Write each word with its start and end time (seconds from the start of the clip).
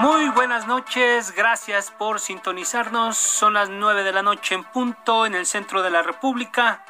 Muy 0.00 0.28
buenas 0.28 0.68
noches, 0.68 1.32
gracias 1.34 1.90
por 1.90 2.20
sintonizarnos. 2.20 3.18
Son 3.18 3.54
las 3.54 3.68
9 3.68 4.04
de 4.04 4.12
la 4.12 4.22
noche 4.22 4.54
en 4.54 4.62
punto 4.62 5.26
en 5.26 5.34
el 5.34 5.44
centro 5.44 5.82
de 5.82 5.90
la 5.90 6.04
República. 6.04 6.84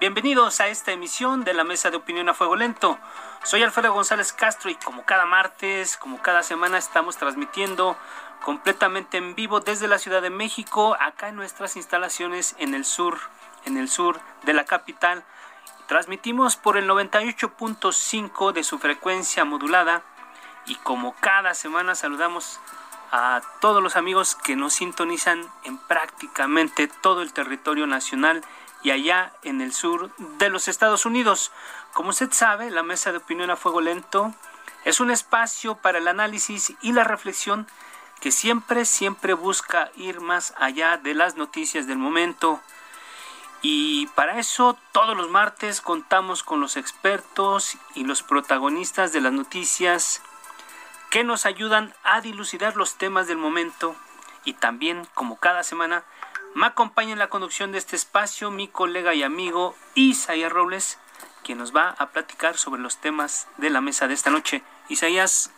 Bienvenidos 0.00 0.60
a 0.60 0.68
esta 0.68 0.92
emisión 0.92 1.44
de 1.44 1.54
la 1.54 1.64
Mesa 1.64 1.90
de 1.90 1.96
Opinión 1.96 2.28
a 2.28 2.34
Fuego 2.34 2.54
Lento. 2.54 2.98
Soy 3.42 3.62
Alfredo 3.62 3.94
González 3.94 4.34
Castro 4.34 4.68
y 4.68 4.74
como 4.74 5.06
cada 5.06 5.24
martes, 5.24 5.96
como 5.96 6.20
cada 6.20 6.42
semana, 6.42 6.76
estamos 6.76 7.16
transmitiendo 7.16 7.96
completamente 8.44 9.16
en 9.16 9.34
vivo 9.34 9.60
desde 9.60 9.88
la 9.88 9.98
Ciudad 9.98 10.20
de 10.20 10.28
México, 10.28 10.94
acá 11.00 11.28
en 11.28 11.36
nuestras 11.36 11.76
instalaciones 11.76 12.54
en 12.58 12.74
el 12.74 12.84
sur, 12.84 13.18
en 13.64 13.78
el 13.78 13.88
sur 13.88 14.20
de 14.42 14.52
la 14.52 14.66
capital. 14.66 15.24
Transmitimos 15.86 16.56
por 16.56 16.76
el 16.76 16.86
98.5 16.86 18.52
de 18.52 18.62
su 18.62 18.78
frecuencia 18.78 19.46
modulada 19.46 20.02
y 20.66 20.76
como 20.76 21.14
cada 21.20 21.54
semana 21.54 21.94
saludamos 21.94 22.60
a 23.10 23.42
todos 23.60 23.82
los 23.82 23.96
amigos 23.96 24.34
que 24.34 24.56
nos 24.56 24.74
sintonizan 24.74 25.46
en 25.64 25.76
prácticamente 25.76 26.88
todo 26.88 27.22
el 27.22 27.32
territorio 27.32 27.86
nacional 27.86 28.42
y 28.82 28.90
allá 28.90 29.32
en 29.42 29.60
el 29.60 29.72
sur 29.72 30.10
de 30.16 30.48
los 30.48 30.66
Estados 30.66 31.04
Unidos. 31.04 31.52
Como 31.92 32.10
usted 32.10 32.32
sabe, 32.32 32.70
la 32.70 32.82
Mesa 32.82 33.12
de 33.12 33.18
Opinión 33.18 33.50
a 33.50 33.56
Fuego 33.56 33.80
Lento 33.80 34.34
es 34.84 34.98
un 34.98 35.10
espacio 35.10 35.76
para 35.76 35.98
el 35.98 36.08
análisis 36.08 36.74
y 36.80 36.92
la 36.92 37.04
reflexión 37.04 37.66
que 38.20 38.32
siempre, 38.32 38.84
siempre 38.84 39.34
busca 39.34 39.90
ir 39.96 40.20
más 40.20 40.54
allá 40.56 40.96
de 40.96 41.14
las 41.14 41.36
noticias 41.36 41.86
del 41.86 41.98
momento. 41.98 42.60
Y 43.60 44.06
para 44.08 44.38
eso 44.38 44.76
todos 44.92 45.16
los 45.16 45.28
martes 45.28 45.80
contamos 45.80 46.42
con 46.42 46.60
los 46.60 46.76
expertos 46.76 47.76
y 47.94 48.04
los 48.04 48.22
protagonistas 48.22 49.12
de 49.12 49.20
las 49.20 49.32
noticias 49.32 50.22
que 51.12 51.24
nos 51.24 51.44
ayudan 51.44 51.92
a 52.04 52.22
dilucidar 52.22 52.74
los 52.74 52.96
temas 52.96 53.26
del 53.26 53.36
momento 53.36 53.94
y 54.46 54.54
también, 54.54 55.06
como 55.12 55.38
cada 55.38 55.62
semana, 55.62 56.04
me 56.54 56.64
acompaña 56.64 57.12
en 57.12 57.18
la 57.18 57.28
conducción 57.28 57.70
de 57.70 57.76
este 57.76 57.96
espacio 57.96 58.50
mi 58.50 58.66
colega 58.66 59.12
y 59.12 59.22
amigo 59.22 59.76
Isaías 59.94 60.50
Robles, 60.50 60.98
quien 61.44 61.58
nos 61.58 61.76
va 61.76 61.90
a 61.98 62.12
platicar 62.12 62.56
sobre 62.56 62.80
los 62.80 62.96
temas 62.96 63.46
de 63.58 63.68
la 63.68 63.82
mesa 63.82 64.08
de 64.08 64.14
esta 64.14 64.30
noche. 64.30 64.62
Isaías, 64.88 65.50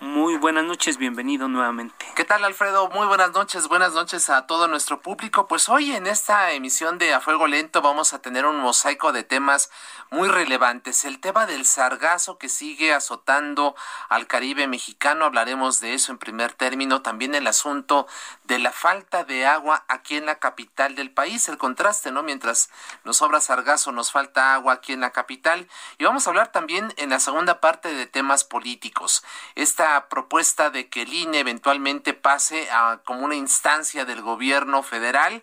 muy 0.00 0.36
buenas 0.36 0.64
noches, 0.64 0.98
bienvenido 0.98 1.48
nuevamente. 1.48 1.94
¿Qué 2.14 2.24
tal 2.24 2.44
Alfredo? 2.44 2.88
Muy 2.90 3.06
buenas 3.06 3.32
noches, 3.32 3.68
buenas 3.68 3.92
noches 3.92 4.28
a 4.28 4.46
todo 4.46 4.68
nuestro 4.68 5.00
público. 5.00 5.46
Pues 5.46 5.68
hoy 5.68 5.92
en 5.92 6.06
esta 6.06 6.52
emisión 6.52 6.98
de 6.98 7.14
A 7.14 7.20
Fuego 7.20 7.46
Lento 7.46 7.82
vamos 7.82 8.12
a 8.12 8.20
tener 8.20 8.44
un 8.44 8.58
mosaico 8.58 9.12
de 9.12 9.22
temas 9.22 9.70
muy 10.10 10.28
relevantes. 10.28 11.04
El 11.04 11.20
tema 11.20 11.46
del 11.46 11.64
sargazo 11.64 12.38
que 12.38 12.48
sigue 12.48 12.92
azotando 12.92 13.74
al 14.08 14.26
Caribe 14.26 14.66
mexicano, 14.66 15.24
hablaremos 15.24 15.80
de 15.80 15.94
eso 15.94 16.12
en 16.12 16.18
primer 16.18 16.52
término. 16.52 17.02
También 17.02 17.34
el 17.34 17.46
asunto 17.46 18.06
de 18.44 18.58
la 18.58 18.72
falta 18.72 19.24
de 19.24 19.46
agua 19.46 19.84
aquí 19.88 20.16
en 20.16 20.26
la 20.26 20.38
capital 20.38 20.94
del 20.94 21.10
país, 21.10 21.48
el 21.48 21.58
contraste, 21.58 22.10
¿no? 22.10 22.22
Mientras 22.22 22.70
nos 23.04 23.18
sobra 23.18 23.40
sargazo, 23.40 23.92
nos 23.92 24.12
falta 24.12 24.54
agua 24.54 24.74
aquí 24.74 24.92
en 24.92 25.00
la 25.00 25.10
capital. 25.10 25.68
Y 25.98 26.04
vamos 26.04 26.26
a 26.26 26.30
hablar 26.30 26.52
también 26.52 26.92
en 26.96 27.10
la 27.10 27.20
segunda 27.20 27.60
parte 27.60 27.94
de 27.94 28.06
temas 28.06 28.44
políticos. 28.44 29.24
Esta 29.54 29.85
propuesta 30.08 30.70
de 30.70 30.88
que 30.88 31.02
el 31.02 31.12
INE 31.12 31.40
eventualmente 31.40 32.14
pase 32.14 32.68
a 32.70 33.00
como 33.04 33.24
una 33.24 33.34
instancia 33.34 34.04
del 34.04 34.22
gobierno 34.22 34.82
federal. 34.82 35.42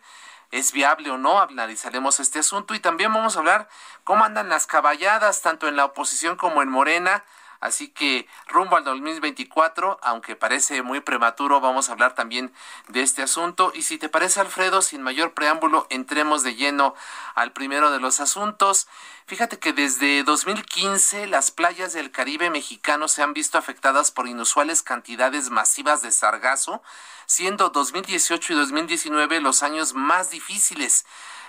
¿Es 0.52 0.72
viable 0.72 1.10
o 1.10 1.18
no? 1.18 1.40
Analizaremos 1.40 2.20
este 2.20 2.40
asunto 2.40 2.76
y 2.76 2.80
también 2.80 3.12
vamos 3.12 3.36
a 3.36 3.40
hablar 3.40 3.70
cómo 4.04 4.24
andan 4.24 4.50
las 4.50 4.68
caballadas 4.68 5.42
tanto 5.42 5.68
en 5.68 5.76
la 5.76 5.86
oposición 5.86 6.36
como 6.36 6.62
en 6.62 6.70
Morena 6.70 7.24
Así 7.64 7.88
que 7.88 8.28
rumbo 8.48 8.76
al 8.76 8.84
2024, 8.84 9.98
aunque 10.04 10.36
parece 10.36 10.82
muy 10.82 11.00
prematuro, 11.00 11.62
vamos 11.62 11.88
a 11.88 11.94
hablar 11.94 12.14
también 12.14 12.52
de 12.90 13.04
este 13.04 13.22
asunto. 13.22 13.72
Y 13.74 13.84
si 13.84 13.98
te 13.98 14.10
parece, 14.10 14.42
Alfredo, 14.42 14.82
sin 14.82 15.02
mayor 15.02 15.34
preámbulo, 15.34 15.88
entremos 15.90 16.44
de 16.44 16.56
lleno 16.56 16.94
al 17.36 17.54
primero 17.54 17.90
de 17.90 18.02
los 18.02 18.20
asuntos. 18.20 18.90
Fíjate 19.28 19.60
que 19.60 19.72
desde 19.72 20.24
2015 20.24 21.26
las 21.28 21.52
playas 21.52 21.94
del 21.94 22.12
Caribe 22.12 22.50
mexicano 22.50 23.08
se 23.08 23.24
han 23.24 23.32
visto 23.34 23.58
afectadas 23.58 24.12
por 24.12 24.28
inusuales 24.28 24.84
cantidades 24.84 25.50
masivas 25.50 26.02
de 26.02 26.12
sargazo, 26.12 26.82
siendo 27.28 27.70
2018 27.70 28.52
y 28.52 28.56
2019 28.58 29.40
los 29.40 29.64
años 29.64 29.94
más 29.94 30.32
difíciles. 30.32 31.06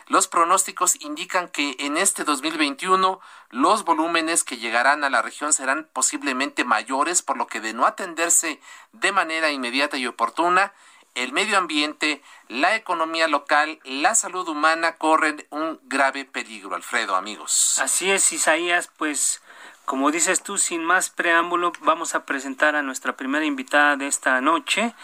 Los 0.06 0.28
pronósticos 0.28 1.00
indican 1.00 1.48
que 1.48 1.76
en 1.78 1.96
este 1.96 2.24
2021 2.24 3.20
los 3.50 3.84
volúmenes 3.84 4.44
que 4.44 4.58
llegarán 4.58 5.04
a 5.04 5.10
la 5.10 5.22
región 5.22 5.52
serán 5.52 5.88
posiblemente 5.92 6.64
mayores, 6.64 7.22
por 7.22 7.36
lo 7.36 7.46
que 7.46 7.60
de 7.60 7.72
no 7.72 7.86
atenderse 7.86 8.60
de 8.92 9.12
manera 9.12 9.50
inmediata 9.50 9.96
y 9.96 10.06
oportuna, 10.06 10.72
el 11.14 11.32
medio 11.32 11.58
ambiente, 11.58 12.22
la 12.48 12.74
economía 12.74 13.28
local, 13.28 13.78
la 13.84 14.14
salud 14.14 14.48
humana 14.48 14.96
corren 14.96 15.46
un 15.50 15.80
grave 15.84 16.24
peligro, 16.24 16.74
Alfredo, 16.74 17.14
amigos. 17.14 17.78
Así 17.80 18.10
es, 18.10 18.32
Isaías, 18.32 18.90
pues 18.96 19.40
como 19.84 20.10
dices 20.10 20.42
tú, 20.42 20.56
sin 20.56 20.82
más 20.82 21.10
preámbulo, 21.10 21.72
vamos 21.80 22.14
a 22.14 22.24
presentar 22.24 22.74
a 22.74 22.82
nuestra 22.82 23.16
primera 23.16 23.44
invitada 23.44 23.96
de 23.96 24.06
esta 24.06 24.40
noche. 24.40 24.94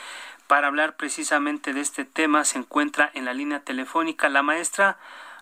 Para 0.50 0.66
hablar 0.66 0.96
precisamente 0.96 1.72
de 1.72 1.80
este 1.80 2.04
tema 2.04 2.44
se 2.44 2.58
encuentra 2.58 3.08
en 3.14 3.24
la 3.24 3.32
línea 3.32 3.60
telefónica 3.60 4.28
la 4.28 4.42
maestra 4.42 4.96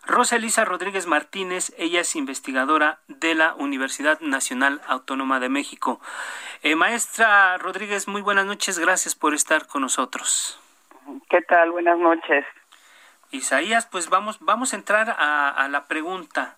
Rosa 0.04 0.36
Elisa 0.36 0.66
Rodríguez 0.66 1.06
Martínez, 1.06 1.72
ella 1.78 2.02
es 2.02 2.14
investigadora 2.14 2.98
de 3.08 3.34
la 3.34 3.54
Universidad 3.54 4.20
Nacional 4.20 4.82
Autónoma 4.86 5.40
de 5.40 5.48
México. 5.48 5.98
Eh, 6.62 6.76
maestra 6.76 7.56
Rodríguez, 7.56 8.06
muy 8.06 8.20
buenas 8.20 8.44
noches, 8.44 8.78
gracias 8.78 9.14
por 9.14 9.32
estar 9.32 9.66
con 9.66 9.80
nosotros. 9.80 10.60
¿Qué 11.30 11.40
tal? 11.40 11.70
Buenas 11.70 11.98
noches. 11.98 12.44
Isaías, 13.30 13.86
pues 13.86 14.10
vamos, 14.10 14.36
vamos 14.40 14.74
a 14.74 14.76
entrar 14.76 15.16
a 15.18 15.68
la 15.70 15.86
pregunta. 15.86 16.57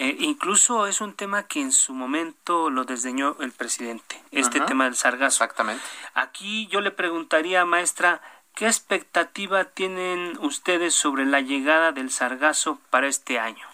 Eh, 0.00 0.14
incluso 0.20 0.86
es 0.86 1.00
un 1.00 1.16
tema 1.16 1.48
que 1.48 1.60
en 1.60 1.72
su 1.72 1.92
momento 1.92 2.70
lo 2.70 2.84
desdeñó 2.84 3.34
el 3.40 3.50
presidente, 3.50 4.14
este 4.30 4.60
tema 4.60 4.84
del 4.84 4.94
sargazo. 4.94 5.42
Exactamente. 5.42 5.82
Aquí 6.14 6.68
yo 6.68 6.80
le 6.80 6.92
preguntaría, 6.92 7.64
maestra, 7.64 8.20
¿qué 8.54 8.66
expectativa 8.66 9.64
tienen 9.64 10.38
ustedes 10.38 10.94
sobre 10.94 11.24
la 11.24 11.40
llegada 11.40 11.90
del 11.90 12.10
sargazo 12.10 12.78
para 12.90 13.08
este 13.08 13.40
año? 13.40 13.66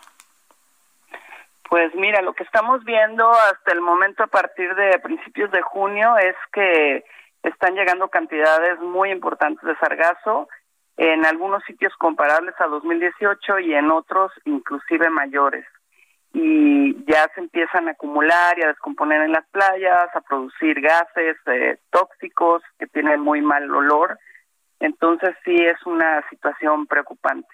Pues 1.69 1.94
mira, 1.94 2.23
lo 2.23 2.32
que 2.32 2.44
estamos 2.44 2.82
viendo 2.85 3.31
hasta 3.31 3.73
el 3.73 3.82
momento 3.82 4.23
a 4.23 4.29
partir 4.29 4.75
de 4.77 4.99
principios 5.00 5.50
de 5.50 5.61
junio 5.61 6.17
es 6.17 6.37
que 6.55 7.05
están 7.43 7.75
llegando 7.75 8.09
cantidades 8.09 8.81
muy 8.81 9.11
importantes 9.11 9.62
de 9.62 9.77
sargazo 9.77 10.49
en 10.97 11.27
algunos 11.27 11.62
sitios 11.65 11.93
comparables 11.99 12.55
a 12.61 12.67
2018 12.67 13.59
y 13.59 13.75
en 13.75 13.91
otros 13.91 14.32
inclusive 14.47 15.11
mayores 15.11 15.67
y 16.34 17.04
ya 17.04 17.31
se 17.32 17.40
empiezan 17.40 17.86
a 17.86 17.92
acumular 17.92 18.58
y 18.58 18.62
a 18.62 18.69
descomponer 18.69 19.22
en 19.22 19.31
las 19.31 19.46
playas, 19.50 20.08
a 20.14 20.20
producir 20.20 20.81
gases 20.81 21.36
eh, 21.46 21.78
tóxicos 21.90 22.60
que 22.76 22.88
tienen 22.88 23.20
muy 23.20 23.40
mal 23.40 23.70
olor. 23.70 24.19
Entonces 24.81 25.36
sí 25.44 25.54
es 25.54 25.81
una 25.86 26.28
situación 26.28 26.88
preocupante. 26.88 27.48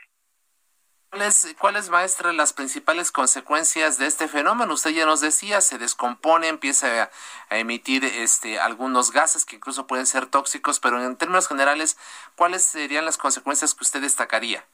¿Cuáles, 1.10 1.54
¿Cuáles, 1.58 1.90
maestra, 1.90 2.32
las 2.32 2.54
principales 2.54 3.12
consecuencias 3.12 3.98
de 3.98 4.06
este 4.06 4.28
fenómeno? 4.28 4.72
Usted 4.72 4.90
ya 4.90 5.04
nos 5.04 5.20
decía, 5.20 5.60
se 5.60 5.76
descompone, 5.76 6.48
empieza 6.48 7.02
a, 7.02 7.10
a, 7.50 7.58
emitir 7.58 8.04
este, 8.04 8.60
algunos 8.60 9.10
gases 9.10 9.44
que 9.44 9.56
incluso 9.56 9.86
pueden 9.86 10.06
ser 10.06 10.26
tóxicos, 10.26 10.80
pero 10.80 11.04
en 11.04 11.16
términos 11.16 11.48
generales, 11.48 11.98
¿cuáles 12.36 12.64
serían 12.64 13.04
las 13.04 13.18
consecuencias 13.18 13.74
que 13.74 13.84
usted 13.84 14.00
destacaría? 14.00 14.64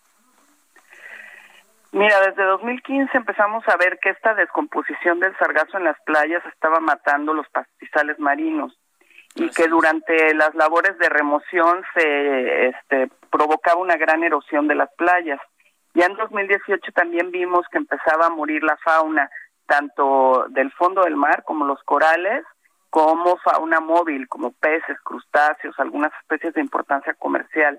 Mira, 1.93 2.21
desde 2.21 2.45
2015 2.45 3.17
empezamos 3.17 3.67
a 3.69 3.77
ver 3.77 3.99
que 4.01 4.11
esta 4.11 4.35
descomposición 4.35 5.21
del 5.21 5.37
sargazo 5.39 5.79
en 5.79 5.85
las 5.85 6.01
playas 6.05 6.45
estaba 6.47 6.81
matando 6.81 7.33
los 7.33 7.49
pastizales 7.49 8.19
marinos 8.19 8.77
y 9.35 9.51
que 9.51 9.69
durante 9.69 10.35
las 10.35 10.55
labores 10.55 10.99
de 10.99 11.09
remoción 11.09 11.83
se 11.95 12.69
este, 12.69 13.11
provocaba 13.31 13.81
una 13.81 13.97
gran 13.97 14.25
erosión 14.25 14.67
de 14.67 14.75
las 14.75 14.91
playas. 14.95 15.41
Ya 15.95 16.07
en 16.07 16.17
2018 16.17 16.93
también 16.93 17.31
vimos 17.31 17.67
que 17.71 17.79
empezaba 17.79 18.27
a 18.27 18.31
morir 18.31 18.63
la 18.63 18.77
fauna, 18.79 19.31
tanto 19.67 20.47
del 20.51 20.73
fondo 20.73 21.05
del 21.05 21.17
mar 21.17 21.45
como 21.45 21.67
los 21.67 21.83
corales, 21.85 22.45
como 22.91 23.37
fauna 23.39 23.81
móvil, 23.81 24.27
como 24.29 24.53
peces, 24.53 24.99
crustáceos, 25.05 25.79
algunas 25.79 26.13
especies 26.21 26.55
de 26.55 26.63
importancia 26.63 27.15
comercial. 27.15 27.79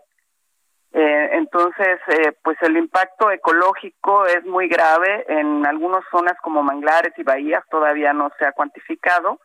Eh, 1.00 1.30
entonces, 1.34 2.00
eh, 2.08 2.34
pues 2.44 2.58
el 2.64 2.76
impacto 2.76 3.30
ecológico 3.30 4.26
es 4.26 4.44
muy 4.46 4.68
grave. 4.68 5.26
En 5.28 5.64
algunas 5.64 6.04
zonas 6.10 6.36
como 6.42 6.64
manglares 6.64 7.14
y 7.18 7.24
bahías 7.24 7.64
todavía 7.70 8.14
no 8.14 8.32
se 8.40 8.46
ha 8.46 8.52
cuantificado. 8.52 9.40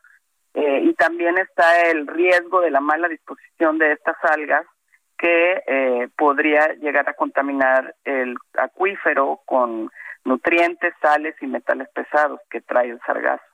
Eh, 0.55 0.81
y 0.85 0.95
también 0.95 1.37
está 1.37 1.91
el 1.91 2.07
riesgo 2.07 2.63
de 2.63 2.71
la 2.71 2.81
mala 2.81 3.07
disposición 3.07 3.77
de 3.77 3.93
estas 3.93 4.17
algas 4.23 4.65
que 5.19 5.63
eh, 5.67 6.09
podría 6.17 6.69
llegar 6.81 7.07
a 7.11 7.15
contaminar 7.15 7.97
el 8.05 8.35
acuífero 8.55 9.43
con 9.45 9.91
nutrientes, 10.25 10.95
sales 11.03 11.35
y 11.43 11.47
metales 11.47 11.89
pesados 11.95 12.41
que 12.51 12.63
trae 12.63 12.89
el 12.89 13.01
sargazo. 13.05 13.45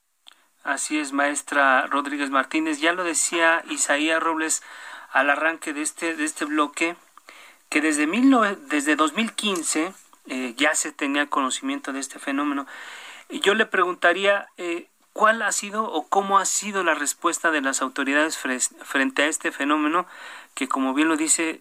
Así 0.63 1.01
es, 1.01 1.13
maestra 1.13 1.87
Rodríguez 1.89 2.31
Martínez. 2.31 2.81
Ya 2.81 2.93
lo 2.93 3.03
decía 3.03 3.65
Isaías 3.69 4.23
Robles 4.23 4.63
al 5.13 5.31
arranque 5.31 5.73
de 5.73 5.83
este, 5.83 6.15
de 6.15 6.25
este 6.25 6.45
bloque, 6.45 6.95
que 7.69 7.81
desde, 7.81 8.07
mil 8.07 8.35
desde 8.69 8.97
2015 8.97 9.93
eh, 10.29 10.55
ya 10.57 10.75
se 10.75 10.93
tenía 10.93 11.27
conocimiento 11.27 11.93
de 11.93 12.01
este 12.01 12.19
fenómeno. 12.19 12.67
Yo 13.31 13.55
le 13.55 13.67
preguntaría, 13.67 14.49
eh, 14.57 14.87
¿cuál 15.13 15.43
ha 15.43 15.53
sido 15.53 15.85
o 15.85 16.09
cómo 16.09 16.39
ha 16.39 16.45
sido 16.45 16.83
la 16.85 16.95
respuesta 16.95 17.51
de 17.51 17.61
las 17.61 17.83
autoridades 17.83 18.39
frente 18.39 19.23
a 19.23 19.27
este 19.27 19.53
fenómeno 19.53 20.07
que, 20.55 20.69
como 20.69 20.95
bien 20.95 21.09
lo 21.09 21.17
dice, 21.17 21.61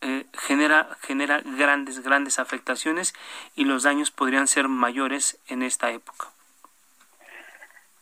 eh, 0.00 0.26
genera, 0.32 0.96
genera 1.02 1.40
grandes, 1.44 2.04
grandes 2.04 2.38
afectaciones 2.38 3.14
y 3.56 3.64
los 3.64 3.82
daños 3.82 4.12
podrían 4.12 4.46
ser 4.46 4.68
mayores 4.68 5.40
en 5.48 5.62
esta 5.62 5.90
época? 5.90 6.28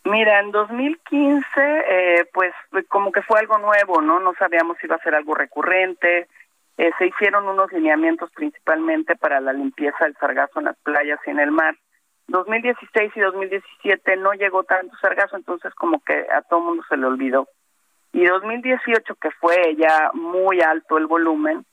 Mira, 0.05 0.41
en 0.41 0.53
2015, 0.53 1.45
eh, 1.57 2.29
pues 2.33 2.53
como 2.89 3.11
que 3.11 3.23
fue 3.23 3.41
algo 3.41 3.59
nuevo, 3.59 4.01
¿no? 4.03 4.21
No 4.21 4.35
sabíamos 4.35 4.77
si 4.79 4.87
iba 4.87 4.97
a 4.97 5.03
ser 5.03 5.15
algo 5.15 5.35
recurrente. 5.35 6.29
Eh, 6.79 6.91
se 6.99 7.07
hicieron 7.07 7.49
unos 7.49 7.73
lineamientos 7.73 8.31
principalmente 8.33 9.17
para 9.17 9.41
la 9.41 9.53
limpieza 9.53 10.05
del 10.05 10.17
sargazo 10.17 10.59
en 10.59 10.67
las 10.67 10.77
playas 10.79 11.19
y 11.27 11.31
en 11.31 11.41
el 11.41 11.51
mar. 11.51 11.75
2016 12.29 13.13
y 13.15 13.21
2017 13.21 14.17
no 14.17 14.33
llegó 14.35 14.65
tanto 14.65 14.97
sargazo, 15.01 15.37
entonces 15.37 15.73
como 15.75 16.01
que 16.01 16.27
a 16.31 16.43
todo 16.43 16.61
mundo 16.61 16.83
se 16.89 16.97
le 16.97 17.07
olvidó. 17.07 17.49
Y 18.13 18.25
2018, 18.25 19.15
que 19.17 19.31
fue 19.33 19.77
ya 19.77 20.11
muy 20.13 20.61
alto 20.61 20.99
el 20.99 21.07
volumen, 21.07 21.65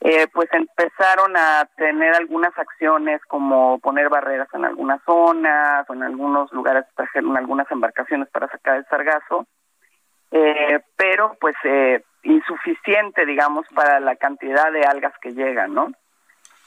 eh, 0.00 0.26
pues 0.32 0.48
empezaron 0.52 1.36
a 1.36 1.68
tener 1.76 2.14
algunas 2.14 2.56
acciones 2.58 3.20
como 3.26 3.78
poner 3.80 4.08
barreras 4.08 4.48
en 4.54 4.64
algunas 4.64 5.02
zonas 5.04 5.84
o 5.88 5.92
en 5.92 6.02
algunos 6.02 6.50
lugares, 6.52 6.86
en 7.14 7.36
algunas 7.36 7.70
embarcaciones 7.70 8.28
para 8.30 8.48
sacar 8.48 8.78
el 8.78 8.86
sargazo, 8.86 9.46
eh, 10.30 10.80
pero 10.96 11.36
pues 11.40 11.56
eh, 11.64 12.02
insuficiente, 12.22 13.26
digamos, 13.26 13.66
para 13.74 14.00
la 14.00 14.16
cantidad 14.16 14.70
de 14.72 14.82
algas 14.82 15.14
que 15.20 15.32
llegan, 15.32 15.74
¿no? 15.74 15.92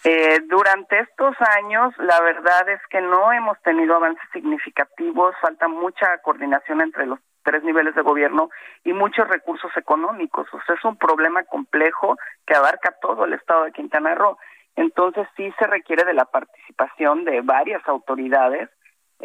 Eh, 0.06 0.42
durante 0.50 1.00
estos 1.00 1.34
años, 1.58 1.94
la 1.98 2.20
verdad 2.20 2.68
es 2.68 2.82
que 2.90 3.00
no 3.00 3.32
hemos 3.32 3.62
tenido 3.62 3.96
avances 3.96 4.24
significativos, 4.34 5.34
falta 5.42 5.70
mucha 5.70 6.18
coordinación 6.18 6.82
entre 6.82 7.06
los 7.06 7.20
tres 7.44 7.64
niveles 7.64 7.96
de 7.96 8.02
gobierno 8.02 8.50
y 8.84 8.92
muchos 8.92 9.28
recursos 9.30 9.72
económicos. 9.78 10.48
O 10.54 10.60
sea, 10.66 10.76
es 10.76 10.84
un 10.84 10.98
problema 10.98 11.44
complejo 11.44 12.18
que 12.46 12.54
abarca 12.54 12.96
todo 13.02 13.24
el 13.24 13.34
estado 13.34 13.64
de 13.64 13.72
Quintana 13.72 14.14
Roo. 14.16 14.38
Entonces, 14.76 15.26
sí 15.38 15.54
se 15.58 15.68
requiere 15.68 16.04
de 16.04 16.14
la 16.14 16.26
participación 16.26 17.24
de 17.24 17.40
varias 17.42 17.88
autoridades. 17.88 18.70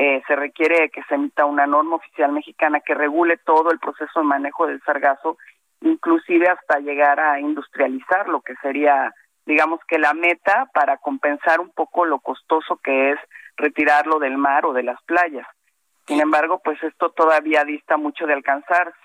Eh, 0.00 0.22
se 0.28 0.36
requiere 0.36 0.90
que 0.90 1.02
se 1.08 1.16
emita 1.16 1.44
una 1.44 1.66
norma 1.66 1.96
oficial 1.96 2.30
mexicana 2.32 2.78
que 2.80 2.94
regule 2.94 3.36
todo 3.36 3.72
el 3.72 3.80
proceso 3.80 4.20
de 4.20 4.26
manejo 4.26 4.66
del 4.66 4.80
sargazo, 4.82 5.36
inclusive 5.80 6.48
hasta 6.48 6.78
llegar 6.78 7.18
a 7.18 7.40
industrializar 7.40 8.28
lo 8.28 8.40
que 8.40 8.54
sería 8.62 9.12
digamos 9.48 9.80
que 9.88 9.98
la 9.98 10.12
meta 10.12 10.70
para 10.74 10.98
compensar 10.98 11.58
un 11.58 11.70
poco 11.70 12.04
lo 12.04 12.20
costoso 12.20 12.76
que 12.76 13.12
es 13.12 13.18
retirarlo 13.56 14.18
del 14.18 14.36
mar 14.36 14.66
o 14.66 14.74
de 14.74 14.82
las 14.82 15.02
playas. 15.04 15.46
Sin 16.06 16.20
embargo, 16.20 16.60
pues 16.62 16.80
esto 16.82 17.10
todavía 17.10 17.64
dista 17.64 17.96
mucho 17.96 18.26
de 18.26 18.34
alcanzarse. 18.34 18.98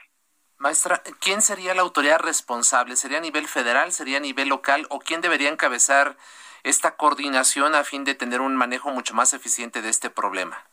Maestra, 0.57 1.01
¿quién 1.21 1.41
sería 1.41 1.73
la 1.73 1.81
autoridad 1.81 2.19
responsable? 2.19 2.97
¿Sería 2.97 3.17
a 3.17 3.21
nivel 3.21 3.47
federal? 3.47 3.93
¿Sería 3.93 4.17
a 4.17 4.21
nivel 4.21 4.49
local? 4.49 4.85
¿O 4.89 4.99
quién 4.99 5.21
debería 5.21 5.49
encabezar 5.49 6.17
esta 6.63 6.97
coordinación 6.97 7.73
a 7.73 7.83
fin 7.85 8.03
de 8.03 8.13
tener 8.13 8.41
un 8.41 8.55
manejo 8.55 8.91
mucho 8.91 9.13
más 9.13 9.33
eficiente 9.33 9.81
de 9.81 9.89
este 9.89 10.09
problema? 10.09 10.65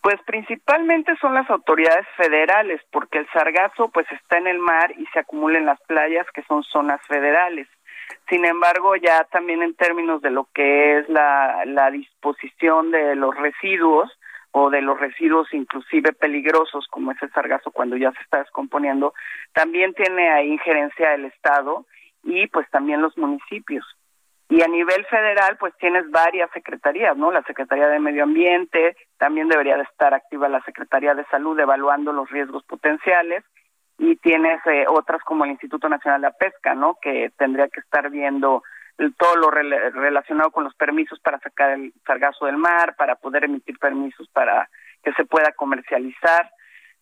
Pues 0.00 0.16
principalmente 0.26 1.16
son 1.20 1.34
las 1.34 1.48
autoridades 1.50 2.06
federales, 2.16 2.80
porque 2.92 3.18
el 3.18 3.28
sargazo 3.30 3.88
pues 3.88 4.06
está 4.12 4.38
en 4.38 4.46
el 4.46 4.58
mar 4.58 4.92
y 4.96 5.04
se 5.06 5.18
acumula 5.18 5.58
en 5.58 5.66
las 5.66 5.80
playas, 5.82 6.26
que 6.32 6.42
son 6.44 6.62
zonas 6.62 7.00
federales. 7.06 7.68
Sin 8.28 8.44
embargo, 8.44 8.94
ya 8.96 9.24
también 9.24 9.62
en 9.62 9.74
términos 9.74 10.20
de 10.22 10.30
lo 10.30 10.48
que 10.54 10.98
es 10.98 11.08
la, 11.08 11.90
disposición 11.90 12.90
de 12.90 13.16
los 13.16 13.34
residuos 13.34 14.10
o 14.52 14.70
de 14.70 14.82
los 14.82 14.98
residuos 14.98 15.52
inclusive 15.52 16.12
peligrosos 16.12 16.86
como 16.88 17.12
ese 17.12 17.28
sargazo 17.28 17.70
cuando 17.70 17.96
ya 17.96 18.12
se 18.12 18.20
está 18.20 18.38
descomponiendo, 18.38 19.14
también 19.52 19.94
tiene 19.94 20.30
ahí 20.30 20.52
injerencia 20.52 21.14
el 21.14 21.26
Estado 21.26 21.86
y 22.22 22.46
pues 22.48 22.68
también 22.70 23.02
los 23.02 23.16
municipios. 23.16 23.84
Y 24.50 24.62
a 24.62 24.66
nivel 24.66 25.04
federal, 25.06 25.58
pues 25.58 25.74
tienes 25.76 26.10
varias 26.10 26.50
secretarías, 26.52 27.16
¿no? 27.16 27.30
La 27.30 27.42
Secretaría 27.42 27.88
de 27.88 28.00
Medio 28.00 28.22
Ambiente, 28.22 28.96
también 29.18 29.48
debería 29.48 29.76
de 29.76 29.82
estar 29.82 30.14
activa 30.14 30.48
la 30.48 30.62
Secretaría 30.62 31.14
de 31.14 31.24
Salud 31.26 31.58
evaluando 31.58 32.12
los 32.12 32.30
riesgos 32.30 32.64
potenciales 32.64 33.44
y 33.98 34.16
tienes 34.16 34.60
eh, 34.66 34.86
otras 34.88 35.22
como 35.22 35.44
el 35.44 35.50
Instituto 35.50 35.88
Nacional 35.88 36.22
de 36.22 36.28
la 36.28 36.32
Pesca, 36.32 36.74
¿no? 36.74 36.96
Que 37.02 37.30
tendría 37.36 37.68
que 37.68 37.80
estar 37.80 38.08
viendo 38.10 38.62
todo 39.16 39.36
lo 39.36 39.50
relacionado 39.50 40.50
con 40.50 40.64
los 40.64 40.74
permisos 40.74 41.20
para 41.20 41.38
sacar 41.38 41.70
el 41.70 41.92
sargazo 42.04 42.46
del 42.46 42.56
mar, 42.56 42.96
para 42.96 43.14
poder 43.14 43.44
emitir 43.44 43.78
permisos 43.78 44.28
para 44.28 44.68
que 45.04 45.12
se 45.12 45.24
pueda 45.24 45.52
comercializar. 45.52 46.50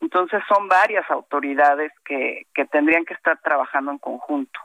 Entonces 0.00 0.42
son 0.46 0.68
varias 0.68 1.10
autoridades 1.10 1.90
que, 2.04 2.46
que 2.54 2.66
tendrían 2.66 3.06
que 3.06 3.14
estar 3.14 3.38
trabajando 3.40 3.92
en 3.92 3.98
conjunto. 3.98 4.60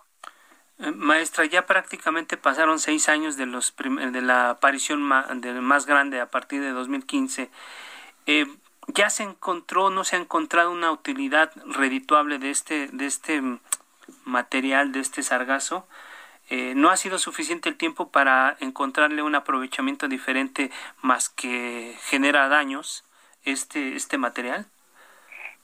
Maestra, 0.96 1.46
ya 1.46 1.66
prácticamente 1.66 2.38
pasaron 2.38 2.80
seis 2.80 3.08
años 3.10 3.38
de, 3.38 3.46
los 3.46 3.76
de 3.78 4.22
la 4.22 4.50
aparición 4.50 5.02
más 5.04 5.86
grande 5.86 6.20
a 6.20 6.28
partir 6.28 6.62
de 6.62 6.72
2015. 6.72 7.50
Eh, 8.26 8.46
ya 8.88 9.10
se 9.10 9.24
encontró, 9.24 9.90
no 9.90 10.04
se 10.04 10.16
ha 10.16 10.20
encontrado 10.20 10.72
una 10.72 10.92
utilidad 10.92 11.52
redituable 11.66 12.40
de 12.40 12.50
este, 12.50 12.88
de 12.88 13.06
este 13.06 13.42
material, 14.26 14.92
de 14.92 15.00
este 15.00 15.24
sargazo. 15.24 15.88
Eh, 16.50 16.74
no 16.76 16.90
ha 16.90 16.98
sido 16.98 17.18
suficiente 17.18 17.70
el 17.70 17.78
tiempo 17.78 18.12
para 18.12 18.58
encontrarle 18.60 19.22
un 19.22 19.36
aprovechamiento 19.36 20.08
diferente 20.08 20.72
más 21.02 21.30
que 21.30 21.96
genera 22.02 22.50
daños 22.50 23.06
este, 23.46 23.96
este 23.96 24.18
material. 24.18 24.66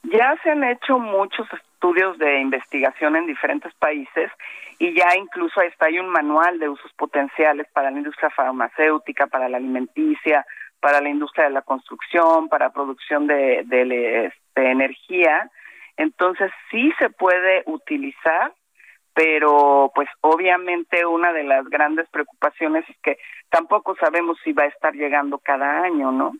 Ya 0.04 0.36
se 0.44 0.52
han 0.52 0.64
hecho 0.64 1.00
muchos 1.00 1.48
estudios 1.52 2.18
de 2.18 2.40
investigación 2.40 3.16
en 3.16 3.28
diferentes 3.28 3.74
países 3.76 4.32
y 4.80 4.94
ya 4.94 5.08
incluso 5.18 5.62
está 5.62 5.88
hay 5.88 6.00
un 6.00 6.10
manual 6.10 6.60
de 6.60 6.70
usos 6.70 6.92
potenciales 6.94 7.68
para 7.74 7.90
la 7.90 7.98
industria 7.98 8.30
farmacéutica, 8.30 9.28
para 9.28 9.50
la 9.50 9.58
alimenticia, 9.58 10.46
para 10.80 11.02
la 11.02 11.10
industria 11.10 11.46
de 11.46 11.52
la 11.52 11.62
construcción, 11.64 12.50
para 12.50 12.72
producción 12.72 13.26
de, 13.28 13.64
de, 13.66 14.26
este, 14.26 14.72
energía. 14.72 15.50
Entonces 15.96 16.52
sí 16.70 16.94
se 17.00 17.10
puede 17.10 17.64
utilizar, 17.66 18.54
pero 19.14 19.92
pues 19.96 20.08
obviamente 20.22 21.06
una 21.06 21.34
de 21.34 21.44
las 21.44 21.68
grandes 21.70 22.08
preocupaciones 22.10 22.88
es 22.88 22.98
que 23.02 23.18
tampoco 23.50 23.96
sabemos 23.96 24.38
si 24.44 24.54
va 24.54 24.64
a 24.64 24.68
estar 24.68 24.94
llegando 24.94 25.40
cada 25.40 25.82
año, 25.82 26.12
¿no? 26.12 26.34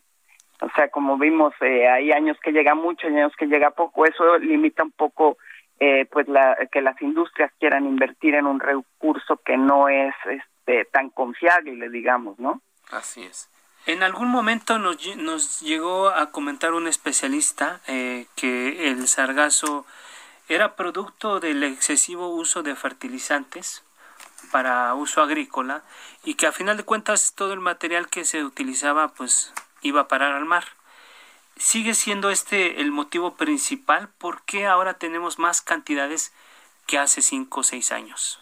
O 0.60 0.68
sea, 0.76 0.88
como 0.88 1.18
vimos, 1.18 1.54
eh, 1.60 1.88
hay 1.88 2.12
años 2.12 2.36
que 2.42 2.52
llega 2.52 2.74
mucho, 2.74 3.06
hay 3.06 3.14
años 3.14 3.34
que 3.36 3.46
llega 3.46 3.70
poco, 3.70 4.06
eso 4.06 4.38
limita 4.38 4.82
un 4.82 4.92
poco 4.92 5.38
eh, 5.80 6.06
pues 6.10 6.28
la, 6.28 6.56
que 6.72 6.82
las 6.82 7.00
industrias 7.00 7.52
quieran 7.58 7.86
invertir 7.86 8.34
en 8.34 8.46
un 8.46 8.60
recurso 8.60 9.36
que 9.44 9.56
no 9.56 9.88
es 9.88 10.14
este, 10.28 10.84
tan 10.86 11.10
confiable, 11.10 11.88
digamos, 11.88 12.38
¿no? 12.38 12.60
Así 12.90 13.22
es. 13.22 13.48
En 13.86 14.02
algún 14.02 14.28
momento 14.28 14.78
nos, 14.78 14.98
nos 15.16 15.60
llegó 15.60 16.10
a 16.10 16.30
comentar 16.30 16.74
un 16.74 16.86
especialista 16.88 17.80
eh, 17.86 18.26
que 18.36 18.90
el 18.90 19.06
sargazo 19.08 19.86
era 20.48 20.76
producto 20.76 21.40
del 21.40 21.62
excesivo 21.62 22.28
uso 22.28 22.62
de 22.62 22.74
fertilizantes 22.74 23.84
para 24.50 24.94
uso 24.94 25.22
agrícola 25.22 25.82
y 26.24 26.34
que 26.34 26.46
a 26.46 26.52
final 26.52 26.76
de 26.76 26.84
cuentas 26.84 27.34
todo 27.34 27.52
el 27.52 27.60
material 27.60 28.08
que 28.08 28.24
se 28.24 28.44
utilizaba 28.44 29.08
pues 29.08 29.52
iba 29.82 30.02
a 30.02 30.08
parar 30.08 30.32
al 30.32 30.44
mar. 30.44 30.64
¿Sigue 31.58 31.94
siendo 31.94 32.30
este 32.30 32.80
el 32.80 32.92
motivo 32.92 33.34
principal? 33.34 34.08
¿Por 34.18 34.44
qué 34.44 34.66
ahora 34.66 34.94
tenemos 34.94 35.38
más 35.38 35.60
cantidades 35.60 36.32
que 36.86 36.98
hace 36.98 37.20
cinco 37.20 37.60
o 37.60 37.62
seis 37.62 37.92
años? 37.92 38.40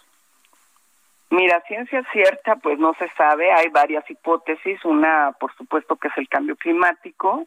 Mira, 1.31 1.61
ciencia 1.67 2.05
cierta, 2.13 2.57
pues 2.57 2.79
no 2.79 2.95
se 2.95 3.09
sabe, 3.17 3.51
hay 3.53 3.69
varias 3.69 4.09
hipótesis, 4.09 4.85
una 4.85 5.33
por 5.41 5.53
supuesto 5.57 5.97
que 5.97 6.09
es 6.09 6.17
el 6.19 6.29
cambio 6.29 6.55
climático, 6.57 7.47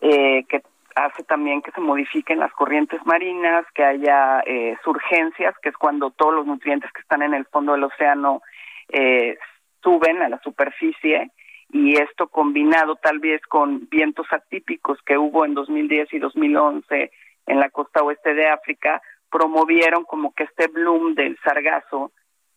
eh, 0.00 0.44
que 0.44 0.62
hace 0.94 1.24
también 1.24 1.62
que 1.62 1.70
se 1.70 1.80
modifiquen 1.80 2.38
las 2.38 2.52
corrientes 2.52 3.04
marinas, 3.06 3.64
que 3.74 3.84
haya 3.84 4.40
eh, 4.46 4.76
surgencias, 4.84 5.54
que 5.62 5.70
es 5.70 5.76
cuando 5.76 6.10
todos 6.10 6.34
los 6.34 6.46
nutrientes 6.46 6.92
que 6.92 7.00
están 7.00 7.22
en 7.22 7.34
el 7.34 7.46
fondo 7.46 7.72
del 7.72 7.84
océano 7.84 8.42
eh, 8.88 9.38
suben 9.82 10.22
a 10.22 10.28
la 10.28 10.38
superficie, 10.40 11.30
y 11.74 12.00
esto 12.00 12.28
combinado 12.28 12.94
tal 12.94 13.18
vez 13.18 13.42
con 13.48 13.88
vientos 13.90 14.28
atípicos 14.30 14.96
que 15.04 15.18
hubo 15.18 15.44
en 15.44 15.54
2010 15.54 16.14
y 16.14 16.20
2011 16.20 17.10
en 17.46 17.58
la 17.58 17.68
costa 17.68 18.00
oeste 18.04 18.32
de 18.32 18.46
África, 18.46 19.02
promovieron 19.28 20.04
como 20.04 20.32
que 20.32 20.44
este 20.44 20.68
bloom 20.68 21.16
del 21.16 21.36
sargazo. 21.42 22.12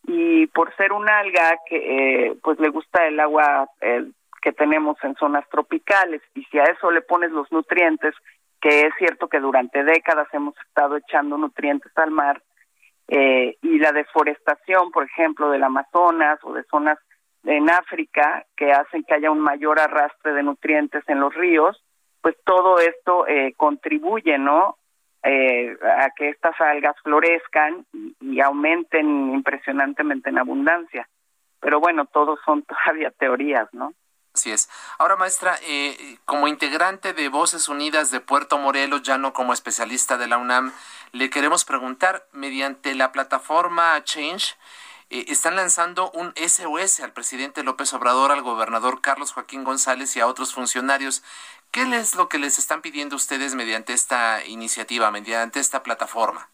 Y 0.06 0.46
por 0.46 0.72
ser 0.76 0.92
un 0.92 1.10
alga 1.10 1.58
que 1.68 2.28
eh, 2.28 2.36
pues 2.40 2.60
le 2.60 2.68
gusta 2.68 3.08
el 3.08 3.18
agua 3.18 3.68
que 4.40 4.52
tenemos 4.52 4.96
en 5.02 5.16
zonas 5.16 5.44
tropicales 5.50 6.22
y 6.36 6.44
si 6.44 6.60
a 6.60 6.64
eso 6.64 6.92
le 6.92 7.02
pones 7.02 7.32
los 7.32 7.50
nutrientes 7.50 8.14
que 8.60 8.82
es 8.82 8.94
cierto 8.98 9.28
que 9.28 9.40
durante 9.40 9.82
décadas 9.82 10.28
hemos 10.32 10.54
estado 10.68 10.96
echando 10.96 11.36
nutrientes 11.36 11.90
al 11.96 12.12
mar 12.12 12.40
eh, 13.08 13.56
y 13.62 13.78
la 13.80 13.90
deforestación 13.90 14.92
por 14.92 15.04
ejemplo 15.04 15.50
del 15.50 15.64
Amazonas 15.64 16.38
o 16.44 16.52
de 16.52 16.62
zonas 16.70 16.98
en 17.44 17.70
África 17.70 18.44
que 18.56 18.72
hacen 18.72 19.04
que 19.04 19.14
haya 19.14 19.30
un 19.30 19.40
mayor 19.40 19.80
arrastre 19.80 20.32
de 20.32 20.42
nutrientes 20.42 21.04
en 21.08 21.20
los 21.20 21.34
ríos, 21.34 21.82
pues 22.20 22.36
todo 22.44 22.78
esto 22.78 23.26
eh, 23.26 23.54
contribuye, 23.56 24.38
¿no? 24.38 24.76
Eh, 25.22 25.76
a 25.82 26.10
que 26.16 26.28
estas 26.28 26.58
algas 26.60 26.94
florezcan 27.02 27.84
y, 28.20 28.40
aumenten 28.40 29.34
impresionantemente 29.34 30.30
en 30.30 30.38
abundancia. 30.38 31.08
Pero 31.60 31.80
bueno, 31.80 32.06
todos 32.06 32.38
son 32.44 32.62
todavía 32.86 33.10
teorías, 33.10 33.68
¿no? 33.72 33.92
Así 34.32 34.52
es. 34.52 34.68
Ahora, 34.98 35.16
maestra, 35.16 35.56
eh, 35.62 36.18
como 36.24 36.46
integrante 36.46 37.12
de 37.12 37.28
Voces 37.28 37.68
Unidas 37.68 38.12
de 38.12 38.20
Puerto 38.20 38.58
Morelos, 38.58 39.02
ya 39.02 39.18
no 39.18 39.32
como 39.32 39.52
especialista 39.52 40.16
de 40.16 40.28
la 40.28 40.38
UNAM, 40.38 40.72
le 41.12 41.30
queremos 41.30 41.64
preguntar, 41.64 42.26
mediante 42.32 42.94
la 42.94 43.10
plataforma 43.10 44.02
Change, 44.04 44.56
eh, 45.10 45.24
están 45.28 45.56
lanzando 45.56 46.10
un 46.10 46.32
SOS 46.36 47.00
al 47.00 47.12
presidente 47.12 47.62
López 47.62 47.92
Obrador, 47.94 48.32
al 48.32 48.42
gobernador 48.42 49.00
Carlos 49.00 49.32
Joaquín 49.32 49.64
González 49.64 50.16
y 50.16 50.20
a 50.20 50.26
otros 50.26 50.54
funcionarios. 50.54 51.22
¿Qué 51.70 51.82
es 51.82 52.14
lo 52.14 52.28
que 52.28 52.38
les 52.38 52.58
están 52.58 52.82
pidiendo 52.82 53.16
ustedes 53.16 53.54
mediante 53.54 53.92
esta 53.92 54.44
iniciativa, 54.46 55.10
mediante 55.10 55.60
esta 55.60 55.82
plataforma? 55.82 56.48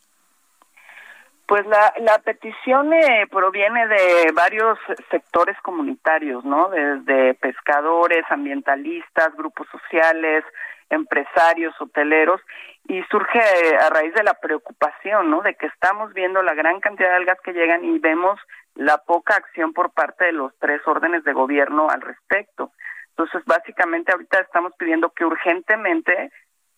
Pues 1.46 1.66
la, 1.66 1.92
la 1.98 2.18
petición 2.20 2.92
eh, 2.94 3.26
proviene 3.30 3.86
de 3.86 4.32
varios 4.32 4.78
sectores 5.10 5.56
comunitarios, 5.60 6.42
¿no? 6.44 6.70
Desde 6.70 7.34
pescadores, 7.34 8.24
ambientalistas, 8.30 9.36
grupos 9.36 9.68
sociales, 9.70 10.42
empresarios, 10.88 11.74
hoteleros, 11.80 12.40
y 12.86 13.02
surge 13.04 13.40
a 13.76 13.88
raíz 13.90 14.12
de 14.14 14.22
la 14.22 14.34
preocupación, 14.34 15.30
¿no? 15.30 15.40
De 15.42 15.54
que 15.54 15.66
estamos 15.66 16.12
viendo 16.12 16.42
la 16.42 16.54
gran 16.54 16.80
cantidad 16.80 17.10
de 17.10 17.16
algas 17.16 17.40
que 17.40 17.52
llegan 17.52 17.84
y 17.84 17.98
vemos 17.98 18.38
la 18.74 18.98
poca 18.98 19.36
acción 19.36 19.72
por 19.72 19.92
parte 19.92 20.26
de 20.26 20.32
los 20.32 20.52
tres 20.58 20.80
órdenes 20.86 21.24
de 21.24 21.32
gobierno 21.32 21.88
al 21.88 22.00
respecto. 22.00 22.72
Entonces, 23.10 23.42
básicamente 23.46 24.12
ahorita 24.12 24.40
estamos 24.40 24.72
pidiendo 24.76 25.10
que 25.10 25.24
urgentemente 25.24 26.30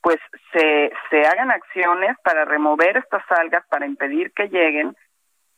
pues 0.02 0.18
se, 0.52 0.92
se 1.10 1.26
hagan 1.26 1.50
acciones 1.50 2.16
para 2.22 2.44
remover 2.44 2.96
estas 2.96 3.24
algas, 3.30 3.66
para 3.68 3.86
impedir 3.86 4.32
que 4.32 4.48
lleguen, 4.48 4.94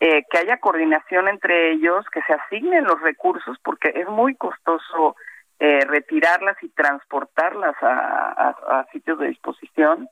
eh, 0.00 0.24
que 0.30 0.38
haya 0.38 0.58
coordinación 0.58 1.28
entre 1.28 1.72
ellos, 1.72 2.06
que 2.12 2.22
se 2.22 2.32
asignen 2.32 2.84
los 2.84 3.00
recursos, 3.00 3.58
porque 3.62 3.92
es 3.94 4.08
muy 4.08 4.36
costoso 4.36 5.16
eh, 5.58 5.80
retirarlas 5.86 6.56
y 6.62 6.68
transportarlas 6.68 7.74
a, 7.82 8.86
sitios 8.92 9.18
de 9.18 9.26
disposición, 9.26 10.08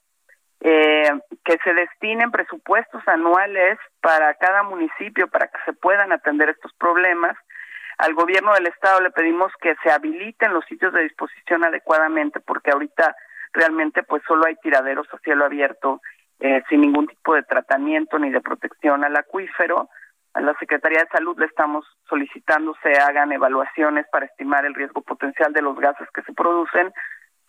eh, 0.69 1.13
que 1.45 1.59
se 1.63 1.75
destinen 1.75 2.33
presupuestos 2.33 3.01
anuales 3.07 3.79
para 4.01 4.35
cada 4.35 4.65
municipio 4.65 5.29
para 5.29 5.47
que 5.47 5.59
se 5.65 5.73
puedan 5.73 6.11
atender 6.11 6.49
estos 6.49 6.73
problemas. 6.73 7.37
Al 7.99 8.15
gobierno 8.15 8.53
del 8.53 8.67
estado 8.67 9.01
le 9.01 9.13
pedimos 9.13 9.53
que 9.61 9.77
se 9.85 9.93
habiliten 9.93 10.53
los 10.53 10.65
sitios 10.65 10.93
de 10.93 11.05
disposición 11.05 11.63
adecuadamente 11.63 12.41
porque 12.41 12.73
ahorita 12.73 13.15
realmente 13.53 14.03
pues 14.03 14.25
solo 14.27 14.45
hay 14.45 14.57
tiraderos 14.57 15.07
a 15.15 15.19
cielo 15.19 15.45
abierto 15.45 16.03
eh, 16.41 16.65
sin 16.69 16.81
ningún 16.81 17.07
tipo 17.07 17.37
de 17.37 17.45
tratamiento 17.45 18.19
ni 18.19 18.31
de 18.31 18.41
protección 18.41 19.05
al 19.05 19.17
acuífero 19.17 19.89
a 20.35 20.41
la 20.41 20.53
Secretaría 20.59 20.99
de 20.99 21.17
Salud 21.17 21.39
le 21.39 21.47
estamos 21.47 21.87
solicitando 22.09 22.75
se 22.83 22.91
hagan 23.01 23.31
evaluaciones 23.31 24.05
para 24.11 24.27
estimar 24.27 24.67
el 24.67 24.75
riesgo 24.75 25.01
potencial 25.01 25.53
de 25.53 25.63
los 25.63 25.79
gases 25.79 26.09
que 26.13 26.23
se 26.23 26.33
producen, 26.33 26.93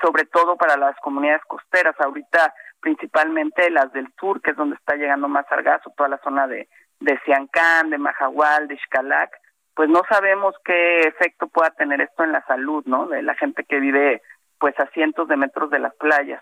sobre 0.02 0.26
todo 0.26 0.56
para 0.58 0.78
las 0.78 0.96
comunidades 0.98 1.44
costeras, 1.48 1.96
ahorita 2.00 2.54
principalmente 2.80 3.70
las 3.70 3.92
del 3.94 4.08
sur, 4.20 4.42
que 4.42 4.52
es 4.52 4.58
donde 4.58 4.76
está 4.76 4.96
llegando 4.96 5.28
más 5.28 5.46
sargazo, 5.48 5.94
toda 5.96 6.10
la 6.10 6.20
zona 6.20 6.48
de, 6.48 6.68
de 7.00 7.20
Siancán, 7.26 7.90
de 7.90 7.98
Majahual, 7.98 8.68
de 8.68 8.78
Xcalac, 8.78 9.32
pues 9.76 9.90
no 9.90 10.02
sabemos 10.10 10.56
qué 10.66 11.02
efecto 11.02 11.48
pueda 11.48 11.70
tener 11.72 12.02
esto 12.02 12.24
en 12.24 12.32
la 12.32 12.44
salud, 12.46 12.84
¿no? 12.86 13.08
De 13.08 13.22
la 13.22 13.36
gente 13.36 13.64
que 13.64 13.80
vive 13.80 14.22
pues 14.60 14.78
a 14.80 14.88
cientos 14.88 15.28
de 15.28 15.38
metros 15.38 15.70
de 15.70 15.80
las 15.80 15.94
playas. 15.96 16.42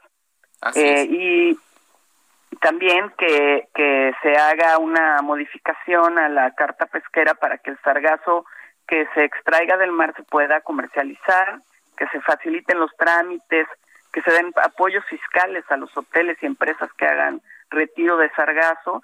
Eh, 0.73 1.05
y 1.09 1.59
también 2.61 3.11
que, 3.17 3.67
que 3.75 4.13
se 4.21 4.37
haga 4.37 4.77
una 4.77 5.21
modificación 5.21 6.17
a 6.17 6.29
la 6.29 6.51
carta 6.51 6.85
pesquera 6.85 7.33
para 7.33 7.57
que 7.57 7.71
el 7.71 7.79
sargazo 7.81 8.45
que 8.87 9.05
se 9.13 9.25
extraiga 9.25 9.77
del 9.77 9.91
mar 9.91 10.13
se 10.15 10.23
pueda 10.23 10.61
comercializar, 10.61 11.59
que 11.95 12.07
se 12.07 12.21
faciliten 12.21 12.79
los 12.79 12.91
trámites, 12.97 13.67
que 14.13 14.21
se 14.21 14.31
den 14.31 14.53
apoyos 14.63 15.03
fiscales 15.05 15.63
a 15.69 15.77
los 15.77 15.95
hoteles 15.97 16.37
y 16.41 16.45
empresas 16.45 16.89
que 16.93 17.05
hagan 17.05 17.41
retiro 17.69 18.17
de 18.17 18.29
sargazo 18.31 19.01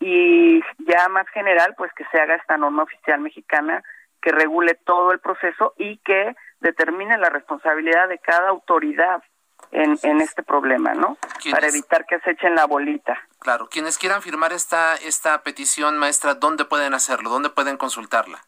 y 0.00 0.60
ya 0.78 1.08
más 1.08 1.28
general 1.28 1.74
pues 1.76 1.92
que 1.94 2.04
se 2.10 2.20
haga 2.20 2.34
esta 2.34 2.56
norma 2.56 2.82
oficial 2.82 3.20
mexicana 3.20 3.82
que 4.20 4.30
regule 4.30 4.74
todo 4.84 5.12
el 5.12 5.18
proceso 5.18 5.74
y 5.78 5.98
que 5.98 6.34
determine 6.60 7.18
la 7.18 7.28
responsabilidad 7.28 8.08
de 8.08 8.18
cada 8.18 8.50
autoridad 8.50 9.22
en, 9.72 9.98
en 10.02 10.20
este 10.20 10.42
problema, 10.42 10.94
¿no? 10.94 11.16
Para 11.50 11.66
evitar 11.66 12.06
que 12.06 12.18
se 12.20 12.32
echen 12.32 12.54
la 12.54 12.66
bolita. 12.66 13.18
Claro, 13.38 13.68
quienes 13.68 13.98
quieran 13.98 14.22
firmar 14.22 14.52
esta, 14.52 14.94
esta 14.96 15.42
petición, 15.42 15.98
maestra, 15.98 16.34
¿dónde 16.34 16.64
pueden 16.64 16.94
hacerlo? 16.94 17.30
¿Dónde 17.30 17.50
pueden 17.50 17.76
consultarla? 17.76 18.38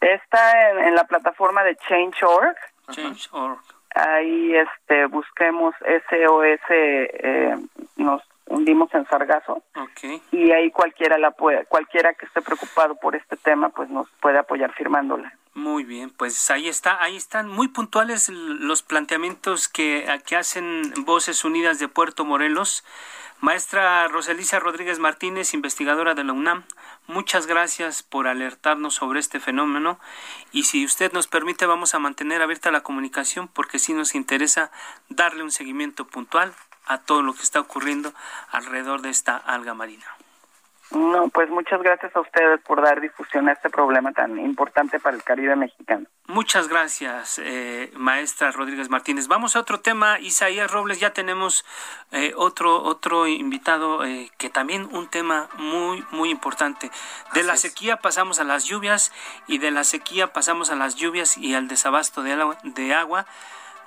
Está 0.00 0.70
en, 0.70 0.94
la 0.94 1.04
plataforma 1.04 1.62
de 1.62 1.76
Change.org. 1.88 2.56
Change.org. 2.90 3.60
Ahí 3.94 4.54
este, 4.56 5.06
busquemos 5.06 5.74
SOS, 6.08 6.60
eh, 6.70 7.56
nos 7.96 8.22
hundimos 8.46 8.92
en 8.94 9.06
Sargazo. 9.06 9.62
Okay. 9.74 10.22
Y 10.30 10.50
ahí 10.52 10.70
cualquiera, 10.70 11.18
la 11.18 11.30
puede, 11.32 11.64
cualquiera 11.66 12.14
que 12.14 12.26
esté 12.26 12.42
preocupado 12.42 12.96
por 12.96 13.16
este 13.16 13.36
tema, 13.36 13.70
pues 13.70 13.88
nos 13.90 14.08
puede 14.20 14.38
apoyar 14.38 14.72
firmándola. 14.74 15.32
Muy 15.54 15.84
bien, 15.84 16.10
pues 16.10 16.50
ahí 16.50 16.68
está, 16.68 17.02
ahí 17.02 17.16
están 17.16 17.48
muy 17.48 17.68
puntuales 17.68 18.30
los 18.30 18.82
planteamientos 18.82 19.68
que, 19.68 20.06
que 20.24 20.36
hacen 20.36 20.94
Voces 21.04 21.44
Unidas 21.44 21.78
de 21.78 21.88
Puerto 21.88 22.24
Morelos. 22.24 22.84
Maestra 23.40 24.06
Rosalisa 24.06 24.60
Rodríguez 24.60 25.00
Martínez, 25.00 25.52
investigadora 25.52 26.14
de 26.14 26.22
la 26.22 26.32
UNAM, 26.32 26.62
muchas 27.06 27.46
gracias 27.46 28.02
por 28.02 28.26
alertarnos 28.26 28.94
sobre 28.94 29.20
este 29.20 29.40
fenómeno 29.40 29.98
y 30.52 30.64
si 30.64 30.84
usted 30.84 31.12
nos 31.12 31.26
permite 31.26 31.66
vamos 31.66 31.94
a 31.94 31.98
mantener 31.98 32.42
abierta 32.42 32.70
la 32.70 32.82
comunicación 32.82 33.48
porque 33.48 33.78
sí 33.78 33.92
nos 33.92 34.14
interesa 34.14 34.70
darle 35.08 35.42
un 35.42 35.50
seguimiento 35.50 36.06
puntual 36.06 36.54
a 36.86 36.98
todo 36.98 37.22
lo 37.22 37.34
que 37.34 37.42
está 37.42 37.60
ocurriendo 37.60 38.12
alrededor 38.50 39.02
de 39.02 39.10
esta 39.10 39.36
alga 39.36 39.74
marina. 39.74 40.06
No, 40.94 41.28
pues 41.28 41.48
muchas 41.48 41.82
gracias 41.82 42.14
a 42.14 42.20
ustedes 42.20 42.60
por 42.60 42.82
dar 42.82 43.00
difusión 43.00 43.48
a 43.48 43.52
este 43.52 43.70
problema 43.70 44.12
tan 44.12 44.38
importante 44.38 45.00
para 45.00 45.16
el 45.16 45.22
Caribe 45.22 45.56
mexicano. 45.56 46.06
Muchas 46.26 46.68
gracias, 46.68 47.40
eh, 47.42 47.90
maestra 47.94 48.52
Rodríguez 48.52 48.90
Martínez. 48.90 49.26
Vamos 49.26 49.56
a 49.56 49.60
otro 49.60 49.80
tema, 49.80 50.18
Isaías 50.20 50.70
Robles. 50.70 51.00
Ya 51.00 51.12
tenemos 51.12 51.64
eh, 52.10 52.32
otro 52.36 52.82
otro 52.82 53.26
invitado 53.26 54.04
eh, 54.04 54.30
que 54.38 54.50
también 54.50 54.88
un 54.92 55.08
tema 55.08 55.48
muy 55.56 56.04
muy 56.10 56.30
importante. 56.30 56.90
De 57.34 57.42
la 57.42 57.56
sequía 57.56 57.96
pasamos 57.96 58.38
a 58.38 58.44
las 58.44 58.64
lluvias 58.64 59.12
y 59.46 59.58
de 59.58 59.70
la 59.70 59.84
sequía 59.84 60.32
pasamos 60.32 60.70
a 60.70 60.76
las 60.76 60.94
lluvias 60.96 61.38
y 61.38 61.54
al 61.54 61.68
desabasto 61.68 62.22
de 62.22 62.32
agua. 62.32 62.58
De 62.64 62.94
agua 62.94 63.26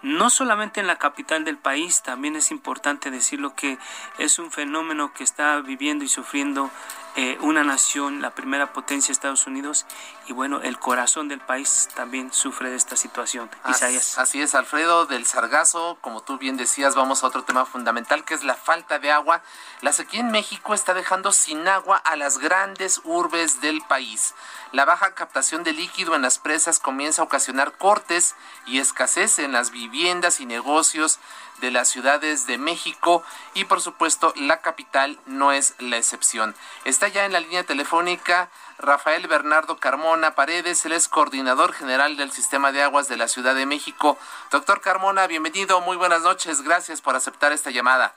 no 0.01 0.29
solamente 0.29 0.79
en 0.79 0.87
la 0.87 0.97
capital 0.97 1.45
del 1.45 1.57
país, 1.57 2.01
también 2.01 2.35
es 2.35 2.51
importante 2.51 3.11
decirlo 3.11 3.55
que 3.55 3.77
es 4.17 4.39
un 4.39 4.51
fenómeno 4.51 5.13
que 5.13 5.23
está 5.23 5.59
viviendo 5.61 6.03
y 6.03 6.07
sufriendo 6.07 6.69
eh, 7.15 7.37
una 7.41 7.63
nación, 7.63 8.21
la 8.21 8.31
primera 8.31 8.73
potencia 8.73 9.11
Estados 9.11 9.47
Unidos, 9.47 9.85
y 10.27 10.33
bueno, 10.33 10.61
el 10.61 10.77
corazón 10.79 11.27
del 11.27 11.39
país 11.39 11.87
también 11.95 12.33
sufre 12.33 12.69
de 12.69 12.75
esta 12.75 12.95
situación. 12.95 13.49
Isaías. 13.69 14.17
Así 14.17 14.41
es, 14.41 14.53
Alfredo 14.53 15.05
del 15.05 15.25
Sargazo, 15.25 15.97
como 16.01 16.21
tú 16.21 16.37
bien 16.37 16.57
decías, 16.57 16.95
vamos 16.95 17.23
a 17.23 17.27
otro 17.27 17.43
tema 17.43 17.65
fundamental 17.65 18.25
que 18.25 18.33
es 18.33 18.43
la 18.43 18.55
falta 18.55 18.99
de 18.99 19.11
agua. 19.11 19.41
La 19.81 19.93
sequía 19.93 20.19
en 20.19 20.31
México 20.31 20.73
está 20.73 20.93
dejando 20.93 21.31
sin 21.31 21.67
agua 21.67 21.97
a 21.97 22.15
las 22.15 22.37
grandes 22.37 22.99
urbes 23.03 23.61
del 23.61 23.81
país. 23.81 24.33
La 24.71 24.83
baja 24.83 25.13
captación 25.13 25.63
de 25.63 25.71
líquido 25.71 26.15
en 26.15 26.21
las 26.21 26.37
presas 26.37 26.79
comienza 26.79 27.21
a 27.21 27.25
ocasionar 27.25 27.77
cortes 27.77 28.35
y 28.65 28.79
escasez 28.79 29.39
en 29.39 29.53
las 29.53 29.71
viviendas 29.71 30.41
y 30.41 30.45
negocios 30.45 31.19
de 31.61 31.71
las 31.71 31.87
ciudades 31.87 32.47
de 32.47 32.57
México 32.57 33.23
y 33.53 33.65
por 33.65 33.81
supuesto 33.81 34.33
la 34.35 34.61
capital 34.61 35.17
no 35.25 35.51
es 35.51 35.75
la 35.79 35.97
excepción. 35.97 36.55
Está 36.85 37.07
ya 37.07 37.25
en 37.25 37.33
la 37.33 37.39
línea 37.39 37.63
telefónica 37.63 38.49
Rafael 38.77 39.27
Bernardo 39.27 39.77
Carmona 39.77 40.35
Paredes, 40.35 40.85
él 40.85 40.91
es 40.91 41.07
coordinador 41.07 41.73
general 41.73 42.17
del 42.17 42.31
Sistema 42.31 42.71
de 42.71 42.81
Aguas 42.81 43.07
de 43.07 43.17
la 43.17 43.27
Ciudad 43.27 43.55
de 43.55 43.65
México. 43.65 44.17
Doctor 44.51 44.81
Carmona, 44.81 45.27
bienvenido, 45.27 45.79
muy 45.81 45.97
buenas 45.97 46.23
noches, 46.23 46.61
gracias 46.61 47.01
por 47.01 47.15
aceptar 47.15 47.51
esta 47.51 47.71
llamada. 47.71 48.15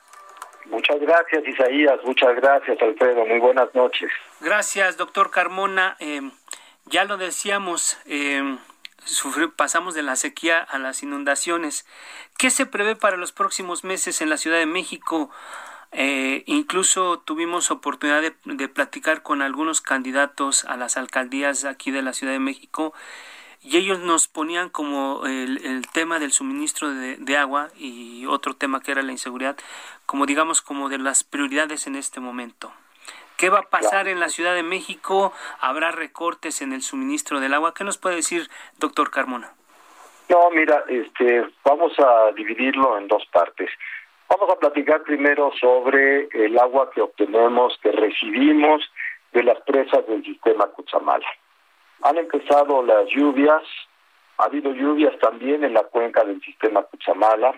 Muchas 0.65 0.99
gracias, 0.99 1.47
Isaías. 1.47 1.99
Muchas 2.03 2.35
gracias, 2.35 2.79
Alfredo. 2.81 3.25
Muy 3.25 3.39
buenas 3.39 3.73
noches. 3.73 4.11
Gracias, 4.39 4.97
doctor 4.97 5.31
Carmona. 5.31 5.95
Eh, 5.99 6.21
ya 6.85 7.05
lo 7.05 7.17
decíamos, 7.17 7.97
eh, 8.05 8.57
pasamos 9.55 9.93
de 9.93 10.03
la 10.03 10.15
sequía 10.15 10.59
a 10.59 10.79
las 10.79 11.03
inundaciones. 11.03 11.85
¿Qué 12.37 12.49
se 12.49 12.65
prevé 12.65 12.95
para 12.95 13.17
los 13.17 13.31
próximos 13.31 13.83
meses 13.83 14.21
en 14.21 14.29
la 14.29 14.37
Ciudad 14.37 14.57
de 14.57 14.65
México? 14.65 15.29
Eh, 15.91 16.43
incluso 16.45 17.19
tuvimos 17.19 17.71
oportunidad 17.71 18.21
de, 18.21 18.67
platicar 18.67 19.23
con 19.23 19.41
algunos 19.41 19.81
candidatos 19.81 20.65
a 20.65 20.77
las 20.77 20.97
alcaldías 20.97 21.65
aquí 21.65 21.89
de 21.89 22.03
la 22.03 22.13
Ciudad 22.13 22.33
de 22.33 22.39
México 22.39 22.93
y 23.61 23.77
ellos 23.77 23.99
nos 23.99 24.27
ponían 24.27 24.69
como 24.69 25.25
el, 25.25 25.87
tema 25.91 26.19
del 26.19 26.31
suministro 26.31 26.93
de, 26.93 27.37
agua 27.37 27.69
y 27.75 28.25
otro 28.27 28.55
tema 28.55 28.81
que 28.81 28.91
era 28.91 29.01
la 29.01 29.11
inseguridad 29.11 29.57
como 30.05 30.25
digamos 30.27 30.61
como 30.61 30.89
de 30.89 30.99
las 30.99 31.23
prioridades 31.23 31.87
en 31.87 31.95
este 31.95 32.19
momento. 32.19 32.71
¿Qué 33.39 33.49
va 33.49 33.59
a 33.59 33.69
pasar 33.69 34.09
en 34.09 34.19
la 34.19 34.27
Ciudad 34.27 34.53
de 34.53 34.63
México? 34.63 35.31
¿Habrá 35.61 35.91
recortes 35.91 36.61
en 36.61 36.73
el 36.73 36.81
suministro 36.81 37.39
del 37.39 37.53
agua? 37.53 37.73
¿Qué 37.73 37.85
nos 37.85 37.97
puede 37.97 38.17
decir, 38.17 38.49
doctor 38.79 39.11
Carmona? 39.11 39.53
No, 40.27 40.49
mira, 40.51 40.83
este, 40.89 41.47
vamos 41.63 41.93
a 41.99 42.33
dividirlo 42.33 42.97
en 42.97 43.07
dos 43.07 43.25
partes. 43.31 43.69
Vamos 44.27 44.49
a 44.49 44.59
platicar 44.59 45.03
primero 45.03 45.53
sobre 45.57 46.27
el 46.33 46.59
agua 46.59 46.91
que 46.91 46.99
obtenemos, 46.99 47.79
que 47.81 47.93
recibimos 47.93 48.81
de 49.31 49.43
las 49.43 49.61
presas 49.61 50.05
del 50.05 50.21
sistema 50.25 50.67
Cuchamala. 50.67 51.27
Han 52.01 52.17
empezado 52.17 52.83
las 52.83 53.07
lluvias, 53.07 53.63
ha 54.37 54.43
habido 54.43 54.73
lluvias 54.73 55.17
también 55.19 55.63
en 55.63 55.75
la 55.75 55.83
cuenca 55.83 56.25
del 56.25 56.41
sistema 56.41 56.83
Cuchamala, 56.83 57.53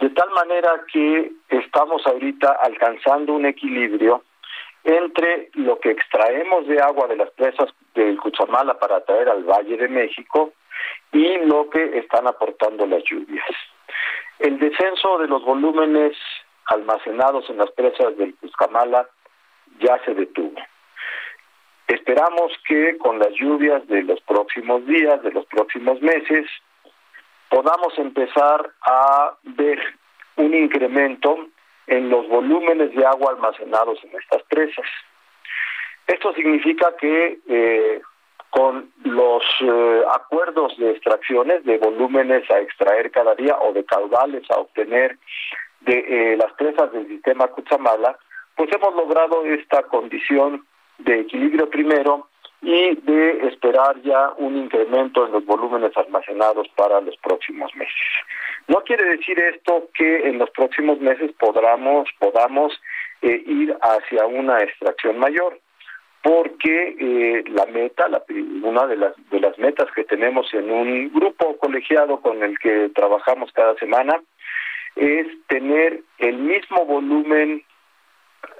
de 0.00 0.08
tal 0.08 0.30
manera 0.30 0.86
que 0.90 1.32
estamos 1.50 2.00
ahorita 2.06 2.56
alcanzando 2.62 3.34
un 3.34 3.44
equilibrio 3.44 4.22
entre 4.86 5.50
lo 5.54 5.80
que 5.80 5.90
extraemos 5.90 6.66
de 6.68 6.80
agua 6.80 7.08
de 7.08 7.16
las 7.16 7.30
presas 7.32 7.68
del 7.94 8.18
Cuchamala 8.18 8.78
para 8.78 9.04
traer 9.04 9.28
al 9.28 9.42
Valle 9.42 9.76
de 9.76 9.88
México 9.88 10.52
y 11.12 11.38
lo 11.38 11.68
que 11.70 11.98
están 11.98 12.28
aportando 12.28 12.86
las 12.86 13.02
lluvias. 13.02 13.44
El 14.38 14.60
descenso 14.60 15.18
de 15.18 15.26
los 15.26 15.44
volúmenes 15.44 16.16
almacenados 16.66 17.50
en 17.50 17.58
las 17.58 17.70
presas 17.72 18.16
del 18.16 18.36
Cuchamala 18.36 19.08
ya 19.80 19.98
se 20.04 20.14
detuvo. 20.14 20.60
Esperamos 21.88 22.52
que 22.68 22.96
con 22.98 23.18
las 23.18 23.32
lluvias 23.34 23.86
de 23.88 24.02
los 24.02 24.20
próximos 24.20 24.86
días, 24.86 25.20
de 25.22 25.32
los 25.32 25.46
próximos 25.46 26.00
meses, 26.00 26.46
podamos 27.48 27.98
empezar 27.98 28.70
a 28.82 29.34
ver 29.42 29.80
un 30.36 30.54
incremento 30.54 31.48
en 31.86 32.10
los 32.10 32.28
volúmenes 32.28 32.94
de 32.94 33.06
agua 33.06 33.32
almacenados 33.32 34.02
en 34.04 34.18
estas 34.18 34.42
presas. 34.44 34.86
Esto 36.06 36.32
significa 36.34 36.94
que 36.96 37.38
eh, 37.48 38.00
con 38.50 38.90
los 39.04 39.42
eh, 39.60 40.02
acuerdos 40.14 40.76
de 40.78 40.92
extracciones 40.92 41.64
de 41.64 41.78
volúmenes 41.78 42.48
a 42.50 42.60
extraer 42.60 43.10
cada 43.10 43.34
día 43.34 43.56
o 43.60 43.72
de 43.72 43.84
caudales 43.84 44.48
a 44.50 44.60
obtener 44.60 45.18
de 45.80 45.98
eh, 45.98 46.36
las 46.36 46.52
presas 46.54 46.92
del 46.92 47.06
sistema 47.06 47.48
Cuchamala, 47.48 48.16
pues 48.54 48.70
hemos 48.72 48.94
logrado 48.94 49.44
esta 49.44 49.82
condición 49.82 50.64
de 50.98 51.20
equilibrio 51.20 51.68
primero 51.68 52.28
y 52.62 52.96
de 52.96 53.48
esperar 53.48 54.00
ya 54.02 54.30
un 54.38 54.56
incremento 54.56 55.26
en 55.26 55.32
los 55.32 55.44
volúmenes 55.44 55.96
almacenados 55.96 56.68
para 56.74 57.00
los 57.00 57.16
próximos 57.18 57.74
meses. 57.76 57.94
No 58.68 58.78
quiere 58.82 59.04
decir 59.16 59.38
esto 59.38 59.88
que 59.94 60.28
en 60.28 60.38
los 60.38 60.50
próximos 60.50 61.00
meses 61.00 61.30
podamos, 61.38 62.08
podamos 62.18 62.72
eh, 63.22 63.42
ir 63.46 63.76
hacia 63.80 64.26
una 64.26 64.62
extracción 64.62 65.18
mayor, 65.18 65.60
porque 66.22 66.96
eh, 66.98 67.44
la 67.48 67.66
meta, 67.66 68.08
la, 68.08 68.22
una 68.62 68.86
de 68.86 68.96
las, 68.96 69.14
de 69.30 69.38
las 69.38 69.56
metas 69.58 69.86
que 69.94 70.04
tenemos 70.04 70.52
en 70.54 70.70
un 70.70 71.12
grupo 71.12 71.56
colegiado 71.58 72.20
con 72.20 72.42
el 72.42 72.58
que 72.58 72.90
trabajamos 72.94 73.52
cada 73.52 73.76
semana, 73.76 74.20
es 74.96 75.26
tener 75.46 76.00
el 76.18 76.38
mismo 76.38 76.84
volumen 76.84 77.62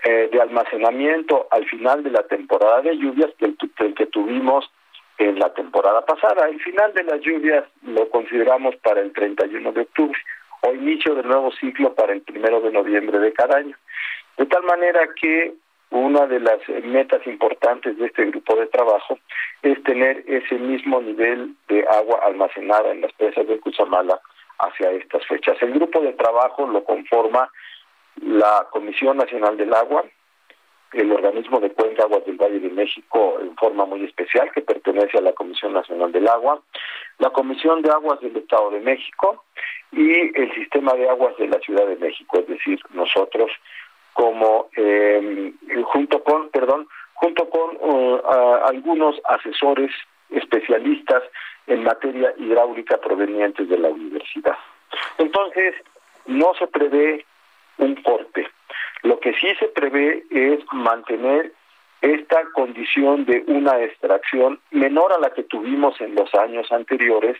eh, 0.04 0.28
de 0.30 0.40
almacenamiento 0.40 1.46
al 1.50 1.66
final 1.66 2.02
de 2.02 2.10
la 2.10 2.22
temporada 2.24 2.82
de 2.82 2.96
lluvias 2.96 3.30
que 3.38 3.46
el, 3.46 3.94
que 3.94 4.06
tuvimos 4.06 4.70
en 5.18 5.38
la 5.38 5.52
temporada 5.54 6.04
pasada. 6.04 6.48
El 6.48 6.60
final 6.60 6.92
de 6.94 7.04
las 7.04 7.20
lluvias 7.20 7.64
lo 7.82 8.08
consideramos 8.10 8.76
para 8.76 9.00
el 9.00 9.12
31 9.12 9.72
de 9.72 9.80
octubre 9.82 10.18
o 10.62 10.74
inicio 10.74 11.14
del 11.14 11.26
nuevo 11.26 11.50
ciclo 11.52 11.94
para 11.94 12.12
el 12.12 12.22
primero 12.22 12.60
de 12.60 12.72
noviembre 12.72 13.18
de 13.18 13.32
cada 13.32 13.58
año. 13.58 13.76
De 14.36 14.46
tal 14.46 14.62
manera 14.64 15.08
que 15.20 15.54
una 15.90 16.26
de 16.26 16.40
las 16.40 16.58
metas 16.84 17.26
importantes 17.26 17.96
de 17.96 18.06
este 18.06 18.26
grupo 18.26 18.56
de 18.56 18.66
trabajo 18.66 19.18
es 19.62 19.82
tener 19.84 20.24
ese 20.26 20.56
mismo 20.56 21.00
nivel 21.00 21.54
de 21.68 21.86
agua 21.88 22.20
almacenada 22.24 22.90
en 22.92 23.00
las 23.00 23.12
presas 23.12 23.46
de 23.46 23.58
Cuchamala 23.60 24.20
hacia 24.58 24.90
estas 24.92 25.24
fechas. 25.26 25.56
El 25.60 25.72
grupo 25.72 26.00
de 26.00 26.12
trabajo 26.12 26.66
lo 26.66 26.84
conforma 26.84 27.50
la 28.22 28.66
Comisión 28.70 29.16
Nacional 29.16 29.56
del 29.56 29.74
Agua, 29.74 30.04
el 30.92 31.12
organismo 31.12 31.60
de 31.60 31.70
cuenca 31.70 32.04
aguas 32.04 32.24
del 32.24 32.36
Valle 32.36 32.60
de 32.60 32.70
México 32.70 33.38
en 33.40 33.54
forma 33.56 33.84
muy 33.84 34.04
especial 34.04 34.50
que 34.52 34.62
pertenece 34.62 35.18
a 35.18 35.22
la 35.22 35.32
Comisión 35.32 35.72
Nacional 35.72 36.12
del 36.12 36.28
Agua, 36.28 36.62
la 37.18 37.30
Comisión 37.30 37.82
de 37.82 37.90
Aguas 37.90 38.20
del 38.20 38.36
Estado 38.36 38.70
de 38.70 38.80
México 38.80 39.44
y 39.92 40.38
el 40.38 40.54
Sistema 40.54 40.92
de 40.94 41.08
Aguas 41.08 41.36
de 41.36 41.48
la 41.48 41.58
Ciudad 41.60 41.86
de 41.86 41.96
México, 41.96 42.38
es 42.38 42.46
decir, 42.46 42.78
nosotros 42.90 43.50
como 44.12 44.68
eh, 44.76 45.52
junto 45.84 46.22
con, 46.22 46.48
perdón, 46.48 46.88
junto 47.14 47.48
con 47.50 47.76
uh, 47.80 48.20
algunos 48.64 49.20
asesores 49.24 49.90
especialistas 50.30 51.22
en 51.66 51.84
materia 51.84 52.32
hidráulica 52.38 52.98
provenientes 52.98 53.68
de 53.68 53.78
la 53.78 53.88
universidad. 53.88 54.56
Entonces, 55.18 55.74
no 56.26 56.52
se 56.58 56.66
prevé 56.66 57.24
un 57.78 57.94
corte. 58.02 58.48
Lo 59.02 59.20
que 59.20 59.32
sí 59.34 59.48
se 59.58 59.68
prevé 59.68 60.24
es 60.30 60.60
mantener 60.72 61.52
esta 62.00 62.44
condición 62.52 63.24
de 63.24 63.44
una 63.46 63.80
extracción 63.82 64.60
menor 64.70 65.12
a 65.12 65.18
la 65.18 65.30
que 65.30 65.44
tuvimos 65.44 66.00
en 66.00 66.14
los 66.14 66.32
años 66.34 66.70
anteriores, 66.70 67.36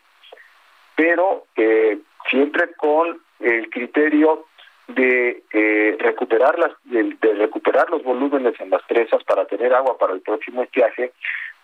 pero 0.95 1.45
eh, 1.57 1.99
siempre 2.31 2.73
con 2.77 3.21
el 3.41 3.69
criterio 3.71 4.47
de 4.89 5.43
eh, 5.53 5.97
recuperar 5.99 6.59
las 6.59 6.73
de, 6.85 7.17
recuperar 7.35 7.91
los 7.91 8.03
volúmenes 8.03 8.59
en 8.61 8.71
las 8.71 8.83
presas 8.85 9.23
para 9.25 9.45
tener 9.47 9.75
agua 9.75 9.99
para 9.99 10.15
el 10.15 10.21
próximo 10.21 10.63
estiaje, 10.63 11.13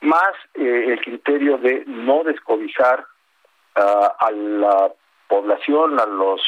más 0.01 0.33
eh, 0.55 0.87
el 0.89 1.01
criterio 1.01 1.59
de 1.59 1.85
no 1.87 2.25
descobijar 2.25 3.07
ah, 3.77 4.17
a 4.19 4.31
la 4.33 4.93
población, 5.29 5.99
a 5.99 6.07
los 6.07 6.43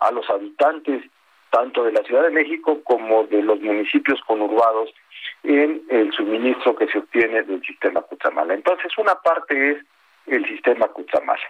a 0.00 0.10
los 0.10 0.30
habitantes 0.30 1.02
tanto 1.50 1.84
de 1.84 1.92
la 1.92 2.02
Ciudad 2.02 2.22
de 2.22 2.30
México 2.30 2.80
como 2.84 3.24
de 3.24 3.42
los 3.42 3.60
municipios 3.60 4.20
conurbados 4.26 4.90
en 5.42 5.82
el 5.88 6.12
suministro 6.12 6.74
que 6.76 6.88
se 6.88 6.98
obtiene 6.98 7.42
del 7.42 7.62
sistema 7.62 8.02
Cutzamala. 8.02 8.54
Entonces, 8.54 8.92
una 8.98 9.14
parte 9.16 9.72
es 9.72 9.78
el 10.26 10.46
sistema 10.46 10.88
Cutzamala. 10.88 11.40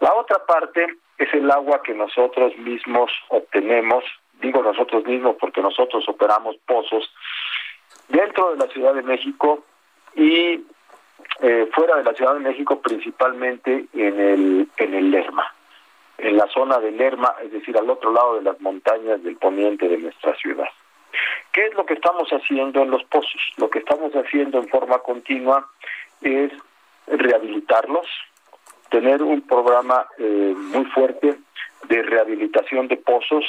La 0.00 0.14
otra 0.14 0.44
parte 0.46 0.86
es 1.18 1.32
el 1.34 1.50
agua 1.50 1.82
que 1.82 1.94
nosotros 1.94 2.56
mismos 2.58 3.10
obtenemos, 3.28 4.04
digo 4.40 4.62
nosotros 4.62 5.04
mismos 5.04 5.36
porque 5.40 5.60
nosotros 5.60 6.08
operamos 6.08 6.56
pozos 6.66 7.12
dentro 8.08 8.52
de 8.52 8.58
la 8.58 8.72
Ciudad 8.72 8.94
de 8.94 9.02
México 9.02 9.64
y 10.14 10.64
eh, 11.40 11.68
fuera 11.72 11.96
de 11.96 12.04
la 12.04 12.14
Ciudad 12.14 12.34
de 12.34 12.40
México, 12.40 12.80
principalmente 12.80 13.86
en 13.92 14.20
el, 14.20 14.68
en 14.76 14.94
el 14.94 15.10
Lerma, 15.10 15.52
en 16.18 16.36
la 16.36 16.46
zona 16.48 16.78
del 16.78 16.96
Lerma, 16.96 17.34
es 17.42 17.52
decir, 17.52 17.76
al 17.78 17.88
otro 17.88 18.12
lado 18.12 18.36
de 18.36 18.42
las 18.42 18.60
montañas 18.60 19.22
del 19.22 19.36
poniente 19.36 19.88
de 19.88 19.98
nuestra 19.98 20.34
ciudad. 20.36 20.68
¿Qué 21.52 21.66
es 21.66 21.74
lo 21.74 21.86
que 21.86 21.94
estamos 21.94 22.28
haciendo 22.30 22.82
en 22.82 22.90
los 22.90 23.04
pozos? 23.04 23.40
Lo 23.56 23.70
que 23.70 23.78
estamos 23.78 24.12
haciendo 24.12 24.58
en 24.58 24.68
forma 24.68 24.98
continua 24.98 25.68
es 26.20 26.52
rehabilitarlos, 27.06 28.06
tener 28.90 29.22
un 29.22 29.40
programa 29.42 30.06
eh, 30.18 30.54
muy 30.56 30.84
fuerte 30.86 31.38
de 31.88 32.02
rehabilitación 32.02 32.88
de 32.88 32.96
pozos 32.96 33.44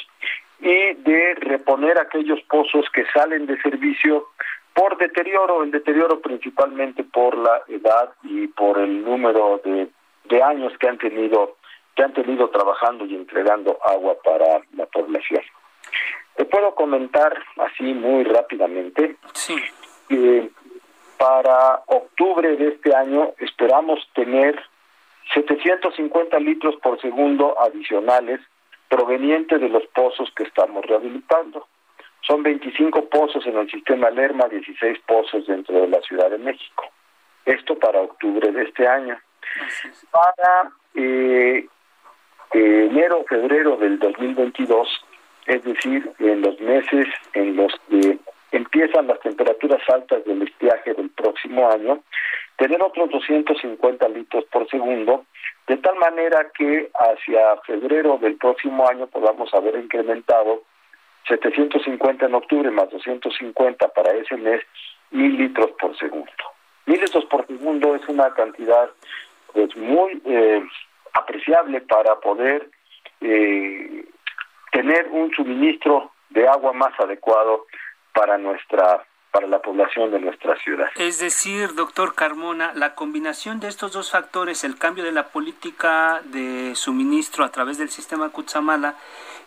y 0.59 0.93
de 0.93 1.35
reponer 1.35 1.97
aquellos 1.97 2.39
pozos 2.43 2.85
que 2.93 3.05
salen 3.13 3.47
de 3.47 3.59
servicio 3.61 4.27
por 4.73 4.97
deterioro, 4.97 5.63
el 5.63 5.71
deterioro 5.71 6.21
principalmente 6.21 7.03
por 7.03 7.37
la 7.37 7.63
edad 7.67 8.13
y 8.23 8.47
por 8.47 8.77
el 8.79 9.03
número 9.03 9.59
de, 9.63 9.87
de 10.25 10.43
años 10.43 10.73
que 10.79 10.87
han 10.87 10.97
tenido 10.97 11.57
que 11.99 12.05
han 12.05 12.13
tenido 12.13 12.49
trabajando 12.49 13.05
y 13.05 13.13
entregando 13.13 13.77
agua 13.83 14.15
para 14.23 14.61
la 14.77 14.85
población. 14.85 15.41
Te 16.37 16.45
puedo 16.45 16.73
comentar 16.73 17.37
así 17.57 17.93
muy 17.93 18.23
rápidamente 18.23 19.17
sí. 19.33 19.57
que 20.07 20.49
para 21.17 21.83
octubre 21.87 22.55
de 22.55 22.69
este 22.69 22.95
año 22.95 23.33
esperamos 23.39 23.99
tener 24.15 24.57
750 25.33 26.39
litros 26.39 26.77
por 26.77 27.01
segundo 27.01 27.53
adicionales 27.59 28.39
provenientes 28.87 29.59
de 29.59 29.67
los 29.67 29.85
pozos 29.87 30.31
que 30.37 30.43
estamos 30.43 30.85
rehabilitando. 30.85 31.67
Son 32.21 32.41
25 32.43 33.09
pozos 33.09 33.45
en 33.45 33.57
el 33.57 33.69
sistema 33.69 34.09
Lerma, 34.09 34.47
16 34.47 34.99
pozos 35.05 35.45
dentro 35.47 35.81
de 35.81 35.89
la 35.89 35.99
Ciudad 35.99 36.29
de 36.29 36.37
México. 36.37 36.85
Esto 37.43 37.77
para 37.77 37.99
octubre 37.99 38.53
de 38.53 38.63
este 38.63 38.87
año. 38.87 39.19
Para 40.11 40.71
eh, 40.95 41.67
enero, 42.53 43.23
febrero 43.27 43.77
del 43.77 43.99
2022, 43.99 44.87
es 45.45 45.63
decir, 45.63 46.11
en 46.19 46.41
los 46.41 46.59
meses 46.59 47.07
en 47.33 47.55
los 47.55 47.73
que 47.89 48.17
empiezan 48.51 49.07
las 49.07 49.19
temperaturas 49.19 49.81
altas 49.89 50.25
del 50.25 50.41
estiaje 50.43 50.93
del 50.93 51.09
próximo 51.11 51.69
año, 51.69 52.01
tener 52.57 52.81
otros 52.81 53.09
250 53.11 54.09
litros 54.09 54.45
por 54.45 54.67
segundo, 54.69 55.25
de 55.67 55.77
tal 55.77 55.95
manera 55.97 56.51
que 56.57 56.89
hacia 56.93 57.57
febrero 57.65 58.17
del 58.17 58.35
próximo 58.37 58.87
año 58.89 59.07
podamos 59.07 59.53
haber 59.53 59.75
incrementado 59.75 60.63
750 61.27 62.25
en 62.25 62.33
octubre 62.33 62.71
más 62.71 62.89
250 62.89 63.87
para 63.89 64.11
ese 64.13 64.35
mes, 64.37 64.61
mil 65.11 65.37
litros 65.37 65.71
por 65.79 65.95
segundo. 65.97 66.31
Mil 66.87 66.99
litros 66.99 67.25
por 67.25 67.45
segundo 67.45 67.95
es 67.95 68.07
una 68.07 68.33
cantidad 68.33 68.89
pues 69.53 69.75
muy 69.77 70.21
eh, 70.25 70.63
apreciable 71.13 71.81
para 71.81 72.19
poder 72.19 72.69
eh, 73.21 74.05
tener 74.71 75.07
un 75.09 75.31
suministro 75.31 76.11
de 76.29 76.47
agua 76.47 76.73
más 76.73 76.97
adecuado 76.99 77.65
para 78.13 78.37
nuestra 78.37 79.05
para 79.31 79.47
la 79.47 79.61
población 79.61 80.11
de 80.11 80.19
nuestra 80.19 80.57
ciudad. 80.57 80.89
Es 80.95 81.19
decir, 81.19 81.75
doctor 81.75 82.15
Carmona, 82.15 82.73
la 82.73 82.95
combinación 82.95 83.59
de 83.59 83.67
estos 83.67 83.91
dos 83.91 84.11
factores, 84.11 84.63
el 84.63 84.77
cambio 84.77 85.03
de 85.03 85.11
la 85.11 85.27
política 85.27 86.21
de 86.25 86.73
suministro 86.75 87.45
a 87.45 87.51
través 87.51 87.77
del 87.77 87.89
sistema 87.89 88.29
Cutzamala 88.29 88.95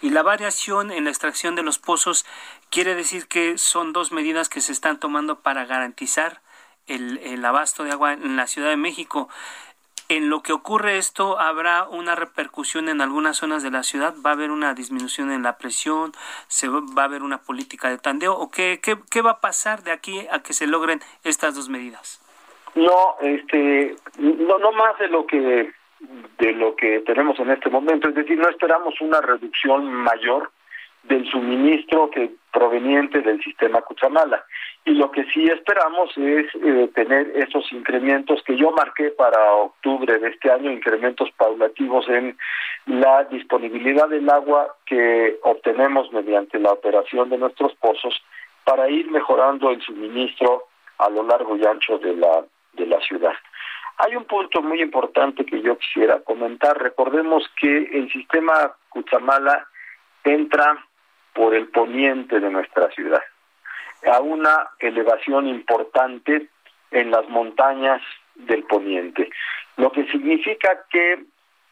y 0.01 0.11
la 0.11 0.23
variación 0.23 0.93
en 0.93 1.05
la 1.05 1.11
extracción 1.11 1.57
de 1.57 1.65
los 1.65 1.79
pozos 1.79 2.25
quiere 2.71 2.95
decir 2.95 3.27
que 3.27 3.59
son 3.59 3.93
dos 3.93 4.13
medidas 4.13 4.49
que 4.49 4.61
se 4.61 4.73
están 4.73 5.01
tomando 5.01 5.41
para 5.41 5.65
garantizar 5.65 6.41
el, 6.87 7.19
el 7.19 7.45
abasto 7.45 7.83
de 7.83 7.91
agua 7.91 8.13
en 8.13 8.37
la 8.37 8.47
Ciudad 8.47 8.69
de 8.69 8.77
México. 8.77 9.29
En 10.15 10.29
lo 10.29 10.43
que 10.43 10.53
ocurre 10.53 10.99
esto, 10.99 11.41
habrá 11.41 11.89
una 11.89 12.15
repercusión 12.15 12.91
en 12.91 13.01
algunas 13.01 13.39
zonas 13.39 13.63
de 13.63 13.71
la 13.71 13.83
ciudad, 13.83 14.13
va 14.23 14.29
a 14.29 14.33
haber 14.35 14.51
una 14.51 14.75
disminución 14.75 15.33
en 15.33 15.43
la 15.43 15.57
presión, 15.57 16.13
se 16.49 16.69
va, 16.69 16.83
a 16.99 17.05
haber 17.07 17.23
una 17.23 17.39
política 17.39 17.89
de 17.89 17.97
tandeo, 17.97 18.35
o 18.35 18.51
qué, 18.51 18.79
qué, 18.83 18.97
qué 19.11 19.23
va 19.23 19.31
a 19.31 19.41
pasar 19.41 19.83
de 19.85 19.91
aquí 19.91 20.27
a 20.31 20.43
que 20.43 20.53
se 20.53 20.67
logren 20.67 21.01
estas 21.25 21.55
dos 21.55 21.71
medidas. 21.71 22.21
No, 22.75 23.17
este, 23.23 23.97
no, 24.19 24.59
no 24.59 24.73
más 24.73 24.99
de 24.99 25.09
lo 25.09 25.27
que 25.27 25.73
de 26.39 26.53
lo 26.53 26.77
que 26.77 27.01
tenemos 27.07 27.39
en 27.39 27.51
este 27.51 27.71
momento, 27.71 28.11
es 28.11 28.15
decir, 28.15 28.37
no 28.37 28.51
esperamos 28.51 29.01
una 29.01 29.23
reducción 29.23 29.91
mayor 29.91 30.51
del 31.05 31.29
suministro 31.29 32.11
que 32.11 32.31
proveniente 32.53 33.21
del 33.23 33.43
sistema 33.43 33.81
Cuchamala. 33.81 34.45
Y 34.85 34.93
lo 34.93 35.11
que 35.11 35.25
sí 35.25 35.45
esperamos 35.45 36.11
es 36.17 36.47
eh, 36.55 36.91
tener 36.95 37.33
esos 37.35 37.73
incrementos 37.73 38.43
que 38.45 38.57
yo 38.57 38.71
marqué 38.73 39.11
para 39.11 39.53
octubre 39.55 40.19
de 40.19 40.29
este 40.29 40.51
año, 40.51 40.71
incrementos 40.71 41.31
paulativos 41.37 42.09
en 42.09 42.37
la 42.87 43.25
disponibilidad 43.25 44.09
del 44.09 44.29
agua 44.29 44.77
que 44.87 45.39
obtenemos 45.43 46.13
mediante 46.13 46.59
la 46.59 46.73
operación 46.73 47.31
de 47.31 47.39
nuestros 47.39 47.75
pozos 47.77 48.23
para 48.65 48.89
ir 48.89 49.11
mejorando 49.11 49.71
el 49.71 49.81
suministro 49.81 50.65
a 50.99 51.09
lo 51.09 51.23
largo 51.25 51.57
y 51.57 51.65
ancho 51.65 51.99
de 51.99 52.15
la, 52.17 52.45
de 52.75 52.87
la 52.87 53.01
ciudad. 53.01 53.35
Hay 53.99 54.17
un 54.17 54.25
punto 54.25 54.63
muy 54.63 54.81
importante 54.83 55.45
que 55.45 55.61
yo 55.63 55.79
quisiera 55.79 56.21
comentar. 56.21 56.81
Recordemos 56.81 57.45
que 57.61 57.89
el 57.93 58.11
sistema 58.11 58.73
Cuchamala 58.89 59.67
entra 60.25 60.85
por 61.35 61.55
el 61.55 61.69
poniente 61.69 62.41
de 62.41 62.51
nuestra 62.51 62.91
ciudad, 62.91 63.23
a 64.11 64.21
una 64.21 64.71
elevación 64.79 65.47
importante 65.47 66.49
en 66.91 67.11
las 67.11 67.29
montañas 67.29 68.03
del 68.35 68.65
poniente, 68.65 69.31
lo 69.77 69.91
que 69.93 70.05
significa 70.11 70.85
que 70.91 71.25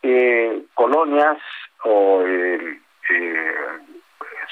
eh, 0.02 0.62
colonias 0.74 1.38
o 1.84 2.22
eh, 2.26 2.80
eh, 3.10 3.54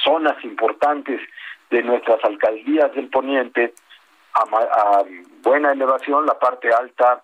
zonas 0.05 0.43
importantes 0.45 1.21
de 1.71 1.83
nuestras 1.83 2.23
alcaldías 2.25 2.93
del 2.95 3.09
poniente 3.09 3.75
a, 4.35 4.43
a 4.43 5.05
buena 5.43 5.73
elevación, 5.73 6.27
la 6.27 6.39
parte 6.39 6.69
alta 6.71 7.23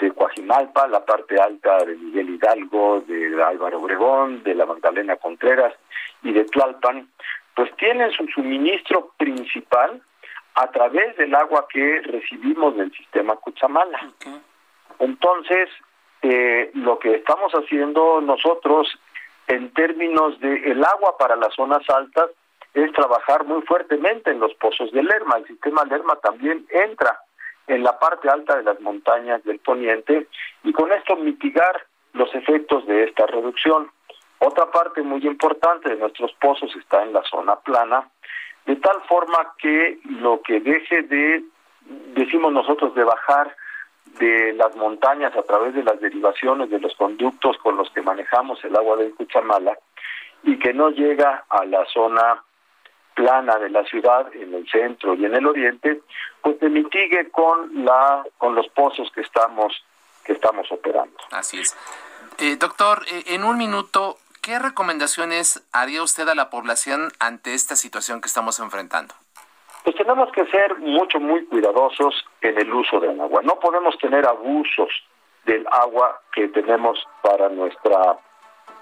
de 0.00 0.12
Coajimalpa, 0.12 0.88
la 0.88 1.04
parte 1.04 1.40
alta 1.40 1.84
de 1.84 1.94
Miguel 1.96 2.30
Hidalgo, 2.30 3.02
de 3.06 3.42
Álvaro 3.42 3.78
Obregón, 3.78 4.42
de 4.42 4.54
la 4.54 4.66
Magdalena 4.66 5.16
Contreras 5.16 5.74
y 6.22 6.32
de 6.32 6.44
Tlalpan, 6.44 7.08
pues 7.54 7.74
tienen 7.76 8.10
su 8.12 8.26
suministro 8.28 9.12
principal 9.18 10.02
a 10.54 10.70
través 10.70 11.16
del 11.16 11.34
agua 11.34 11.66
que 11.68 12.00
recibimos 12.02 12.76
del 12.76 12.90
sistema 12.92 13.36
Cuchamala. 13.36 14.10
Entonces, 14.98 15.68
eh, 16.22 16.70
lo 16.74 16.98
que 16.98 17.14
estamos 17.14 17.52
haciendo 17.52 18.20
nosotros 18.20 18.88
en 19.46 19.72
términos 19.72 20.38
de 20.40 20.70
el 20.70 20.84
agua 20.84 21.16
para 21.18 21.36
las 21.36 21.54
zonas 21.54 21.88
altas 21.88 22.30
es 22.74 22.92
trabajar 22.92 23.44
muy 23.44 23.62
fuertemente 23.62 24.30
en 24.30 24.40
los 24.40 24.54
pozos 24.54 24.92
de 24.92 25.02
Lerma. 25.02 25.38
El 25.38 25.46
sistema 25.46 25.84
Lerma 25.84 26.16
también 26.22 26.66
entra 26.70 27.18
en 27.70 27.84
la 27.84 27.96
parte 28.00 28.28
alta 28.28 28.56
de 28.56 28.64
las 28.64 28.80
montañas 28.80 29.44
del 29.44 29.60
poniente 29.60 30.26
y 30.64 30.72
con 30.72 30.90
esto 30.90 31.14
mitigar 31.14 31.86
los 32.14 32.34
efectos 32.34 32.84
de 32.86 33.04
esta 33.04 33.26
reducción. 33.26 33.88
Otra 34.40 34.70
parte 34.72 35.02
muy 35.02 35.24
importante 35.24 35.90
de 35.90 35.96
nuestros 35.96 36.32
pozos 36.40 36.74
está 36.74 37.04
en 37.04 37.12
la 37.12 37.22
zona 37.22 37.54
plana, 37.60 38.10
de 38.66 38.74
tal 38.74 39.00
forma 39.02 39.54
que 39.58 40.00
lo 40.20 40.42
que 40.42 40.60
deje 40.60 41.02
de, 41.02 41.44
decimos 42.14 42.52
nosotros, 42.52 42.92
de 42.96 43.04
bajar 43.04 43.54
de 44.18 44.52
las 44.54 44.74
montañas 44.74 45.36
a 45.36 45.42
través 45.42 45.72
de 45.72 45.84
las 45.84 46.00
derivaciones 46.00 46.70
de 46.70 46.80
los 46.80 46.96
conductos 46.96 47.56
con 47.58 47.76
los 47.76 47.88
que 47.90 48.02
manejamos 48.02 48.64
el 48.64 48.74
agua 48.74 48.96
del 48.96 49.14
Cuchamala 49.14 49.78
y 50.42 50.58
que 50.58 50.74
no 50.74 50.90
llega 50.90 51.44
a 51.48 51.64
la 51.66 51.84
zona 51.84 52.42
plana 53.20 53.58
de 53.58 53.68
la 53.68 53.84
ciudad 53.84 54.34
en 54.34 54.54
el 54.54 54.68
centro 54.70 55.14
y 55.14 55.24
en 55.24 55.34
el 55.34 55.46
oriente, 55.46 56.00
pues 56.40 56.58
se 56.58 56.68
mitigue 56.68 57.30
con 57.30 57.84
la 57.84 58.24
con 58.38 58.54
los 58.54 58.66
pozos 58.68 59.10
que 59.14 59.20
estamos 59.20 59.72
que 60.24 60.32
estamos 60.32 60.70
operando. 60.72 61.16
Así 61.30 61.60
es. 61.60 61.76
Eh, 62.38 62.56
doctor, 62.56 63.02
eh, 63.12 63.24
en 63.34 63.44
un 63.44 63.58
minuto, 63.58 64.16
¿qué 64.42 64.58
recomendaciones 64.58 65.62
haría 65.72 66.02
usted 66.02 66.26
a 66.28 66.34
la 66.34 66.48
población 66.48 67.12
ante 67.18 67.54
esta 67.54 67.76
situación 67.76 68.20
que 68.20 68.28
estamos 68.28 68.58
enfrentando? 68.60 69.14
Pues 69.84 69.96
tenemos 69.96 70.30
que 70.32 70.46
ser 70.46 70.78
mucho, 70.78 71.20
muy 71.20 71.44
cuidadosos 71.46 72.14
en 72.40 72.58
el 72.58 72.72
uso 72.72 73.00
del 73.00 73.20
agua. 73.20 73.40
No 73.42 73.56
podemos 73.60 73.96
tener 73.98 74.26
abusos 74.26 74.90
del 75.44 75.66
agua 75.70 76.20
que 76.32 76.48
tenemos 76.48 76.98
para 77.22 77.48
nuestra 77.48 77.98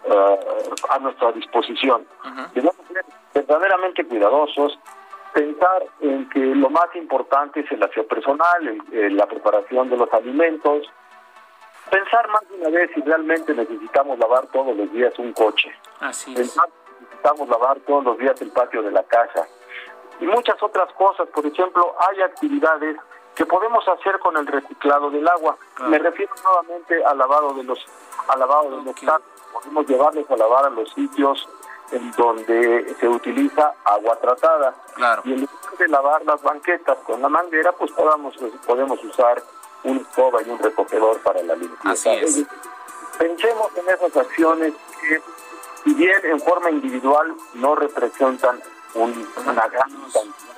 uh, 0.05 0.75
a 0.91 0.99
nuestra 0.99 1.33
disposición. 1.33 2.07
Uh 2.25 2.29
-huh. 2.29 2.53
Tenemos 2.53 2.78
verdaderamente 3.35 4.05
cuidadosos 4.07 4.79
pensar 5.33 5.85
en 6.01 6.29
que 6.31 6.41
lo 6.41 6.71
más 6.71 6.95
importante 6.95 7.61
es 7.61 7.71
el 7.71 7.83
aseo 7.83 8.07
personal, 8.07 8.83
la 8.91 9.27
preparación 9.27 9.89
de 9.91 9.97
los 9.97 10.13
alimentos, 10.13 10.91
pensar 11.91 12.29
más 12.29 12.49
de 12.49 12.57
una 12.57 12.71
vez 12.71 12.91
si 12.95 13.01
realmente 13.03 13.55
necesitamos 13.55 14.19
lavar 14.19 14.47
todos 14.49 14.77
los 14.77 14.91
días 14.93 15.17
un 15.19 15.33
coche. 15.33 15.73
Así 16.01 16.33
es. 16.33 16.39
Pensar 16.39 16.67
si 16.67 17.05
necesitamos 17.05 17.49
lavar 17.49 17.79
todos 17.81 18.05
los 18.05 18.19
días 18.19 18.41
el 18.41 18.51
patio 18.51 18.83
de 18.83 18.91
la 18.91 19.03
casa. 19.05 19.47
Y 20.21 20.27
muchas 20.27 20.61
otras 20.63 20.93
cosas, 20.95 21.29
por 21.29 21.47
ejemplo, 21.47 21.95
hay 22.11 22.23
actividades 22.23 22.97
que 23.37 23.47
podemos 23.47 23.87
hacer 23.87 24.19
con 24.19 24.37
el 24.37 24.47
reciclado 24.47 25.11
del 25.11 25.29
agua. 25.29 25.57
Me 25.89 25.99
refiero 25.99 26.33
nuevamente 26.43 27.05
al 27.05 27.19
lavado 27.19 27.55
de 27.55 27.63
los 27.63 27.79
al 28.27 28.41
lavado 28.41 28.71
de 28.79 28.83
los 28.83 28.95
Podemos 29.53 29.87
llevarles 29.87 30.31
a 30.31 30.37
lavar 30.37 30.67
a 30.67 30.71
los 30.71 30.93
sitios 30.93 31.49
en 31.93 32.11
donde 32.13 32.97
se 32.99 33.09
utiliza 33.09 33.75
agua 33.85 34.17
tratada. 34.21 34.75
Y 35.25 35.33
en 35.33 35.41
lugar 35.41 35.79
de 35.79 35.89
lavar 35.89 36.25
las 36.25 36.43
banquetas 36.43 36.99
con 36.99 37.23
la 37.23 37.29
manguera, 37.29 37.73
pues 37.73 37.91
podamos, 37.93 38.37
podemos 38.67 39.03
usar 39.05 39.43
un 39.85 39.99
escoba 39.99 40.43
y 40.43 40.51
un 40.51 40.59
recogedor 40.59 41.19
para 41.21 41.43
la 41.43 41.55
limpieza. 41.55 42.11
Pensemos 43.19 43.71
en 43.77 43.89
esas 43.89 44.17
acciones 44.17 44.75
que, 45.01 45.21
si 45.85 45.95
bien 45.95 46.21
en 46.25 46.41
forma 46.41 46.71
individual 46.71 47.35
no 47.55 47.75
representan 47.75 48.61
un, 48.95 49.29
una 49.47 49.69
gran 49.69 49.91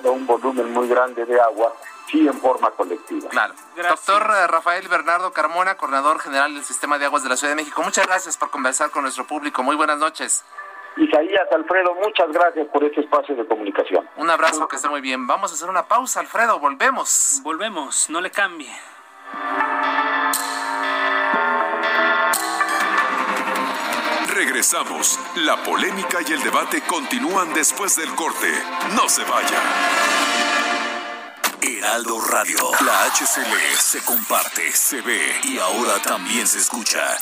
un 0.03 0.25
volumen 0.25 0.71
muy 0.73 0.87
grande 0.87 1.25
de 1.25 1.39
agua, 1.39 1.73
sí 2.07 2.27
en 2.27 2.39
forma 2.39 2.71
colectiva. 2.71 3.29
Claro. 3.29 3.53
Doctor 3.75 4.23
Rafael 4.23 4.87
Bernardo 4.87 5.31
Carmona, 5.31 5.75
coordinador 5.75 6.19
general 6.19 6.53
del 6.53 6.63
Sistema 6.63 6.97
de 6.97 7.05
Aguas 7.05 7.23
de 7.23 7.29
la 7.29 7.37
Ciudad 7.37 7.51
de 7.51 7.55
México, 7.55 7.81
muchas 7.83 8.05
gracias 8.05 8.37
por 8.37 8.49
conversar 8.49 8.89
con 8.91 9.03
nuestro 9.03 9.25
público. 9.25 9.63
Muy 9.63 9.75
buenas 9.75 9.97
noches. 9.97 10.43
Isaías, 10.97 11.47
Alfredo, 11.51 11.95
muchas 11.95 12.31
gracias 12.31 12.67
por 12.67 12.83
este 12.83 13.01
espacio 13.01 13.35
de 13.35 13.45
comunicación. 13.45 14.07
Un 14.17 14.29
abrazo, 14.29 14.67
que 14.67 14.75
esté 14.75 14.89
muy 14.89 15.01
bien. 15.01 15.25
Vamos 15.25 15.51
a 15.51 15.55
hacer 15.55 15.69
una 15.69 15.87
pausa, 15.87 16.19
Alfredo, 16.19 16.59
volvemos. 16.59 17.39
Volvemos, 17.43 18.09
no 18.09 18.21
le 18.21 18.29
cambie. 18.29 18.71
Regresamos. 24.33 25.19
La 25.35 25.57
polémica 25.63 26.19
y 26.27 26.33
el 26.33 26.43
debate 26.43 26.81
continúan 26.81 27.53
después 27.53 27.95
del 27.95 28.13
corte. 28.15 28.51
No 28.95 29.07
se 29.07 29.23
vaya. 29.23 29.59
Heraldo 31.61 32.19
Radio. 32.21 32.57
La 32.85 33.05
HCL 33.05 33.75
se 33.77 34.03
comparte, 34.03 34.71
se 34.71 35.01
ve 35.01 35.39
y 35.43 35.57
ahora 35.59 36.01
también 36.03 36.47
se 36.47 36.59
escucha. 36.59 37.17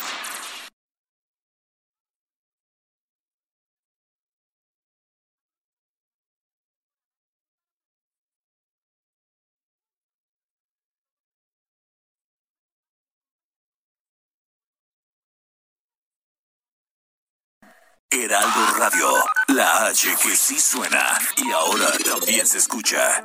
Heraldo 18.24 18.68
Radio, 18.78 19.14
la 19.48 19.86
H 19.86 20.14
que 20.22 20.36
sí 20.36 20.60
suena 20.60 21.18
y 21.38 21.52
ahora 21.52 21.86
también 22.04 22.46
se 22.46 22.58
escucha. 22.58 23.24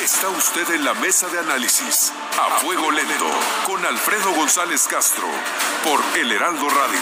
Está 0.00 0.28
usted 0.28 0.70
en 0.74 0.84
la 0.84 0.94
mesa 0.94 1.28
de 1.28 1.40
análisis 1.40 2.12
a 2.38 2.58
fuego 2.60 2.92
lento 2.92 3.26
con 3.66 3.84
Alfredo 3.84 4.32
González 4.34 4.86
Castro 4.86 5.26
por 5.82 6.00
El 6.16 6.30
Heraldo 6.30 6.68
Radio. 6.68 7.00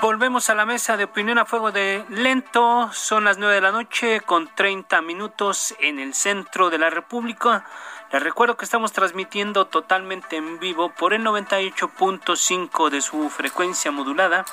Volvemos 0.00 0.48
a 0.48 0.54
la 0.54 0.64
mesa 0.64 0.96
de 0.96 1.04
opinión 1.04 1.38
a 1.38 1.44
fuego 1.44 1.72
de 1.72 2.04
lento. 2.08 2.90
Son 2.92 3.24
las 3.24 3.36
nueve 3.36 3.56
de 3.56 3.60
la 3.60 3.72
noche 3.72 4.22
con 4.22 4.48
30 4.54 5.02
minutos 5.02 5.74
en 5.78 5.98
el 5.98 6.14
centro 6.14 6.70
de 6.70 6.78
la 6.78 6.88
República. 6.88 7.66
Les 8.14 8.22
recuerdo 8.22 8.56
que 8.56 8.64
estamos 8.64 8.92
transmitiendo 8.92 9.66
totalmente 9.66 10.36
en 10.36 10.60
vivo 10.60 10.90
por 10.90 11.14
el 11.14 11.24
98.5 11.24 12.88
de 12.88 13.00
su 13.00 13.28
frecuencia 13.28 13.90
modulada 13.90 14.44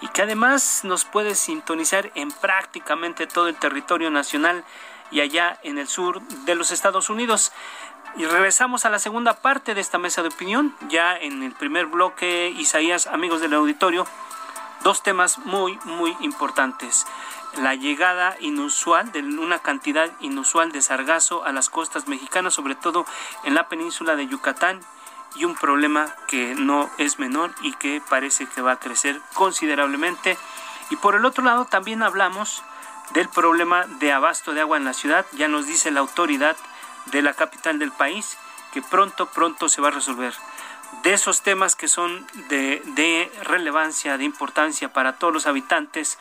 y 0.00 0.08
que 0.08 0.22
además 0.22 0.80
nos 0.82 1.04
puede 1.04 1.34
sintonizar 1.34 2.10
en 2.14 2.30
prácticamente 2.30 3.26
todo 3.26 3.48
el 3.48 3.56
territorio 3.56 4.10
nacional 4.10 4.64
y 5.10 5.20
allá 5.20 5.58
en 5.62 5.76
el 5.76 5.88
sur 5.88 6.22
de 6.22 6.54
los 6.54 6.70
Estados 6.70 7.10
Unidos. 7.10 7.52
Y 8.16 8.24
regresamos 8.24 8.86
a 8.86 8.88
la 8.88 8.98
segunda 8.98 9.34
parte 9.34 9.74
de 9.74 9.82
esta 9.82 9.98
mesa 9.98 10.22
de 10.22 10.28
opinión. 10.28 10.74
Ya 10.88 11.18
en 11.18 11.42
el 11.42 11.52
primer 11.52 11.84
bloque, 11.84 12.48
Isaías, 12.48 13.08
amigos 13.08 13.42
del 13.42 13.52
auditorio, 13.52 14.06
dos 14.84 15.02
temas 15.02 15.36
muy, 15.40 15.78
muy 15.84 16.16
importantes 16.20 17.04
la 17.58 17.74
llegada 17.74 18.36
inusual 18.40 19.12
de 19.12 19.20
una 19.20 19.58
cantidad 19.58 20.10
inusual 20.20 20.72
de 20.72 20.82
sargazo 20.82 21.44
a 21.44 21.52
las 21.52 21.70
costas 21.70 22.08
mexicanas, 22.08 22.54
sobre 22.54 22.74
todo 22.74 23.06
en 23.44 23.54
la 23.54 23.68
península 23.68 24.16
de 24.16 24.26
Yucatán, 24.26 24.80
y 25.34 25.44
un 25.44 25.54
problema 25.54 26.14
que 26.28 26.54
no 26.54 26.90
es 26.98 27.18
menor 27.18 27.54
y 27.60 27.72
que 27.74 28.02
parece 28.08 28.46
que 28.46 28.62
va 28.62 28.72
a 28.72 28.78
crecer 28.78 29.20
considerablemente. 29.34 30.38
Y 30.90 30.96
por 30.96 31.14
el 31.14 31.24
otro 31.24 31.44
lado 31.44 31.66
también 31.66 32.02
hablamos 32.02 32.62
del 33.12 33.28
problema 33.28 33.84
de 33.98 34.12
abasto 34.12 34.52
de 34.52 34.62
agua 34.62 34.76
en 34.76 34.84
la 34.84 34.94
ciudad. 34.94 35.26
Ya 35.32 35.48
nos 35.48 35.66
dice 35.66 35.90
la 35.90 36.00
autoridad 36.00 36.56
de 37.06 37.22
la 37.22 37.34
capital 37.34 37.78
del 37.78 37.92
país 37.92 38.38
que 38.72 38.82
pronto, 38.82 39.26
pronto 39.26 39.68
se 39.68 39.80
va 39.80 39.88
a 39.88 39.92
resolver 39.92 40.34
de 41.06 41.12
esos 41.12 41.42
temas 41.42 41.76
que 41.76 41.86
son 41.86 42.26
de, 42.48 43.30
relevancia, 43.44 44.18
de 44.18 44.24
importancia 44.24 44.92
para 44.92 45.20
todos 45.20 45.32
los 45.32 45.46
habitantes 45.46 46.18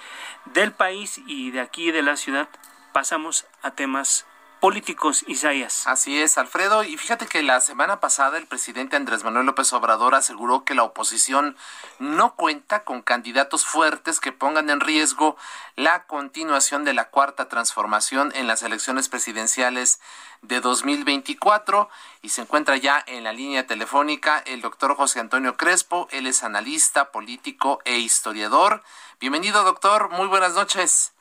del 0.54 0.74
país 0.74 1.20
y 1.26 1.50
de 1.50 1.60
aquí 1.60 1.90
de 1.90 2.04
la 2.04 2.18
ciudad, 2.18 2.48
pasamos 2.94 3.48
a 3.64 3.72
temas 3.72 4.28
políticos, 4.66 5.24
Isaías. 5.28 5.86
Así 5.86 6.20
es, 6.20 6.40
Alfredo. 6.40 6.84
Y 6.84 6.98
fíjate 6.98 7.28
que 7.28 7.44
la 7.44 7.62
semana 7.62 8.00
pasada 8.00 8.40
el 8.40 8.48
presidente 8.48 8.96
Andrés 8.96 9.24
Manuel 9.24 9.46
López 9.46 9.72
Obrador 9.74 10.16
aseguró 10.16 10.66
que 10.66 10.74
la 10.74 10.82
oposición 10.82 11.56
no 12.00 12.34
cuenta 12.36 12.84
con 12.84 13.04
candidatos 13.04 13.64
fuertes 13.64 14.20
que 14.20 14.32
pongan 14.32 14.72
en 14.72 14.80
riesgo 14.80 15.38
la 15.76 16.06
continuación 16.08 16.84
de 16.84 16.96
la 16.96 17.12
cuarta 17.12 17.48
transformación 17.48 18.32
en 18.34 18.48
las 18.48 18.64
elecciones 18.64 19.08
presidenciales 19.08 20.00
de 20.42 20.62
2024 20.62 21.88
y 22.24 22.30
se 22.30 22.42
encuentra 22.42 22.76
ya 22.76 23.04
en 23.06 23.24
la 23.24 23.34
línea 23.34 23.68
telefónica 23.68 24.40
el 24.48 24.62
doctor 24.62 24.96
José 24.96 25.20
Antonio 25.20 25.58
Crespo. 25.58 26.08
Él 26.10 26.26
es 26.26 26.42
analista, 26.42 27.12
político 27.12 27.82
e 27.86 28.00
historiador. 28.00 28.82
Bienvenido, 29.20 29.64
doctor. 29.64 30.10
Muy 30.10 30.26
buenas 30.26 30.56
noches. 30.56 31.14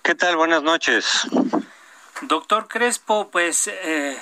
¿Qué 0.00 0.14
tal? 0.14 0.36
Buenas 0.36 0.62
noches. 0.62 1.28
Doctor 2.22 2.66
Crespo, 2.68 3.30
pues 3.30 3.68
eh, 3.68 4.18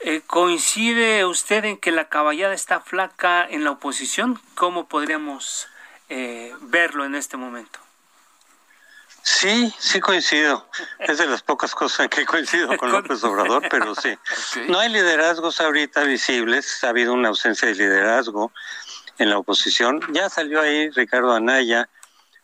eh, 0.00 0.22
coincide 0.26 1.24
usted 1.24 1.64
en 1.64 1.76
que 1.76 1.90
la 1.90 2.08
caballada 2.08 2.54
está 2.54 2.80
flaca 2.80 3.46
en 3.48 3.64
la 3.64 3.72
oposición. 3.72 4.40
¿Cómo 4.54 4.86
podríamos 4.86 5.68
eh, 6.08 6.54
verlo 6.60 7.04
en 7.04 7.14
este 7.14 7.36
momento? 7.36 7.80
Sí, 9.22 9.74
sí 9.78 9.98
coincido. 9.98 10.68
Es 11.00 11.18
de 11.18 11.26
las 11.26 11.42
pocas 11.42 11.74
cosas 11.74 12.00
en 12.00 12.08
que 12.10 12.24
coincido 12.24 12.76
con 12.76 12.92
López 12.92 13.24
Obrador, 13.24 13.66
pero 13.68 13.94
sí. 13.96 14.16
No 14.68 14.78
hay 14.78 14.88
liderazgos 14.88 15.60
ahorita 15.60 16.04
visibles. 16.04 16.84
Ha 16.84 16.90
habido 16.90 17.12
una 17.12 17.30
ausencia 17.30 17.66
de 17.66 17.74
liderazgo 17.74 18.52
en 19.18 19.30
la 19.30 19.38
oposición. 19.38 20.00
Ya 20.12 20.30
salió 20.30 20.60
ahí 20.60 20.90
Ricardo 20.90 21.34
Anaya. 21.34 21.88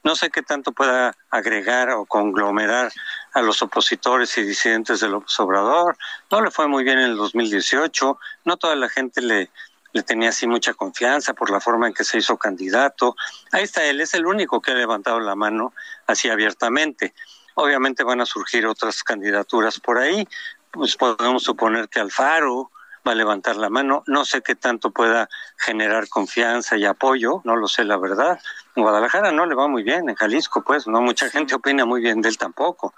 No 0.02 0.16
sé 0.16 0.30
qué 0.30 0.42
tanto 0.42 0.72
pueda 0.72 1.14
agregar 1.30 1.90
o 1.90 2.04
conglomerar 2.04 2.90
a 3.32 3.42
los 3.42 3.62
opositores 3.62 4.36
y 4.38 4.42
disidentes 4.42 5.00
del 5.00 5.14
Obrador. 5.14 5.96
No 6.30 6.40
le 6.40 6.50
fue 6.50 6.68
muy 6.68 6.84
bien 6.84 6.98
en 6.98 7.10
el 7.10 7.16
2018, 7.16 8.18
no 8.44 8.56
toda 8.56 8.76
la 8.76 8.88
gente 8.88 9.22
le, 9.22 9.50
le 9.92 10.02
tenía 10.02 10.30
así 10.30 10.46
mucha 10.46 10.74
confianza 10.74 11.34
por 11.34 11.50
la 11.50 11.60
forma 11.60 11.86
en 11.86 11.94
que 11.94 12.04
se 12.04 12.18
hizo 12.18 12.36
candidato. 12.36 13.14
Ahí 13.52 13.64
está 13.64 13.84
él, 13.84 14.00
es 14.00 14.14
el 14.14 14.26
único 14.26 14.60
que 14.60 14.72
ha 14.72 14.74
levantado 14.74 15.20
la 15.20 15.34
mano 15.34 15.72
así 16.06 16.28
abiertamente. 16.28 17.14
Obviamente 17.54 18.02
van 18.02 18.20
a 18.20 18.26
surgir 18.26 18.66
otras 18.66 19.02
candidaturas 19.04 19.78
por 19.78 19.98
ahí, 19.98 20.26
pues 20.70 20.96
podemos 20.96 21.42
suponer 21.42 21.88
que 21.88 22.00
Alfaro 22.00 22.71
va 23.06 23.12
a 23.12 23.14
levantar 23.14 23.56
la 23.56 23.68
mano, 23.68 24.04
no 24.06 24.24
sé 24.24 24.42
qué 24.42 24.54
tanto 24.54 24.90
pueda 24.90 25.28
generar 25.56 26.08
confianza 26.08 26.76
y 26.76 26.84
apoyo, 26.84 27.40
no 27.44 27.56
lo 27.56 27.68
sé 27.68 27.84
la 27.84 27.96
verdad. 27.96 28.40
En 28.76 28.82
Guadalajara 28.82 29.32
no 29.32 29.46
le 29.46 29.54
va 29.54 29.68
muy 29.68 29.82
bien, 29.82 30.08
en 30.08 30.14
Jalisco 30.14 30.62
pues 30.62 30.86
no 30.86 31.00
mucha 31.00 31.28
gente 31.30 31.54
opina 31.54 31.84
muy 31.84 32.00
bien 32.00 32.20
de 32.20 32.28
él 32.28 32.38
tampoco. 32.38 32.94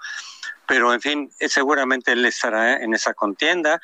Pero 0.67 0.93
en 0.93 1.01
fin, 1.01 1.31
eh, 1.39 1.49
seguramente 1.49 2.11
él 2.11 2.25
estará 2.25 2.81
en 2.81 2.93
esa 2.93 3.13
contienda. 3.13 3.81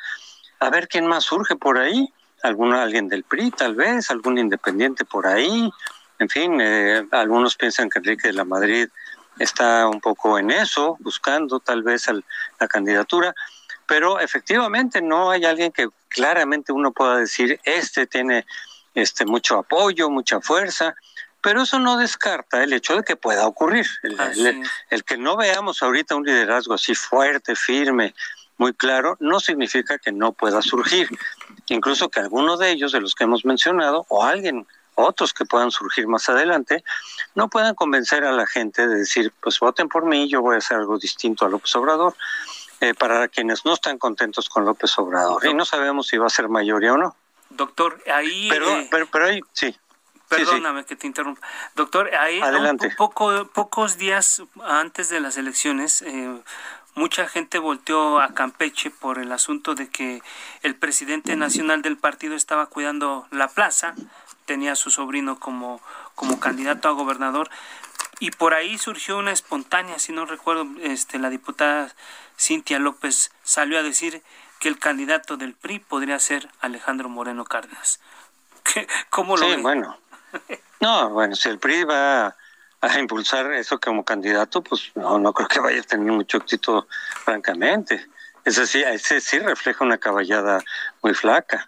A 0.60 0.69
ver 0.69 0.88
quién 0.88 1.07
más 1.07 1.25
surge 1.25 1.55
por 1.55 1.77
ahí. 1.77 2.12
Alguno, 2.43 2.79
alguien 2.79 3.07
del 3.07 3.23
PRI 3.23 3.51
tal 3.51 3.75
vez, 3.75 4.10
algún 4.10 4.38
independiente 4.38 5.05
por 5.05 5.27
ahí. 5.27 5.71
En 6.17 6.29
fin, 6.29 6.60
eh, 6.60 7.05
algunos 7.12 7.55
piensan 7.55 7.89
que 7.89 7.99
Enrique 7.99 8.27
de 8.27 8.34
la 8.34 8.45
Madrid 8.45 8.88
está 9.39 9.88
un 9.88 10.01
poco 10.01 10.38
en 10.38 10.51
eso, 10.51 10.97
buscando 10.99 11.60
tal 11.60 11.84
vez 11.84 12.07
la 12.60 12.67
candidatura, 12.67 13.34
pero 13.88 14.19
efectivamente 14.19 15.01
no 15.01 15.31
hay 15.31 15.45
alguien 15.45 15.71
que 15.71 15.88
claramente 16.13 16.71
uno 16.71 16.91
pueda 16.91 17.17
decir, 17.17 17.60
este 17.63 18.08
tiene 18.08 18.45
este 18.93 19.26
mucho 19.26 19.58
apoyo, 19.58 20.10
mucha 20.10 20.41
fuerza. 20.41 20.95
pero 21.41 21.63
eso 21.63 21.80
no 21.80 21.97
descarta 21.97 22.63
el 22.63 22.71
hecho 22.74 22.95
de 22.95 23.04
que 23.04 23.15
pueda 23.15 23.47
ocurrir. 23.47 23.88
El, 24.91 25.04
que 25.04 25.17
no 25.17 25.36
veamos 25.36 25.82
ahorita 25.82 26.15
un 26.15 26.24
liderazgo 26.24 26.76
así 26.76 26.93
fuerte, 26.93 27.56
firme, 27.56 28.13
muy 28.58 28.74
claro, 28.74 29.17
no 29.19 29.39
significa 29.39 29.97
que 29.97 30.12
no 30.12 30.34
pueda 30.34 30.62
surgir. 30.62 31.10
Incluso 31.67 32.10
que 32.10 32.19
alguno 32.19 32.58
de 32.58 32.69
ellos, 32.69 32.91
de 32.91 33.02
los 33.02 33.15
que 33.15 33.24
hemos 33.24 33.43
mencionado, 33.43 34.06
o 34.10 34.24
alguien, 34.24 34.67
otros 34.93 35.34
que 35.34 35.45
puedan 35.45 35.71
surgir 35.71 36.08
más 36.08 36.30
adelante, 36.30 36.84
no 37.34 37.50
puedan 37.50 37.74
convencer 37.74 38.24
a 38.24 38.32
la 38.32 38.45
gente 38.45 38.88
de 38.88 39.00
decir, 39.00 39.34
pues 39.41 39.60
voten 39.60 39.89
por 39.89 40.06
mí, 40.06 40.30
yo 40.30 40.41
voy 40.41 40.56
a 40.56 40.58
hacer 40.60 40.78
algo 40.78 41.00
distinto 41.00 41.45
a 41.45 41.50
López 41.50 41.76
Obrador. 41.76 42.13
Eh, 42.82 42.96
para 42.96 43.28
quienes 43.28 43.63
no 43.63 43.74
están 43.74 44.00
contentos 44.00 44.50
con 44.50 44.65
López 44.65 44.98
Obrador. 44.98 45.46
Y 45.46 45.54
no 45.54 45.65
sabemos 45.65 46.08
si 46.08 46.17
va 46.17 46.26
a 46.26 46.32
ser 46.32 46.50
mayoría 46.50 46.94
o 46.94 46.98
no. 46.98 47.15
Doctor, 47.52 48.02
ahí... 48.12 48.48
Eh, 48.48 48.50
pero, 48.89 49.08
pero, 49.12 49.26
ahí, 49.26 49.39
sí. 49.54 49.78
Perdóname 50.28 50.84
que 50.86 50.96
te 50.96 51.06
interrumpa. 51.06 51.46
Doctor, 51.76 52.10
ahí 52.15 52.41
Un 52.41 52.96
poco, 52.98 53.48
pocos 53.54 53.98
días 53.98 54.41
antes 54.63 55.10
de 55.10 55.20
las 55.20 55.38
elecciones, 55.38 56.02
eh, 56.02 56.41
mucha 56.96 57.28
gente 57.28 57.60
volteó 57.60 58.20
a 58.20 58.34
Campeche 58.34 58.89
por 58.89 59.20
el 59.20 59.32
asunto 59.32 59.76
de 59.76 59.89
que 59.89 60.24
el 60.63 60.76
presidente 60.76 61.36
nacional 61.36 61.84
del 61.84 61.98
partido 61.98 62.36
estaba 62.36 62.65
cuidando 62.65 63.28
la 63.30 63.48
plaza, 63.48 63.94
tenía 64.46 64.72
a 64.72 64.76
su 64.76 64.89
sobrino 64.89 65.39
como, 65.39 65.82
como 66.15 66.39
candidato 66.39 66.89
a 66.89 66.94
gobernador, 66.94 67.52
y 68.21 68.29
por 68.29 68.53
ahí 68.53 68.77
surgió 68.77 69.17
una 69.17 69.31
espontánea, 69.31 69.97
si 69.97 70.13
no 70.13 70.27
recuerdo, 70.27 70.67
este, 70.84 71.17
la 71.17 71.31
diputada 71.31 71.91
Cintia 72.38 72.77
López 72.77 73.31
salió 73.41 73.79
a 73.79 73.81
decir 73.84 74.21
que 74.60 74.69
el 74.69 74.77
candidato 74.77 75.38
del 75.38 75.55
PRI 75.55 75.79
podría 75.79 76.19
ser 76.19 76.47
Alejandro 76.62 77.10
Moreno 77.10 77.45
Cárdenas. 77.45 77.99
¿Cómo 79.10 79.36
lo 79.36 79.45
sí, 79.49 79.60
bueno. 79.62 79.97
No, 80.79 81.10
bueno, 81.10 81.36
si 81.36 81.49
el 81.49 81.57
PRI 81.57 81.84
va 81.84 82.36
a 82.81 82.99
impulsar 82.99 83.51
eso 83.53 83.79
como 83.79 84.05
candidato, 84.05 84.63
pues 84.63 84.91
no, 84.93 85.17
no 85.17 85.34
creo 85.34 85.47
que 85.47 85.60
vaya 85.60 85.81
a 85.81 85.84
tener 85.84 86.12
mucho 86.12 86.38
éxito, 86.38 86.88
francamente. 87.23 88.07
Ese 88.45 88.67
sí, 88.67 88.84
ese 88.84 89.19
sí 89.19 89.39
refleja 89.39 89.84
una 89.84 89.97
caballada 89.97 90.63
muy 91.01 91.15
flaca. 91.15 91.67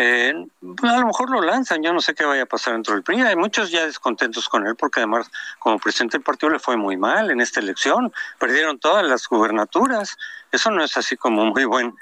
Eh, 0.00 0.32
pues, 0.60 0.92
a 0.92 1.00
lo 1.00 1.08
mejor 1.08 1.28
lo 1.28 1.42
lanzan, 1.42 1.82
yo 1.82 1.92
no 1.92 2.00
sé 2.00 2.14
qué 2.14 2.24
vaya 2.24 2.44
a 2.44 2.46
pasar 2.46 2.74
dentro 2.74 2.94
del 2.94 3.02
PRI. 3.02 3.20
Hay 3.22 3.34
muchos 3.34 3.72
ya 3.72 3.84
descontentos 3.84 4.48
con 4.48 4.64
él 4.64 4.76
porque 4.76 5.00
además 5.00 5.28
como 5.58 5.80
presidente 5.80 6.16
del 6.16 6.22
partido 6.22 6.50
le 6.50 6.60
fue 6.60 6.76
muy 6.76 6.96
mal 6.96 7.32
en 7.32 7.40
esta 7.40 7.58
elección. 7.58 8.12
Perdieron 8.38 8.78
todas 8.78 9.04
las 9.04 9.26
gubernaturas. 9.26 10.16
Eso 10.52 10.70
no 10.70 10.84
es 10.84 10.96
así 10.96 11.16
como 11.16 11.46
muy 11.46 11.64
buen, 11.64 11.96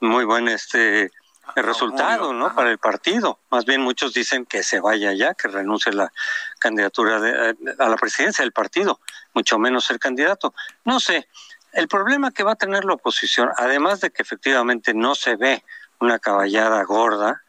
muy 0.00 0.24
buen 0.24 0.48
este 0.48 1.10
resultado, 1.54 2.32
¿no? 2.32 2.54
Para 2.54 2.70
el 2.70 2.78
partido. 2.78 3.38
Más 3.50 3.66
bien 3.66 3.82
muchos 3.82 4.14
dicen 4.14 4.46
que 4.46 4.62
se 4.62 4.80
vaya 4.80 5.12
ya, 5.12 5.34
que 5.34 5.48
renuncie 5.48 5.92
la 5.92 6.10
candidatura 6.58 7.20
de, 7.20 7.54
a 7.78 7.88
la 7.88 7.96
presidencia 7.96 8.42
del 8.42 8.52
partido, 8.52 8.98
mucho 9.34 9.58
menos 9.58 9.84
ser 9.84 9.98
candidato. 9.98 10.54
No 10.86 11.00
sé. 11.00 11.28
El 11.74 11.88
problema 11.88 12.30
que 12.30 12.44
va 12.44 12.52
a 12.52 12.56
tener 12.56 12.84
la 12.84 12.94
oposición, 12.94 13.50
además 13.58 14.00
de 14.00 14.10
que 14.10 14.22
efectivamente 14.22 14.94
no 14.94 15.14
se 15.14 15.36
ve 15.36 15.62
una 16.02 16.18
caballada 16.18 16.82
gorda, 16.84 17.42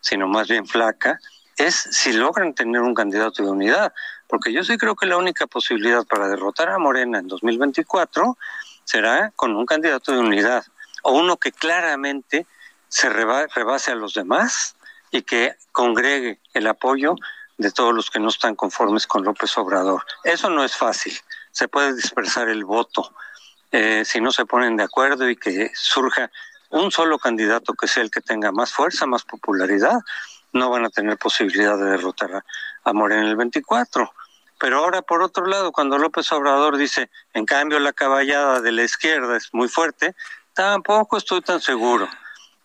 sino 0.00 0.28
más 0.28 0.48
bien 0.48 0.66
flaca, 0.66 1.18
es 1.56 1.74
si 1.74 2.12
logran 2.12 2.54
tener 2.54 2.80
un 2.80 2.94
candidato 2.94 3.42
de 3.42 3.50
unidad. 3.50 3.92
Porque 4.28 4.52
yo 4.52 4.62
sí 4.62 4.78
creo 4.78 4.94
que 4.94 5.06
la 5.06 5.16
única 5.16 5.46
posibilidad 5.46 6.06
para 6.06 6.28
derrotar 6.28 6.68
a 6.68 6.78
Morena 6.78 7.18
en 7.18 7.28
2024 7.28 8.36
será 8.84 9.32
con 9.34 9.56
un 9.56 9.66
candidato 9.66 10.12
de 10.12 10.18
unidad, 10.18 10.64
o 11.02 11.12
uno 11.12 11.36
que 11.36 11.52
claramente 11.52 12.46
se 12.88 13.08
rebase 13.08 13.90
a 13.90 13.94
los 13.94 14.14
demás 14.14 14.76
y 15.10 15.22
que 15.22 15.56
congregue 15.72 16.40
el 16.54 16.66
apoyo 16.66 17.16
de 17.58 17.70
todos 17.70 17.92
los 17.92 18.10
que 18.10 18.20
no 18.20 18.28
están 18.28 18.54
conformes 18.54 19.06
con 19.06 19.24
López 19.24 19.56
Obrador. 19.58 20.04
Eso 20.24 20.48
no 20.48 20.64
es 20.64 20.76
fácil, 20.76 21.18
se 21.50 21.68
puede 21.68 21.94
dispersar 21.94 22.48
el 22.48 22.64
voto 22.64 23.12
eh, 23.70 24.04
si 24.04 24.20
no 24.20 24.32
se 24.32 24.46
ponen 24.46 24.76
de 24.76 24.84
acuerdo 24.84 25.28
y 25.28 25.36
que 25.36 25.70
surja 25.74 26.30
un 26.70 26.90
solo 26.90 27.18
candidato 27.18 27.74
que 27.74 27.88
sea 27.88 28.02
el 28.02 28.10
que 28.10 28.20
tenga 28.20 28.52
más 28.52 28.72
fuerza, 28.72 29.06
más 29.06 29.24
popularidad, 29.24 30.00
no 30.52 30.70
van 30.70 30.84
a 30.84 30.90
tener 30.90 31.18
posibilidad 31.18 31.76
de 31.78 31.84
derrotar 31.84 32.44
a, 32.84 32.92
Morena 32.92 33.22
en 33.22 33.28
el 33.28 33.36
24. 33.36 34.12
Pero 34.58 34.78
ahora, 34.78 35.02
por 35.02 35.22
otro 35.22 35.46
lado, 35.46 35.72
cuando 35.72 35.98
López 35.98 36.30
Obrador 36.32 36.78
dice, 36.78 37.10
en 37.34 37.44
cambio, 37.44 37.78
la 37.78 37.92
caballada 37.92 38.60
de 38.60 38.72
la 38.72 38.82
izquierda 38.82 39.36
es 39.36 39.52
muy 39.52 39.68
fuerte, 39.68 40.14
tampoco 40.54 41.18
estoy 41.18 41.42
tan 41.42 41.60
seguro. 41.60 42.08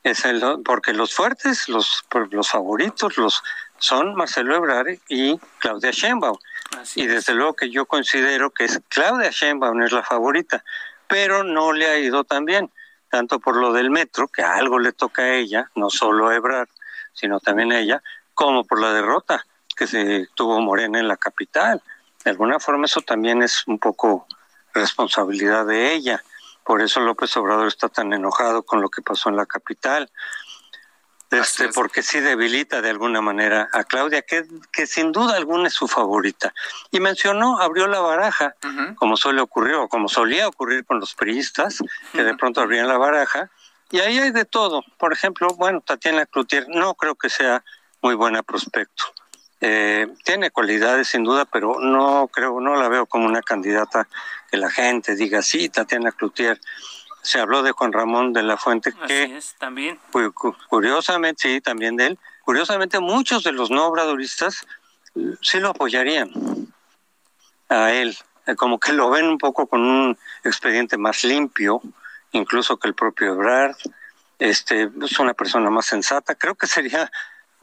Es 0.02 0.26
el, 0.26 0.42
porque 0.66 0.94
los 0.94 1.14
fuertes, 1.14 1.70
los, 1.70 2.04
los 2.32 2.50
favoritos, 2.50 3.18
los 3.18 3.44
son 3.78 4.16
Marcelo 4.16 4.56
Ebrard 4.56 4.98
y 5.10 5.38
Claudia 5.60 5.92
Sheinbaum. 5.92 6.38
y 6.96 7.06
desde 7.06 7.34
luego 7.34 7.54
que 7.54 7.70
yo 7.70 7.86
considero 7.86 8.50
que 8.50 8.66
es 8.66 8.80
Claudia 8.88 9.30
Sheinbaum 9.30 9.82
es 9.84 9.92
la 9.92 10.04
favorita, 10.04 10.64
pero 11.08 11.44
no 11.44 11.74
le 11.74 11.88
ha 11.88 12.00
ido 12.00 12.24
tan 12.24 12.46
bien 12.46 12.72
tanto 13.14 13.40
por 13.40 13.58
lo 13.58 13.72
del 13.72 13.92
metro, 13.92 14.28
que 14.28 14.42
algo 14.42 14.80
le 14.80 14.92
toca 14.92 15.22
a 15.22 15.36
ella, 15.36 15.70
no 15.76 15.92
solo 15.92 16.30
a 16.30 16.36
Ebrard, 16.36 16.68
sino 17.14 17.40
también 17.40 17.72
a 17.72 17.78
ella, 17.78 18.02
como 18.34 18.64
por 18.64 18.82
la 18.82 18.92
derrota 18.92 19.46
que 19.78 19.86
se 19.86 20.30
tuvo 20.34 20.60
Morena 20.62 21.00
en 21.00 21.08
la 21.08 21.16
capital. 21.16 21.80
De 22.26 22.32
alguna 22.32 22.60
forma 22.60 22.88
eso 22.88 23.02
también 23.02 23.44
es 23.44 23.68
un 23.68 23.78
poco 23.78 24.26
responsabilidad 24.74 25.68
de 25.68 25.94
ella. 25.94 26.24
Por 26.64 26.82
eso 26.82 27.02
López 27.02 27.38
Obrador 27.38 27.68
está 27.68 27.88
tan 27.88 28.12
enojado 28.14 28.64
con 28.64 28.82
lo 28.82 28.90
que 28.90 29.04
pasó 29.04 29.30
en 29.30 29.36
la 29.36 29.46
capital 29.46 30.10
este, 31.34 31.70
porque 31.70 32.04
sí 32.04 32.20
debilita 32.20 32.82
de 32.82 32.90
alguna 32.90 33.22
manera 33.22 33.70
a 33.74 33.84
Claudia, 33.84 34.22
que, 34.22 34.46
que 34.72 34.88
sin 34.88 35.12
duda 35.12 35.36
alguna 35.36 35.68
es 35.68 35.74
su 35.74 35.88
favorita. 35.88 36.54
Y 36.92 37.00
mencionó, 37.00 37.60
abrió 37.60 37.88
la 37.88 38.00
baraja, 38.00 38.56
como 38.96 39.18
suele 39.18 39.42
ocurrir, 39.42 39.76
o 39.76 39.88
como 39.88 40.08
solía 40.08 40.48
ocurrir 40.48 40.86
con 40.86 41.00
los 41.00 41.16
periodistas, 41.16 41.80
que 42.12 42.24
de 42.24 42.36
pronto 42.36 42.62
abrían 42.62 42.88
la 42.88 42.98
baraja, 42.98 43.50
y 43.92 44.00
ahí 44.00 44.18
hay 44.18 44.32
de 44.32 44.46
todo. 44.46 44.84
Por 44.98 45.14
ejemplo, 45.14 45.48
bueno, 45.56 45.82
Tatiana 45.82 46.26
Cloutier 46.26 46.68
no 46.70 46.96
creo 46.96 47.16
que 47.16 47.30
sea 47.30 47.64
muy 48.02 48.16
buena 48.16 48.42
prospecto. 48.42 49.06
Eh, 49.62 50.08
tiene 50.26 50.52
cualidades 50.52 51.08
sin 51.08 51.24
duda, 51.24 51.46
pero 51.46 51.80
no 51.80 52.28
creo, 52.28 52.60
no 52.60 52.76
la 52.76 52.90
veo 52.90 53.06
como 53.06 53.28
una 53.28 53.42
candidata 53.42 54.08
que 54.52 54.58
la 54.58 54.70
gente 54.70 55.16
diga, 55.16 55.42
sí, 55.42 55.70
Tatiana 55.70 56.12
Cloutier 56.12 56.60
se 57.24 57.40
habló 57.40 57.64
de 57.64 57.72
Juan 57.72 57.94
Ramón 57.94 58.34
de 58.34 58.44
la 58.44 58.58
Fuente, 58.58 58.94
que 59.08 59.40
también. 59.58 60.00
curiosamente, 60.68 61.42
sí, 61.42 61.62
también 61.62 61.96
de 61.96 62.08
él, 62.08 62.20
curiosamente 62.44 63.00
muchos 63.00 63.44
de 63.44 63.54
los 63.54 63.72
no 63.72 63.88
obradoristas 63.88 64.66
mm, 65.16 65.32
sí 65.42 65.60
lo 65.60 65.70
apoyarían 65.70 66.30
a 67.70 67.92
él, 67.92 68.16
eh, 68.46 68.56
como 68.56 68.80
que 68.80 68.94
lo 68.94 69.10
ven 69.10 69.28
un 69.28 69.38
poco 69.38 69.68
con 69.68 69.82
un 69.82 70.18
expediente 70.44 70.98
más 70.98 71.24
limpio, 71.24 71.82
incluso 72.34 72.78
que 72.78 72.90
el 72.90 72.94
propio 72.94 73.34
Ebrard, 73.34 73.78
este, 74.38 74.92
es 75.02 75.20
una 75.20 75.34
persona 75.34 75.70
más 75.70 75.86
sensata, 75.86 76.36
creo 76.36 76.56
que 76.56 76.68
sería 76.68 77.10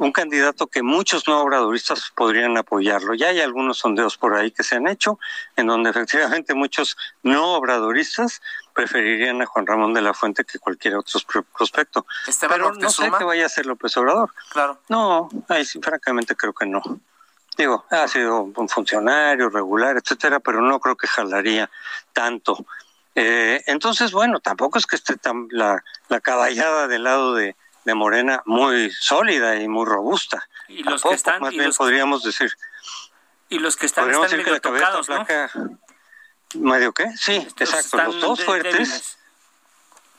un 0.00 0.12
candidato 0.12 0.66
que 0.66 0.82
muchos 0.82 1.28
no 1.28 1.42
obradoristas 1.42 2.10
podrían 2.16 2.56
apoyarlo. 2.56 3.12
Ya 3.14 3.28
hay 3.28 3.40
algunos 3.40 3.78
sondeos 3.78 4.16
por 4.16 4.34
ahí 4.34 4.50
que 4.50 4.62
se 4.62 4.76
han 4.76 4.88
hecho, 4.88 5.18
en 5.56 5.66
donde 5.66 5.90
efectivamente 5.90 6.54
muchos 6.54 6.96
no 7.22 7.52
obradoristas 7.54 8.40
preferirían 8.72 9.42
a 9.42 9.46
Juan 9.46 9.66
Ramón 9.66 9.92
de 9.92 10.00
la 10.00 10.14
Fuente 10.14 10.44
que 10.44 10.58
cualquier 10.58 10.96
otro 10.96 11.20
prospecto. 11.56 12.06
Pero 12.48 12.72
no 12.72 12.90
sé 12.90 13.10
que 13.18 13.24
vaya 13.24 13.44
a 13.44 13.50
ser 13.50 13.66
López 13.66 13.94
Obrador. 13.98 14.32
Claro. 14.50 14.80
No, 14.88 15.28
ahí 15.48 15.66
sí, 15.66 15.78
francamente 15.82 16.34
creo 16.34 16.54
que 16.54 16.64
no. 16.64 16.80
Digo, 17.58 17.84
ha 17.90 18.08
sido 18.08 18.40
un 18.42 18.68
funcionario 18.70 19.50
regular, 19.50 19.98
etcétera, 19.98 20.40
pero 20.40 20.62
no 20.62 20.80
creo 20.80 20.96
que 20.96 21.08
jalaría 21.08 21.70
tanto. 22.14 22.64
Eh, 23.14 23.62
entonces, 23.66 24.12
bueno, 24.12 24.40
tampoco 24.40 24.78
es 24.78 24.86
que 24.86 24.96
esté 24.96 25.16
tan, 25.16 25.46
la, 25.50 25.84
la 26.08 26.20
caballada 26.20 26.88
del 26.88 27.04
lado 27.04 27.34
de, 27.34 27.54
de 27.84 27.94
Morena 27.94 28.42
muy 28.46 28.90
sólida 28.90 29.56
y 29.56 29.68
muy 29.68 29.86
robusta. 29.86 30.46
Y 30.68 30.82
los 30.82 31.02
que 31.02 31.14
están, 31.14 31.42
más 31.42 31.52
bien 31.52 31.72
podríamos 31.72 32.22
decir. 32.22 32.52
Y 33.48 33.58
los 33.58 33.76
que 33.76 33.86
están, 33.86 34.10
están 34.10 34.36
medio 34.38 34.60
tocados, 34.60 35.08
¿no? 35.08 35.26
¿Medio 36.54 36.92
qué? 36.92 37.06
Sí, 37.16 37.46
exacto. 37.58 37.96
Los 37.96 38.20
dos 38.20 38.44
fuertes. 38.44 39.18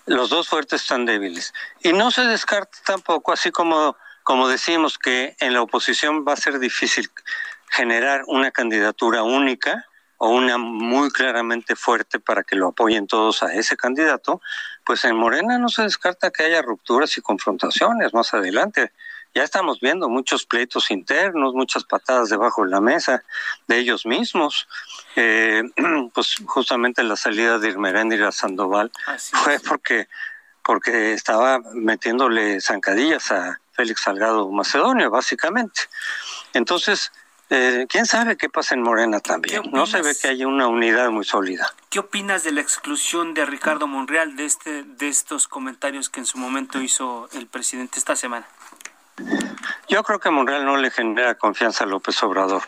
Los 0.06 0.30
dos 0.30 0.50
fuertes 0.50 0.82
están 0.82 1.06
débiles. 1.06 1.54
Y 1.84 1.94
no 1.94 2.12
se 2.12 2.24
descarta 2.24 2.78
tampoco, 2.86 3.32
así 3.32 3.52
como, 3.52 3.96
como 4.24 4.48
decimos 4.48 4.98
que 4.98 5.36
en 5.40 5.54
la 5.54 5.62
oposición 5.62 6.26
va 6.28 6.34
a 6.34 6.38
ser 6.38 6.60
difícil 6.60 7.10
generar 7.70 8.24
una 8.28 8.52
candidatura 8.52 9.24
única, 9.24 9.86
o 10.24 10.30
una 10.30 10.60
muy 10.60 11.10
claramente 11.10 11.76
fuerte 11.76 12.20
para 12.20 12.44
que 12.44 12.56
lo 12.56 12.68
apoyen 12.68 13.08
todos 13.08 13.42
a 13.42 13.56
ese 13.56 13.76
candidato, 13.76 14.40
pues 14.86 15.06
en 15.06 15.16
Morena 15.16 15.58
no 15.58 15.70
se 15.70 15.84
descarta 15.84 16.32
que 16.32 16.44
haya 16.44 16.62
rupturas 16.62 17.18
y 17.18 17.22
confrontaciones 17.22 18.14
más 18.14 18.34
adelante. 18.34 18.92
Ya 19.34 19.44
estamos 19.44 19.80
viendo 19.80 20.10
muchos 20.10 20.46
pleitos 20.46 20.92
internos, 20.92 21.54
muchas 21.54 21.86
patadas 21.86 22.30
debajo 22.30 22.66
de 22.66 22.72
la 22.72 22.82
mesa 22.82 23.24
de 23.68 23.78
ellos 23.78 24.06
mismos. 24.06 24.68
Eh, 25.16 25.64
pues 26.14 26.36
justamente 26.46 27.04
la 27.04 27.16
salida 27.16 27.58
de 27.58 27.70
Irmeréndira 27.70 28.32
Sandoval 28.32 28.92
fue 29.32 29.60
porque 29.60 30.08
porque 30.64 31.14
estaba 31.14 31.60
metiéndole 31.74 32.62
zancadillas 32.62 33.32
a 33.32 33.60
Félix 33.72 34.02
Salgado 34.02 34.50
Macedonio, 34.52 35.10
básicamente. 35.10 35.82
Entonces, 36.54 37.12
eh, 37.54 37.86
quién 37.90 38.06
sabe 38.06 38.38
qué 38.38 38.48
pasa 38.48 38.76
en 38.76 38.82
Morena 38.82 39.20
también. 39.20 39.64
No 39.72 39.86
se 39.86 40.02
ve 40.02 40.14
que 40.20 40.30
haya 40.30 40.48
una 40.48 40.68
unidad 40.68 41.10
muy 41.10 41.26
sólida. 41.26 41.70
¿Qué 41.90 42.00
opinas 42.00 42.46
de 42.46 42.54
la 42.54 42.62
exclusión 42.62 43.34
de 43.34 43.46
Ricardo 43.46 43.88
Monreal 43.88 44.38
de 44.38 44.46
este 44.46 44.84
de 44.84 45.10
estos 45.10 45.50
comentarios 45.50 46.10
que 46.10 46.22
en 46.22 46.26
su 46.26 46.38
momento 46.38 46.82
hizo 46.82 47.28
el 47.34 47.48
presidente 47.48 48.00
esta 48.00 48.16
semana? 48.16 48.48
Yo 49.90 50.02
creo 50.04 50.20
que 50.22 50.30
Monreal 50.30 50.64
no 50.64 50.78
le 50.78 50.92
genera 50.92 51.36
confianza 51.36 51.84
a 51.84 51.88
López 51.88 52.24
Obrador. 52.24 52.64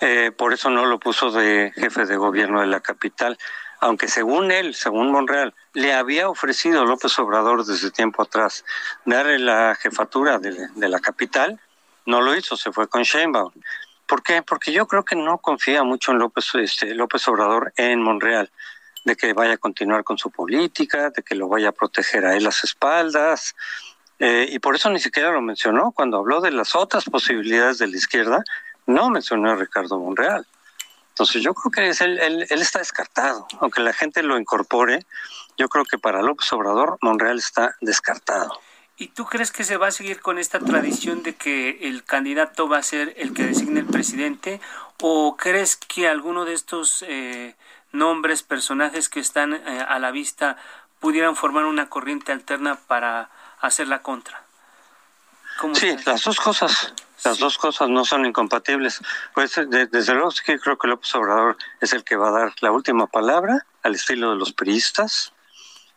Eh, 0.00 0.30
por 0.30 0.52
eso 0.52 0.70
no 0.70 0.86
lo 0.86 1.00
puso 1.00 1.32
de 1.32 1.72
jefe 1.74 2.06
de 2.06 2.16
gobierno 2.16 2.60
de 2.60 2.68
la 2.68 2.78
capital, 2.78 3.36
aunque 3.80 4.06
según 4.06 4.52
él, 4.52 4.76
según 4.76 5.10
Monreal, 5.10 5.54
le 5.72 5.92
había 5.92 6.28
ofrecido 6.28 6.84
López 6.84 7.18
Obrador 7.18 7.64
desde 7.66 7.90
tiempo 7.90 8.22
atrás 8.22 8.64
darle 9.04 9.40
la 9.40 9.74
jefatura 9.74 10.38
de, 10.38 10.68
de 10.72 10.88
la 10.88 11.00
capital, 11.00 11.60
no 12.06 12.20
lo 12.20 12.36
hizo, 12.36 12.56
se 12.56 12.70
fue 12.70 12.86
con 12.86 13.02
Sheinbaum. 13.02 13.50
¿Por 14.14 14.22
qué? 14.22 14.42
Porque 14.42 14.70
yo 14.70 14.86
creo 14.86 15.04
que 15.04 15.16
no 15.16 15.38
confía 15.38 15.82
mucho 15.82 16.12
en 16.12 16.20
López, 16.20 16.46
este, 16.54 16.94
López 16.94 17.26
Obrador 17.26 17.72
en 17.76 18.00
Monreal, 18.00 18.48
de 19.04 19.16
que 19.16 19.32
vaya 19.32 19.54
a 19.54 19.56
continuar 19.56 20.04
con 20.04 20.18
su 20.18 20.30
política, 20.30 21.10
de 21.10 21.24
que 21.24 21.34
lo 21.34 21.48
vaya 21.48 21.70
a 21.70 21.72
proteger 21.72 22.24
a 22.24 22.36
él 22.36 22.44
las 22.44 22.62
espaldas, 22.62 23.56
eh, 24.20 24.46
y 24.48 24.60
por 24.60 24.76
eso 24.76 24.88
ni 24.88 25.00
siquiera 25.00 25.32
lo 25.32 25.40
mencionó. 25.40 25.90
Cuando 25.90 26.18
habló 26.18 26.40
de 26.40 26.52
las 26.52 26.76
otras 26.76 27.06
posibilidades 27.06 27.78
de 27.78 27.88
la 27.88 27.96
izquierda, 27.96 28.44
no 28.86 29.10
mencionó 29.10 29.50
a 29.50 29.56
Ricardo 29.56 29.98
Monreal. 29.98 30.46
Entonces 31.08 31.42
yo 31.42 31.52
creo 31.52 31.72
que 31.72 31.88
es 31.88 32.00
él, 32.00 32.16
él, 32.20 32.46
él, 32.48 32.62
está 32.62 32.78
descartado. 32.78 33.48
Aunque 33.58 33.80
la 33.80 33.92
gente 33.92 34.22
lo 34.22 34.38
incorpore, 34.38 35.04
yo 35.58 35.68
creo 35.68 35.84
que 35.84 35.98
para 35.98 36.22
López 36.22 36.52
Obrador 36.52 36.98
Monreal 37.02 37.38
está 37.38 37.74
descartado. 37.80 38.60
¿Y 38.96 39.08
tú 39.08 39.24
crees 39.24 39.50
que 39.50 39.64
se 39.64 39.76
va 39.76 39.88
a 39.88 39.90
seguir 39.90 40.20
con 40.20 40.38
esta 40.38 40.60
tradición 40.60 41.24
de 41.24 41.34
que 41.34 41.88
el 41.88 42.04
candidato 42.04 42.68
va 42.68 42.78
a 42.78 42.82
ser 42.82 43.12
el 43.16 43.34
que 43.34 43.44
designe 43.44 43.80
el 43.80 43.86
presidente? 43.86 44.60
¿O 45.00 45.36
crees 45.36 45.76
que 45.76 46.08
alguno 46.08 46.44
de 46.44 46.54
estos 46.54 47.04
eh, 47.08 47.56
nombres, 47.90 48.44
personajes 48.44 49.08
que 49.08 49.18
están 49.18 49.54
eh, 49.54 49.84
a 49.86 49.98
la 49.98 50.12
vista 50.12 50.56
pudieran 51.00 51.34
formar 51.34 51.64
una 51.64 51.88
corriente 51.88 52.30
alterna 52.30 52.76
para 52.86 53.30
hacer 53.60 53.88
la 53.88 54.00
contra? 54.00 54.44
Sí, 55.74 55.96
las 56.06 56.22
dos 56.22 56.38
cosas. 56.38 56.94
Las 57.24 57.38
dos 57.38 57.58
cosas 57.58 57.88
no 57.88 58.04
son 58.04 58.26
incompatibles. 58.26 59.00
Pues 59.34 59.60
desde 59.68 60.14
luego 60.14 60.30
que 60.44 60.58
creo 60.58 60.78
que 60.78 60.88
López 60.88 61.12
Obrador 61.14 61.56
es 61.80 61.92
el 61.94 62.04
que 62.04 62.16
va 62.16 62.28
a 62.28 62.32
dar 62.32 62.52
la 62.60 62.70
última 62.70 63.06
palabra 63.08 63.66
al 63.82 63.94
estilo 63.94 64.30
de 64.30 64.36
los 64.36 64.52
priistas 64.52 65.33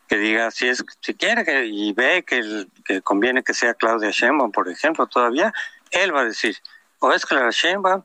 que 0.08 0.18
diga 0.18 0.52
si 0.52 0.68
es 0.68 0.84
si 1.02 1.14
quiere 1.14 1.44
que, 1.44 1.66
y 1.66 1.94
ve 1.94 2.24
que, 2.24 2.38
el, 2.40 2.70
que 2.86 3.02
conviene 3.02 3.44
que 3.44 3.54
sea 3.54 3.74
Claudia 3.74 4.12
Sheinbaum, 4.12 4.52
por 4.52 4.70
ejemplo, 4.70 5.08
todavía 5.08 5.54
él 5.92 6.16
va 6.16 6.22
a 6.22 6.26
decir 6.26 6.58
o 7.00 7.12
es 7.12 7.26
Claudia 7.26 7.50
Sheinbaum 7.52 8.04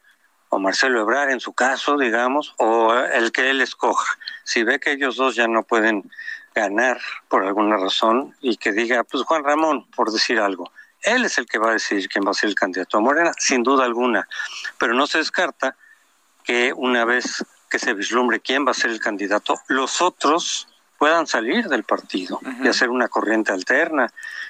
o 0.48 0.59
Marcelo 0.59 1.00
Ebrard 1.00 1.30
en 1.30 1.40
su 1.40 1.55
caso, 1.55 1.96
digamos, 1.96 2.55
o 2.59 2.92
el 2.94 3.32
que 3.32 3.48
él 3.48 3.62
escoja. 3.62 4.18
Si 4.44 4.62
ve 4.64 4.78
que 4.80 4.92
ellos 4.92 5.16
dos 5.16 5.34
ya 5.34 5.48
no 5.48 5.62
pueden 5.62 6.11
ganar 6.55 7.00
por 7.28 7.44
alguna 7.44 7.78
razón 7.78 8.36
y 8.42 8.59
que 8.59 8.72
diga, 8.72 9.03
pues 9.05 9.24
Juan 9.24 9.44
Ramón, 9.44 9.90
por 9.92 10.12
decir 10.12 10.38
algo, 10.38 10.70
él 11.00 11.24
es 11.24 11.38
el 11.38 11.46
que 11.46 11.59
va 11.59 11.70
a 11.70 11.72
decidir 11.72 12.09
quién 12.09 12.24
va 12.26 12.32
a 12.32 12.34
ser 12.34 12.50
el 12.50 12.55
candidato 12.55 12.98
a 12.98 13.00
Morena, 13.00 13.32
sin 13.38 13.62
duda 13.62 13.84
alguna, 13.84 14.28
pero 14.78 14.92
no 14.92 15.07
se 15.07 15.18
descarta 15.18 15.74
que 16.44 16.72
una 16.74 17.05
vez 17.05 17.44
que 17.70 17.78
se 17.78 17.94
vislumbre 17.94 18.40
quién 18.40 18.66
va 18.66 18.72
a 18.72 18.74
ser 18.74 18.90
el 18.90 19.00
candidato, 19.00 19.59
los 19.68 20.03
otros 20.03 20.68
puedan 21.03 21.26
salir 21.26 21.66
del 21.66 21.82
partido 21.82 22.38
y 22.62 22.68
hacer 22.68 22.88
una 22.88 23.09
corriente 23.09 23.50
alterna 23.50 24.07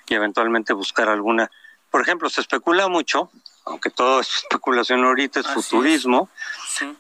y 0.07 0.13
eventualmente 0.13 0.75
buscar 0.75 1.09
alguna. 1.09 1.51
Por 1.91 2.03
ejemplo, 2.03 2.29
se 2.29 2.43
especula 2.43 2.89
mucho, 2.89 3.31
aunque 3.65 3.89
todo 3.89 4.21
es 4.21 4.29
especulación 4.43 5.03
ahorita, 5.03 5.41
es 5.41 5.47
futurismo, 5.47 6.29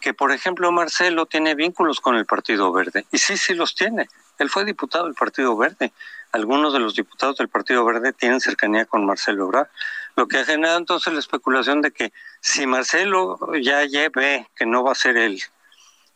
que 0.01 0.15
por 0.15 0.33
ejemplo 0.33 0.73
Marcelo 0.73 1.27
tiene 1.27 1.55
vínculos 1.55 2.01
con 2.01 2.17
el 2.17 2.25
Partido 2.25 2.73
Verde. 2.73 3.05
Y 3.13 3.19
sí, 3.19 3.37
sí 3.37 3.53
los 3.53 3.75
tiene. 3.75 4.09
Él 4.39 4.49
fue 4.49 4.65
diputado 4.65 5.05
del 5.05 5.13
Partido 5.13 5.55
Verde. 5.55 5.93
Algunos 6.33 6.73
de 6.73 6.79
los 6.79 6.95
diputados 6.95 7.37
del 7.37 7.51
Partido 7.51 7.85
Verde 7.85 8.15
tienen 8.15 8.41
cercanía 8.41 8.87
con 8.87 9.05
Marcelo 9.05 9.45
Ebrard, 9.45 9.69
lo 10.17 10.29
que 10.29 10.39
ha 10.39 10.47
generado 10.47 10.79
entonces 10.79 11.13
la 11.13 11.19
especulación 11.19 11.83
de 11.83 11.91
que 11.91 12.11
si 12.41 12.67
Marcelo 12.67 13.39
ya 13.61 13.81
ve 14.15 14.49
que 14.57 14.65
no 14.65 14.83
va 14.83 14.93
a 14.93 14.95
ser 14.95 15.19
él 15.19 15.43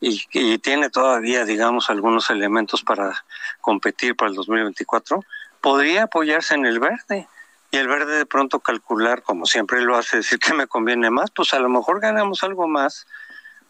y, 0.01 0.59
tiene 0.59 0.91
todavía, 0.91 1.45
digamos, 1.45 1.91
algunos 1.91 2.31
elementos 2.31 2.83
para 2.83 3.25
competir 3.61 4.15
para 4.15 4.31
el 4.31 4.37
2024, 4.37 5.25
podría 5.61 6.05
apoyarse 6.05 6.55
en 6.55 6.67
el 6.67 6.79
verde 6.79 7.29
y 7.71 7.77
el 7.77 7.89
verde 7.89 8.19
de 8.19 8.27
pronto 8.27 8.61
calcular, 8.61 9.23
como 9.23 9.47
siempre 9.47 9.81
lo 9.81 9.97
hace, 9.97 10.19
decir 10.19 10.39
que 10.39 10.55
me 10.55 10.67
conviene 10.67 11.11
más, 11.11 11.31
pues 11.31 11.55
a 11.55 11.59
lo 11.59 11.69
mejor 11.69 12.01
ganamos 12.01 12.43
algo 12.43 12.69
más 12.69 13.07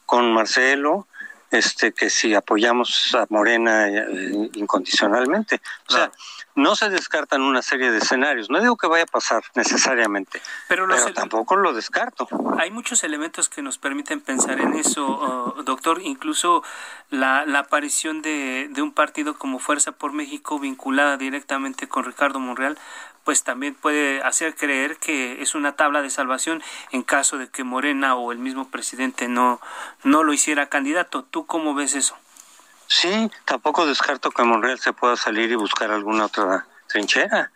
con 0.04 0.32
Marcelo, 0.32 1.06
este 1.50 1.92
que 1.92 2.10
si 2.10 2.34
apoyamos 2.34 3.14
a 3.14 3.26
Morena 3.30 3.88
eh, 3.88 4.50
incondicionalmente. 4.54 5.60
O 5.88 5.92
sea, 5.92 6.10
no 6.56 6.74
se 6.74 6.88
descartan 6.88 7.42
una 7.42 7.62
serie 7.62 7.92
de 7.92 7.98
escenarios. 7.98 8.50
No 8.50 8.60
digo 8.60 8.76
que 8.76 8.86
vaya 8.88 9.04
a 9.04 9.06
pasar 9.06 9.44
necesariamente, 9.54 10.42
pero, 10.68 10.88
tampoco 11.14 11.56
lo 11.56 11.72
descarto. 11.72 12.26
Hay 12.58 12.70
muchos 12.70 13.04
elementos 13.04 13.48
que 13.48 13.62
nos 13.62 13.78
permiten 13.78 14.20
pensar 14.20 14.58
en 14.60 14.74
eso, 14.74 15.06
oh, 15.06 15.62
doctor. 15.62 16.00
Incluso 16.02 16.64
la, 17.10 17.46
la 17.46 17.60
aparición 17.60 18.22
de, 18.22 18.68
de 18.70 18.82
un 18.82 18.92
partido 18.92 19.38
como 19.38 19.58
Fuerza 19.58 19.92
por 19.92 20.12
México 20.12 20.58
vinculada 20.58 21.16
directamente 21.16 21.86
con 21.88 22.04
Ricardo 22.04 22.40
Monreal 22.40 22.78
pues 23.24 23.42
también 23.42 23.74
puede 23.74 24.22
hacer 24.22 24.54
creer 24.54 24.98
que 24.98 25.42
es 25.42 25.56
una 25.56 25.72
tabla 25.72 26.00
de 26.00 26.10
salvación 26.10 26.62
en 26.92 27.02
caso 27.02 27.38
de 27.38 27.48
que 27.48 27.64
Morena 27.64 28.14
o 28.14 28.30
el 28.30 28.38
mismo 28.38 28.68
presidente 28.68 29.26
no, 29.26 29.60
no 30.04 30.22
lo 30.22 30.32
hiciera 30.32 30.68
candidato. 30.68 31.24
¿Tú 31.24 31.44
cómo 31.44 31.74
ves 31.74 31.96
eso? 31.96 32.16
Sí, 32.86 33.30
tampoco 33.44 33.86
descarto 33.86 34.30
que 34.30 34.42
Monreal 34.44 34.78
se 34.78 34.92
pueda 34.92 35.16
salir 35.16 35.50
y 35.50 35.56
buscar 35.56 35.90
alguna 35.90 36.26
otra 36.26 36.66
trinchera. 36.86 37.50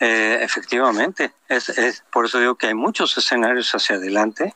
Eh, 0.00 0.38
efectivamente, 0.42 1.32
es, 1.48 1.68
es, 1.70 2.04
por 2.12 2.26
eso 2.26 2.38
digo 2.38 2.54
que 2.54 2.68
hay 2.68 2.74
muchos 2.74 3.18
escenarios 3.18 3.74
hacia 3.74 3.96
adelante 3.96 4.54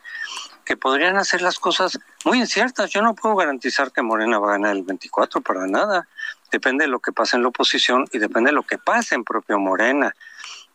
que 0.64 0.76
podrían 0.76 1.16
hacer 1.16 1.42
las 1.42 1.58
cosas 1.58 1.98
muy 2.24 2.38
inciertas. 2.38 2.90
Yo 2.90 3.02
no 3.02 3.14
puedo 3.14 3.34
garantizar 3.34 3.90
que 3.90 4.02
Morena 4.02 4.38
va 4.38 4.50
a 4.50 4.52
ganar 4.52 4.76
el 4.76 4.84
24 4.84 5.40
para 5.40 5.66
nada. 5.66 6.06
Depende 6.52 6.84
de 6.84 6.90
lo 6.90 7.00
que 7.00 7.12
pase 7.12 7.36
en 7.36 7.42
la 7.42 7.48
oposición 7.48 8.06
y 8.12 8.18
depende 8.18 8.50
de 8.50 8.54
lo 8.54 8.62
que 8.62 8.78
pase 8.78 9.16
en 9.16 9.24
propio 9.24 9.58
Morena. 9.58 10.14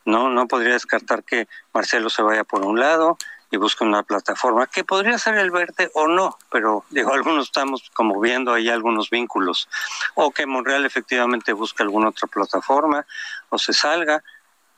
No, 0.04 0.30
no 0.30 0.48
podría 0.48 0.74
descartar 0.74 1.24
que 1.24 1.48
Marcelo 1.74 2.10
se 2.10 2.22
vaya 2.22 2.44
por 2.44 2.66
un 2.66 2.80
lado 2.80 3.18
y 3.52 3.58
busque 3.58 3.84
una 3.84 4.04
plataforma 4.04 4.68
que 4.68 4.84
podría 4.84 5.18
ser 5.18 5.36
el 5.38 5.52
verde 5.52 5.90
o 5.94 6.08
no, 6.08 6.38
pero 6.52 6.84
digo, 6.90 7.14
algunos 7.14 7.46
estamos 7.46 7.90
como 7.94 8.20
viendo 8.20 8.54
ahí 8.54 8.70
algunos 8.70 9.10
vínculos, 9.10 9.70
o 10.16 10.32
que 10.32 10.46
Monreal 10.46 10.86
efectivamente 10.86 11.54
busque 11.54 11.84
alguna 11.84 12.10
otra 12.10 12.28
plataforma 12.28 13.06
o 13.50 13.58
se 13.58 13.74
salga. 13.74 14.24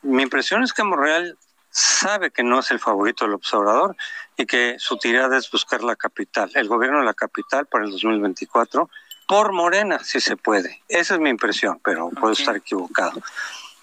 Mi 0.01 0.23
impresión 0.23 0.63
es 0.63 0.73
que 0.73 0.83
Monreal 0.83 1.37
sabe 1.71 2.31
que 2.31 2.43
no 2.43 2.59
es 2.59 2.71
el 2.71 2.79
favorito 2.79 3.25
del 3.25 3.35
observador 3.35 3.95
y 4.37 4.45
que 4.45 4.75
su 4.79 4.97
tirada 4.97 5.37
es 5.37 5.51
buscar 5.51 5.83
la 5.83 5.95
capital, 5.95 6.51
el 6.55 6.67
gobierno 6.67 6.99
de 6.99 7.05
la 7.05 7.13
capital 7.13 7.65
para 7.67 7.85
el 7.85 7.91
2024 7.91 8.89
por 9.27 9.51
Morena, 9.51 9.99
si 10.03 10.19
se 10.19 10.37
puede. 10.37 10.81
Esa 10.87 11.13
es 11.13 11.19
mi 11.19 11.29
impresión, 11.29 11.79
pero 11.83 12.09
puedo 12.09 12.33
estar 12.33 12.55
equivocado. 12.55 13.21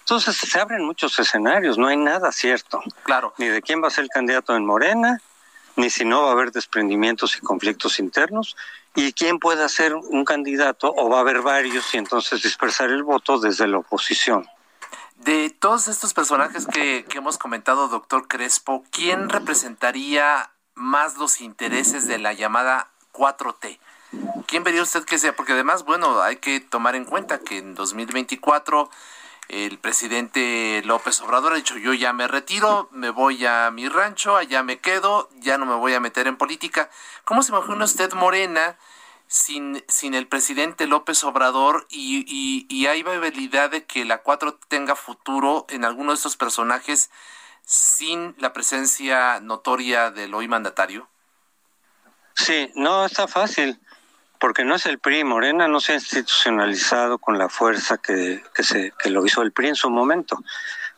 Entonces 0.09 0.37
se 0.37 0.57
abren 0.57 0.85
muchos 0.85 1.19
escenarios, 1.19 1.77
no 1.77 1.87
hay 1.87 1.97
nada 1.97 2.31
cierto. 2.31 2.81
Claro. 3.03 3.33
Ni 3.37 3.47
de 3.47 3.61
quién 3.61 3.83
va 3.83 3.87
a 3.87 3.91
ser 3.91 4.05
el 4.05 4.09
candidato 4.09 4.55
en 4.55 4.65
Morena, 4.65 5.19
ni 5.75 5.89
si 5.89 6.05
no 6.05 6.21
va 6.21 6.29
a 6.29 6.31
haber 6.31 6.53
desprendimientos 6.53 7.35
y 7.35 7.41
conflictos 7.41 7.99
internos, 7.99 8.55
y 8.95 9.11
quién 9.11 9.37
puede 9.37 9.67
ser 9.67 9.95
un 9.95 10.23
candidato 10.23 10.93
o 10.95 11.09
va 11.09 11.17
a 11.17 11.19
haber 11.19 11.41
varios 11.41 11.93
y 11.93 11.97
entonces 11.97 12.41
dispersar 12.41 12.89
el 12.89 13.03
voto 13.03 13.37
desde 13.37 13.67
la 13.67 13.79
oposición. 13.79 14.47
De 15.17 15.49
todos 15.49 15.89
estos 15.89 16.13
personajes 16.13 16.67
que, 16.67 17.03
que 17.03 17.17
hemos 17.17 17.37
comentado, 17.37 17.89
doctor 17.89 18.29
Crespo, 18.29 18.85
¿quién 18.89 19.27
representaría 19.27 20.51
más 20.73 21.17
los 21.17 21.41
intereses 21.41 22.07
de 22.07 22.17
la 22.17 22.31
llamada 22.31 22.91
4T? 23.11 23.77
¿Quién 24.45 24.63
vería 24.63 24.83
usted 24.83 25.03
que 25.03 25.17
sea? 25.17 25.35
Porque 25.35 25.51
además, 25.51 25.83
bueno, 25.83 26.21
hay 26.21 26.37
que 26.37 26.61
tomar 26.61 26.95
en 26.95 27.03
cuenta 27.03 27.39
que 27.39 27.57
en 27.57 27.75
2024 27.75 28.89
el 29.49 29.79
presidente 29.79 30.81
López 30.85 31.21
Obrador 31.21 31.53
ha 31.53 31.57
dicho 31.57 31.77
yo 31.77 31.93
ya 31.93 32.13
me 32.13 32.27
retiro, 32.27 32.89
me 32.91 33.09
voy 33.09 33.45
a 33.45 33.71
mi 33.71 33.87
rancho, 33.87 34.35
allá 34.35 34.63
me 34.63 34.79
quedo, 34.79 35.29
ya 35.39 35.57
no 35.57 35.65
me 35.65 35.75
voy 35.75 35.93
a 35.93 35.99
meter 35.99 36.27
en 36.27 36.37
política. 36.37 36.89
¿Cómo 37.23 37.43
se 37.43 37.51
imagina 37.51 37.85
usted 37.85 38.11
Morena 38.13 38.77
sin, 39.27 39.83
sin 39.87 40.13
el 40.13 40.27
presidente 40.27 40.87
López 40.87 41.23
Obrador 41.23 41.87
y, 41.89 42.25
y, 42.27 42.65
y 42.69 42.87
hay 42.87 43.03
probabilidad 43.03 43.71
de 43.71 43.85
que 43.85 44.05
la 44.05 44.21
4 44.21 44.59
tenga 44.67 44.95
futuro 44.95 45.65
en 45.69 45.85
alguno 45.85 46.11
de 46.11 46.15
estos 46.15 46.35
personajes 46.35 47.09
sin 47.63 48.35
la 48.39 48.53
presencia 48.53 49.39
notoria 49.39 50.11
del 50.11 50.33
hoy 50.33 50.47
mandatario? 50.47 51.07
Sí, 52.33 52.71
no 52.75 53.05
está 53.05 53.27
fácil 53.27 53.79
porque 54.39 54.63
no 54.63 54.75
es 54.75 54.85
el 54.85 54.99
PRI, 54.99 55.23
Morena 55.23 55.67
no 55.67 55.79
se 55.79 55.93
ha 55.93 55.95
institucionalizado 55.95 57.17
con 57.17 57.37
la 57.37 57.49
fuerza 57.49 57.97
que, 57.97 58.43
que, 58.53 58.63
se, 58.63 58.93
que 58.97 59.09
lo 59.09 59.25
hizo 59.25 59.41
el 59.41 59.51
PRI 59.51 59.69
en 59.69 59.75
su 59.75 59.89
momento. 59.89 60.43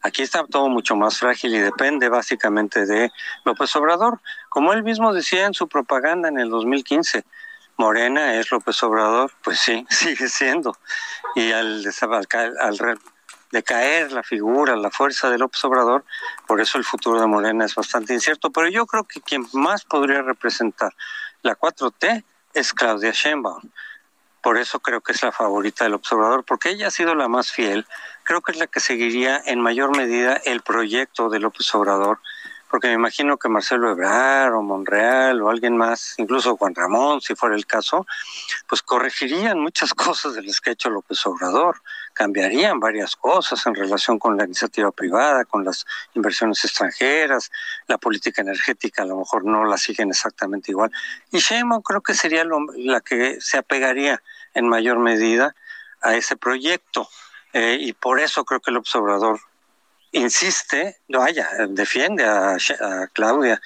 Aquí 0.02 0.22
está 0.22 0.46
todo 0.46 0.70
mucho 0.70 0.96
más 0.96 1.20
frágil 1.20 1.54
y 1.56 1.60
depende 1.60 2.08
básicamente 2.08 2.86
de 2.86 3.12
López 3.44 3.76
Obrador. 3.76 4.22
Como 4.48 4.72
él 4.72 4.84
mismo 4.84 5.14
decía 5.14 5.46
en 5.46 5.54
su 5.54 5.68
propaganda 5.68 6.30
en 6.30 6.40
el 6.40 6.50
2015, 6.50 7.26
Morena 7.78 8.36
es 8.36 8.52
López 8.52 8.82
Obrador, 8.84 9.32
pues 9.44 9.60
sí, 9.60 9.86
sigue 9.90 10.30
siendo. 10.30 10.78
Y 11.36 11.52
al, 11.52 11.84
al, 12.60 13.00
decaer 13.52 14.12
la 14.12 14.24
figura, 14.24 14.76
la 14.76 14.92
fuerza 14.92 15.30
de 15.30 15.38
López 15.38 15.64
Obrador, 15.66 16.06
por 16.48 16.62
eso 16.62 16.78
el 16.78 16.86
futuro 16.86 17.20
de 17.20 17.28
Morena 17.28 17.66
es 17.66 17.76
bastante 17.76 18.14
incierto. 18.14 18.52
Pero 18.52 18.70
yo 18.70 18.86
creo 18.86 19.04
que 19.04 19.22
quien 19.22 19.46
más 19.54 19.84
podría 19.84 20.22
representar 20.22 20.94
la 21.42 21.58
4T 21.58 22.24
es 22.54 22.74
Claudia 22.74 23.12
Sheinbaum 23.12 23.62
por 24.42 24.58
eso 24.58 24.80
creo 24.80 25.02
que 25.02 25.12
es 25.12 25.22
la 25.22 25.32
favorita 25.32 25.84
del 25.84 25.94
observador, 25.94 26.44
porque 26.44 26.70
ella 26.70 26.88
ha 26.88 26.92
sido 26.92 27.16
la 27.16 27.28
más 27.28 27.52
fiel. 27.52 27.86
Creo 28.24 28.42
que 28.42 28.54
es 28.54 28.58
la 28.58 28.68
que 28.68 28.80
seguiría 28.80 29.42
en 29.46 29.60
mayor 29.60 29.96
medida 29.96 30.38
el 30.46 30.62
proyecto 30.62 31.30
del 31.30 31.44
López 31.44 31.74
Obrador, 31.76 32.20
porque 32.70 32.88
me 32.88 32.94
imagino 32.94 33.38
que 33.38 33.50
Marcelo 33.50 33.90
Ebrard 33.92 34.54
o 34.54 34.62
Monreal 34.62 35.42
o 35.42 35.50
alguien 35.50 35.76
más, 35.76 36.14
incluso 36.18 36.56
Juan 36.56 36.76
Ramón, 36.76 37.20
si 37.20 37.36
fuera 37.36 37.56
el 37.56 37.66
caso, 37.66 38.06
pues 38.68 38.84
corregirían 38.84 39.60
muchas 39.60 39.94
cosas 39.96 40.36
de 40.36 40.44
las 40.44 40.62
que 40.62 40.70
ha 40.70 40.74
hecho 40.74 40.90
López 40.90 41.26
Obrador, 41.26 41.82
cambiarían 42.14 42.80
varias 42.80 43.16
cosas 43.16 43.66
en 43.66 43.76
relación 43.76 44.20
con 44.20 44.38
la 44.38 44.46
iniciativa 44.46 44.92
privada, 44.92 45.46
con 45.46 45.66
las 45.66 45.86
inversiones 46.14 46.64
extranjeras, 46.64 47.52
la 47.88 47.98
política 47.98 48.42
energética 48.42 49.02
a 49.02 49.06
lo 49.06 49.18
mejor 49.18 49.46
no 49.46 49.66
la 49.66 49.78
siguen 49.78 50.10
exactamente 50.10 50.72
igual. 50.72 50.92
Y 51.32 51.40
Sheinbaum 51.40 51.82
creo 51.82 52.02
que 52.02 52.14
sería 52.14 52.46
la 52.76 53.02
que 53.02 53.42
se 53.42 53.58
apegaría 53.58 54.22
en 54.54 54.68
mayor 54.68 55.00
medida 55.00 55.56
a 56.02 56.16
ese 56.16 56.38
proyecto. 56.38 57.10
Eh, 57.54 57.78
y 57.80 57.94
por 57.94 58.20
eso 58.20 58.46
creo 58.46 58.60
que 58.60 58.70
el 58.70 58.78
observador 58.78 59.40
insiste, 60.12 60.98
vaya, 61.08 61.50
defiende 61.70 62.26
a, 62.26 62.58
Claudia 63.14 63.62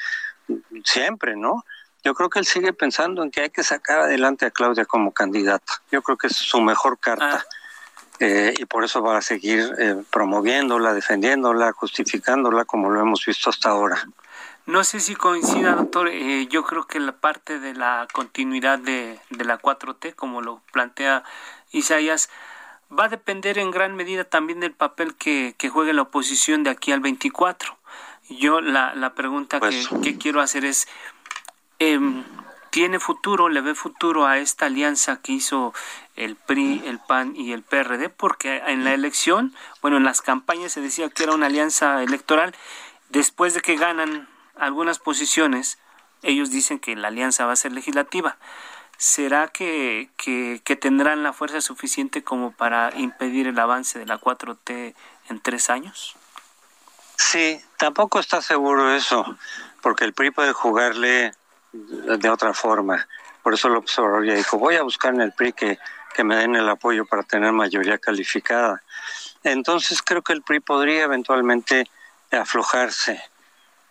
siempre, 0.84 1.36
¿no? 1.36 1.64
Yo 2.04 2.14
creo 2.14 2.30
que 2.30 2.40
él 2.40 2.46
sigue 2.46 2.74
pensando 2.74 3.24
en 3.24 3.32
que 3.32 3.42
hay 3.42 3.50
que 3.50 3.64
sacar 3.64 4.02
adelante 4.02 4.46
a 4.46 4.52
Claudia 4.52 4.86
como 4.86 5.14
candidata. 5.14 5.82
Yo 5.90 6.02
creo 6.02 6.18
que 6.18 6.28
es 6.28 6.36
su 6.36 6.62
mejor 6.62 7.00
carta. 7.00 7.46
Ah. 7.46 7.56
Eh, 8.20 8.54
y 8.58 8.66
por 8.66 8.84
eso 8.84 9.02
va 9.02 9.18
a 9.18 9.22
seguir 9.22 9.74
eh, 9.80 9.96
promoviéndola, 10.12 10.94
defendiéndola, 10.94 11.72
justificándola 11.72 12.64
como 12.64 12.90
lo 12.90 13.02
hemos 13.02 13.26
visto 13.26 13.50
hasta 13.50 13.70
ahora. 13.70 14.06
No 14.66 14.84
sé 14.84 15.00
si 15.00 15.16
coincida, 15.16 15.74
doctor. 15.74 16.08
Eh, 16.08 16.48
yo 16.48 16.64
creo 16.64 16.88
que 16.88 17.00
la 17.00 17.14
parte 17.14 17.60
de 17.60 17.74
la 17.74 18.08
continuidad 18.14 18.80
de, 18.80 19.20
de 19.30 19.46
la 19.46 19.60
4T, 19.60 20.16
como 20.16 20.42
lo 20.42 20.62
plantea 20.72 21.24
Isaías, 21.72 22.30
va 22.98 23.06
a 23.06 23.10
depender 23.10 23.58
en 23.58 23.72
gran 23.72 23.96
medida 23.96 24.24
también 24.24 24.60
del 24.60 24.74
papel 24.74 25.16
que, 25.16 25.56
juegue 25.72 25.94
la 25.94 26.04
oposición 26.04 26.64
de 26.64 26.70
aquí 26.70 26.92
al 26.92 27.00
24. 27.00 27.78
Yo 28.30 28.62
la, 28.62 28.96
la 28.96 29.14
pregunta 29.14 29.60
que, 29.60 29.84
pues. 29.90 30.16
quiero 30.20 30.42
hacer 30.42 30.66
es, 30.66 30.88
em, 31.80 32.24
¿tiene 32.70 33.00
futuro, 33.00 33.50
le 33.50 33.62
ve 33.62 33.76
futuro 33.76 34.26
a 34.26 34.38
esta 34.38 34.68
alianza 34.68 35.22
que 35.22 35.34
hizo 35.34 35.74
el 36.16 36.36
PRI, 36.36 36.84
el 36.86 37.00
PAN 37.00 37.36
y 37.36 37.52
el 37.52 37.64
PRD? 37.64 38.10
Porque 38.10 38.62
en 38.66 38.84
la 38.84 38.94
elección, 38.94 39.54
bueno, 39.82 39.98
en 39.98 40.04
las 40.04 40.22
campañas 40.22 40.72
se 40.72 40.82
decía 40.82 41.10
que 41.10 41.24
era 41.24 41.34
una 41.34 41.48
alianza 41.48 42.02
electoral. 42.04 42.56
Después 43.10 43.54
de 43.54 43.62
que 43.62 43.76
ganan 43.76 44.28
algunas 44.56 45.00
posiciones, 45.00 45.78
ellos 46.22 46.50
dicen 46.50 46.80
que 46.80 46.96
la 46.96 47.10
alianza 47.10 47.46
va 47.46 47.54
a 47.54 47.58
ser 47.58 47.74
legislativa. 47.74 48.38
¿Será 48.98 49.48
que, 49.48 50.10
que, 50.18 50.76
tendrán 50.76 51.24
la 51.24 51.34
fuerza 51.34 51.62
suficiente 51.62 52.24
como 52.24 52.52
para 52.52 52.92
impedir 52.96 53.48
el 53.48 53.60
avance 53.60 54.00
de 54.00 54.06
la 54.06 54.20
4T 54.20 54.96
en 55.30 55.40
tres 55.42 55.70
años? 55.70 56.16
Sí, 57.18 57.62
tampoco 57.78 58.20
está 58.20 58.42
seguro 58.42 58.94
eso, 58.94 59.38
porque 59.82 60.06
el 60.06 60.14
PRI 60.14 60.32
puede 60.32 60.54
jugarle 60.54 61.34
de 61.72 62.30
otra 62.30 62.54
forma. 62.54 63.08
Por 63.42 63.54
eso 63.54 63.68
el 63.68 63.76
observador 63.76 64.26
ya 64.26 64.36
dijo, 64.36 64.58
voy 64.58 64.76
a 64.76 64.84
buscar 64.84 65.14
en 65.14 65.22
el 65.22 65.32
PRI 65.34 65.54
que, 65.54 65.80
que 66.14 66.24
me 66.24 66.36
den 66.36 66.56
el 66.56 66.70
apoyo 66.70 67.06
para 67.06 67.24
tener 67.24 67.52
mayoría 67.52 67.98
calificada. 67.98 68.82
Entonces 69.44 70.02
creo 70.02 70.22
que 70.22 70.34
el 70.34 70.42
PRI 70.42 70.60
podría 70.60 71.04
eventualmente 71.04 71.90
aflojarse 72.32 73.22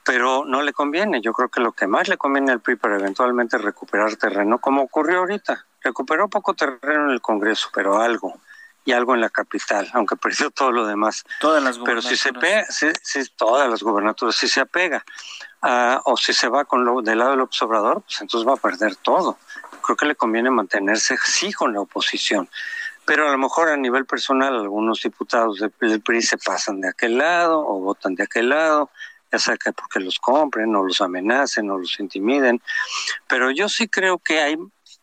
pero 0.05 0.45
no 0.45 0.63
le 0.63 0.73
conviene. 0.73 1.21
Yo 1.21 1.33
creo 1.33 1.49
que 1.49 1.61
lo 1.61 1.73
que 1.73 1.87
más 1.87 2.09
le 2.09 2.17
conviene 2.17 2.53
al 2.53 2.61
PRI 2.61 2.77
para 2.77 2.97
eventualmente 2.97 3.59
recuperar 3.59 4.17
terreno, 4.17 4.59
como 4.59 4.83
ocurrió 4.83 5.21
ahorita, 5.21 5.65
recuperó 5.83 6.29
poco 6.29 6.55
terreno 6.55 7.05
en 7.05 7.11
el 7.11 7.21
Congreso, 7.21 7.69
pero 7.73 8.01
algo 8.01 8.35
y 8.85 8.93
algo 8.93 9.15
en 9.15 9.21
la 9.21 9.31
capital, 9.31 9.89
aunque 9.93 10.17
perdió 10.23 10.51
todo 10.51 10.73
lo 10.73 10.87
demás. 10.87 11.25
Todas 11.41 11.63
las 11.63 11.79
Pero 11.79 12.03
si 12.03 12.17
se 12.17 12.33
pega, 12.33 12.65
si, 12.67 12.91
todas 13.37 13.69
las 13.69 13.83
gubernaturas, 13.83 14.35
si 14.35 14.49
se 14.49 14.61
apega 14.61 15.05
o 16.05 16.17
si 16.17 16.33
se 16.33 16.49
va 16.49 16.65
con 16.65 16.85
lo, 16.85 17.03
del 17.03 17.19
lado 17.19 17.33
del 17.33 17.41
observador, 17.41 18.03
pues 18.03 18.21
entonces 18.21 18.49
va 18.49 18.55
a 18.55 18.57
perder 18.57 18.97
todo. 18.97 19.39
Creo 19.83 19.97
que 19.97 20.07
le 20.07 20.17
conviene 20.17 20.51
mantenerse 20.51 21.17
sí 21.25 21.53
con 21.53 21.73
la 21.73 21.81
oposición. 21.81 22.49
Pero 23.05 23.29
a 23.29 23.33
lo 23.33 23.39
mejor 23.39 23.69
a 23.69 23.77
nivel 23.77 24.07
personal 24.07 24.55
algunos 24.55 25.03
diputados 25.03 25.59
del 25.59 26.01
PRI 26.01 26.23
se 26.23 26.39
pasan 26.39 26.81
de 26.81 26.89
aquel 26.89 27.19
lado 27.19 27.61
o 27.61 27.81
votan 27.81 28.15
de 28.15 28.23
aquel 28.23 28.49
lado 28.49 28.91
ya 29.33 29.39
sea 29.39 29.57
que 29.57 29.73
porque 29.73 29.99
los 29.99 30.19
compren 30.19 30.77
o 30.77 30.85
los 30.85 31.01
amenacen 31.01 31.71
o 31.71 31.79
los 31.79 31.99
intimiden, 31.99 32.61
pero 33.27 33.51
yo 33.51 33.69
sí 33.69 33.89
creo 33.89 34.19
que 34.19 34.41
hay 34.41 34.57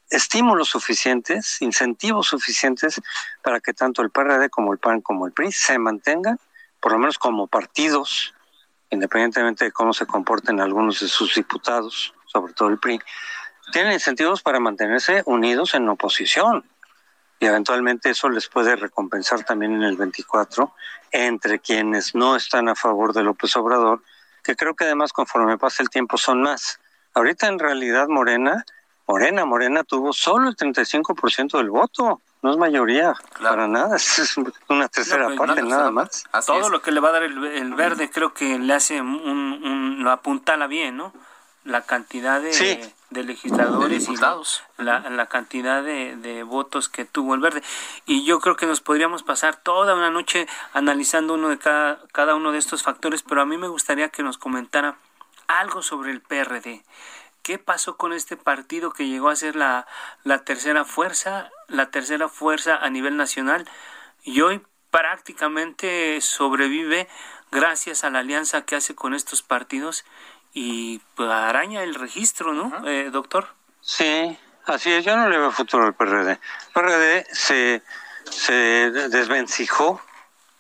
estímulos 0.10 0.70
suficientes, 0.70 1.62
incentivos 1.62 2.28
suficientes 2.28 3.02
para 3.44 3.60
que 3.60 3.74
tanto 3.74 4.02
el 4.02 4.12
PRD 4.12 4.50
como 4.50 4.72
el 4.74 4.80
PAN 4.80 5.02
como 5.02 5.26
el 5.26 5.34
PRI 5.34 5.52
se 5.52 5.78
mantengan, 5.80 6.40
por 6.80 6.92
lo 6.92 7.00
menos 7.00 7.18
como 7.18 7.48
partidos, 7.48 8.34
independientemente 8.90 9.66
de 9.66 9.72
cómo 9.72 9.94
se 9.94 10.06
comporten 10.06 10.60
algunos 10.62 11.00
de 11.00 11.08
sus 11.08 11.36
diputados, 11.36 12.14
sobre 12.26 12.54
todo 12.54 12.70
el 12.70 12.80
PRI, 12.80 13.00
tienen 13.72 13.94
incentivos 13.94 14.42
para 14.42 14.60
mantenerse 14.60 15.22
unidos 15.26 15.74
en 15.74 15.88
oposición. 15.90 16.64
Y 17.40 17.46
eventualmente 17.46 18.10
eso 18.10 18.30
les 18.30 18.50
puede 18.50 18.76
recompensar 18.76 19.44
también 19.44 19.74
en 19.74 19.84
el 19.84 19.96
24 19.96 20.74
entre 21.12 21.60
quienes 21.60 22.14
no 22.14 22.36
están 22.36 22.68
a 22.68 22.76
favor 22.76 23.14
de 23.14 23.24
López 23.24 23.56
Obrador 23.56 24.02
que 24.50 24.56
creo 24.56 24.74
que 24.74 24.86
además 24.86 25.14
conforme 25.14 25.60
pasa 25.60 25.84
el 25.84 25.92
tiempo 25.92 26.18
son 26.18 26.42
más. 26.42 26.80
Ahorita 27.14 27.46
en 27.46 27.60
realidad 27.60 28.08
Morena, 28.08 28.66
Morena, 29.08 29.46
Morena 29.46 29.84
tuvo 29.84 30.12
solo 30.12 30.50
el 30.50 30.56
35% 30.56 31.58
del 31.58 31.70
voto, 31.70 32.20
no 32.42 32.52
es 32.52 32.58
mayoría, 32.58 33.14
para 33.40 33.68
nada, 33.68 33.96
es 33.98 34.36
una 34.68 34.88
tercera 34.88 35.30
parte 35.38 35.62
nada 35.62 35.92
más. 35.92 36.24
Todo 36.48 36.70
lo 36.70 36.82
que 36.82 36.92
le 36.92 37.00
va 37.00 37.10
a 37.10 37.12
dar 37.12 37.24
el, 37.24 37.74
verde 37.76 38.10
creo 38.10 38.34
que 38.34 38.58
le 38.58 38.74
hace 38.74 39.00
un, 39.00 39.08
un, 39.08 40.04
lo 40.04 40.10
apuntala 40.10 40.66
bien, 40.66 40.98
¿no? 40.98 41.14
La 41.64 41.84
cantidad 41.84 42.42
de 42.42 42.52
de 43.10 43.24
legisladores 43.24 44.08
y 44.08 44.16
la, 44.78 45.10
la 45.10 45.26
cantidad 45.28 45.84
de, 45.84 46.16
de, 46.16 46.44
votos 46.44 46.90
que 46.90 47.06
tuvo 47.06 47.34
el 47.34 47.42
verde. 47.42 47.64
Y 48.06 48.24
yo 48.26 48.40
creo 48.40 48.56
que 48.56 48.66
nos 48.66 48.82
podríamos 48.82 49.24
pasar 49.24 49.56
toda 49.56 49.96
una 49.96 50.12
noche 50.12 50.48
analizando 50.74 51.34
uno 51.34 51.50
de 51.50 51.58
cada, 51.58 52.00
cada 52.12 52.36
uno 52.36 52.52
de 52.52 52.60
estos 52.60 52.84
factores, 52.84 53.24
pero 53.24 53.42
a 53.42 53.46
mí 53.46 53.58
me 53.58 53.68
gustaría 53.68 54.10
que 54.10 54.24
nos 54.24 54.38
comentara 54.38 54.98
algo 55.48 55.82
sobre 55.82 56.12
el 56.12 56.22
PRD. 56.22 56.84
¿Qué 57.42 57.58
pasó 57.58 57.98
con 57.98 58.14
este 58.14 58.38
partido 58.38 58.92
que 58.92 59.08
llegó 59.08 59.30
a 59.30 59.36
ser 59.36 59.56
la, 59.56 59.88
la 60.24 60.44
tercera 60.44 60.86
fuerza, 60.86 61.50
la 61.68 61.90
tercera 61.90 62.30
fuerza 62.30 62.76
a 62.76 62.90
nivel 62.90 63.18
nacional 63.18 63.68
y 64.24 64.42
hoy 64.42 64.62
prácticamente 64.92 66.20
sobrevive 66.22 67.08
gracias 67.52 68.04
a 68.04 68.10
la 68.10 68.20
alianza 68.20 68.64
que 68.64 68.76
hace 68.76 68.96
con 68.96 69.14
estos 69.14 69.42
partidos 69.42 70.06
y 70.54 71.00
pues, 71.16 71.30
araña 71.30 71.84
el 71.84 71.96
registro, 71.96 72.54
¿no, 72.54 72.88
eh, 72.88 73.10
doctor? 73.12 73.48
Sí, 73.82 74.38
así 74.66 74.92
es. 74.92 75.06
Yo 75.06 75.16
no 75.16 75.30
le 75.30 75.38
veo 75.38 75.52
futuro 75.52 75.86
al 75.86 75.94
PRD. 75.94 76.32
El 76.32 76.40
PRD 76.74 77.26
se, 77.32 77.82
se 78.30 78.54
desvencijó 78.54 80.02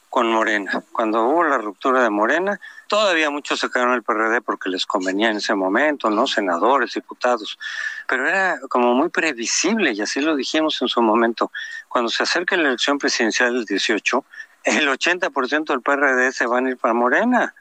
con 0.10 0.32
Morena. 0.32 0.84
Cuando 0.92 1.24
hubo 1.26 1.44
la 1.44 1.58
ruptura 1.58 2.02
de 2.02 2.10
Morena, 2.10 2.60
todavía 2.88 3.30
muchos 3.30 3.60
se 3.60 3.70
quedaron 3.70 3.94
el 3.94 4.04
PRD 4.04 4.42
porque 4.42 4.70
les 4.70 4.86
convenía 4.86 5.30
en 5.30 5.38
ese 5.38 5.54
momento, 5.54 6.10
¿no? 6.10 6.26
Senadores, 6.26 6.94
diputados. 6.94 7.60
Pero 8.08 8.28
era 8.28 8.60
como 8.70 8.96
muy 8.96 9.10
previsible, 9.10 9.92
y 9.92 10.02
así 10.02 10.20
lo 10.20 10.36
dijimos 10.36 10.82
en 10.82 10.88
su 10.88 11.02
momento. 11.02 11.52
Cuando 11.88 12.10
se 12.10 12.24
acerca 12.24 12.58
la 12.58 12.70
elección 12.70 12.98
presidencial 12.98 13.54
del 13.54 13.66
18, 13.66 14.26
el 14.64 14.90
80% 14.90 15.66
del 15.66 15.82
PRD 15.82 16.32
se 16.32 16.48
van 16.48 16.66
a 16.66 16.70
ir 16.72 16.78
para 16.78 16.94
Morena 16.94 17.54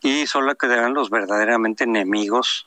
y 0.00 0.26
solo 0.26 0.54
quedarán 0.54 0.94
los 0.94 1.10
verdaderamente 1.10 1.84
enemigos 1.84 2.66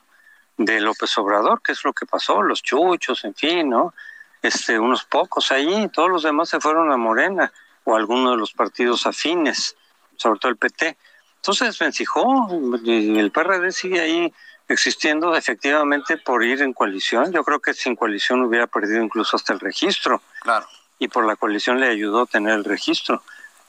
de 0.56 0.80
López 0.80 1.16
Obrador, 1.18 1.60
que 1.62 1.72
es 1.72 1.84
lo 1.84 1.92
que 1.92 2.06
pasó, 2.06 2.42
los 2.42 2.62
chuchos, 2.62 3.24
en 3.24 3.34
fin, 3.34 3.70
¿no? 3.70 3.94
Este, 4.42 4.78
unos 4.78 5.04
pocos 5.04 5.50
allí, 5.50 5.88
todos 5.88 6.10
los 6.10 6.22
demás 6.22 6.48
se 6.48 6.60
fueron 6.60 6.92
a 6.92 6.96
Morena 6.96 7.52
o 7.84 7.94
a 7.94 7.98
alguno 7.98 8.32
de 8.32 8.36
los 8.36 8.52
partidos 8.52 9.06
afines, 9.06 9.76
sobre 10.16 10.38
todo 10.38 10.50
el 10.50 10.58
PT. 10.58 10.96
Entonces 11.36 11.78
vencijó, 11.78 12.48
y 12.84 13.18
el 13.18 13.30
PRD 13.30 13.72
sigue 13.72 14.00
ahí 14.00 14.32
existiendo 14.68 15.34
efectivamente 15.34 16.16
por 16.16 16.44
ir 16.44 16.62
en 16.62 16.72
coalición. 16.72 17.32
Yo 17.32 17.44
creo 17.44 17.60
que 17.60 17.74
sin 17.74 17.96
coalición 17.96 18.42
hubiera 18.42 18.66
perdido 18.66 19.02
incluso 19.02 19.36
hasta 19.36 19.52
el 19.52 19.60
registro. 19.60 20.22
Claro. 20.40 20.66
Y 20.98 21.08
por 21.08 21.26
la 21.26 21.36
coalición 21.36 21.80
le 21.80 21.88
ayudó 21.88 22.22
a 22.22 22.26
tener 22.26 22.54
el 22.54 22.64
registro. 22.64 23.22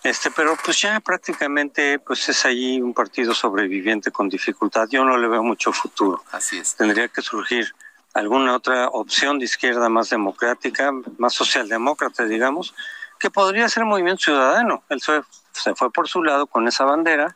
Este, 0.05 0.29
pero 0.29 0.55
pues 0.63 0.79
ya 0.79 0.99
prácticamente 0.99 1.97
pues 1.97 2.29
es 2.29 2.45
ahí 2.45 2.79
un 2.79 2.93
partido 2.93 3.33
sobreviviente 3.33 4.11
con 4.11 4.29
dificultad. 4.29 4.87
Yo 4.87 5.03
no 5.03 5.17
le 5.17 5.27
veo 5.27 5.41
mucho 5.41 5.73
futuro. 5.73 6.23
Así 6.31 6.59
es. 6.59 6.75
Tendría 6.75 7.07
que 7.07 7.23
surgir 7.23 7.73
alguna 8.13 8.55
otra 8.55 8.87
opción 8.89 9.39
de 9.39 9.45
izquierda 9.45 9.89
más 9.89 10.11
democrática, 10.11 10.91
más 11.17 11.33
socialdemócrata, 11.33 12.25
digamos, 12.25 12.75
que 13.19 13.31
podría 13.31 13.67
ser 13.67 13.83
Movimiento 13.85 14.25
Ciudadano. 14.25 14.83
Él 14.89 15.01
se, 15.01 15.23
se 15.51 15.73
fue 15.73 15.91
por 15.91 16.07
su 16.07 16.21
lado 16.21 16.45
con 16.45 16.67
esa 16.67 16.85
bandera, 16.85 17.35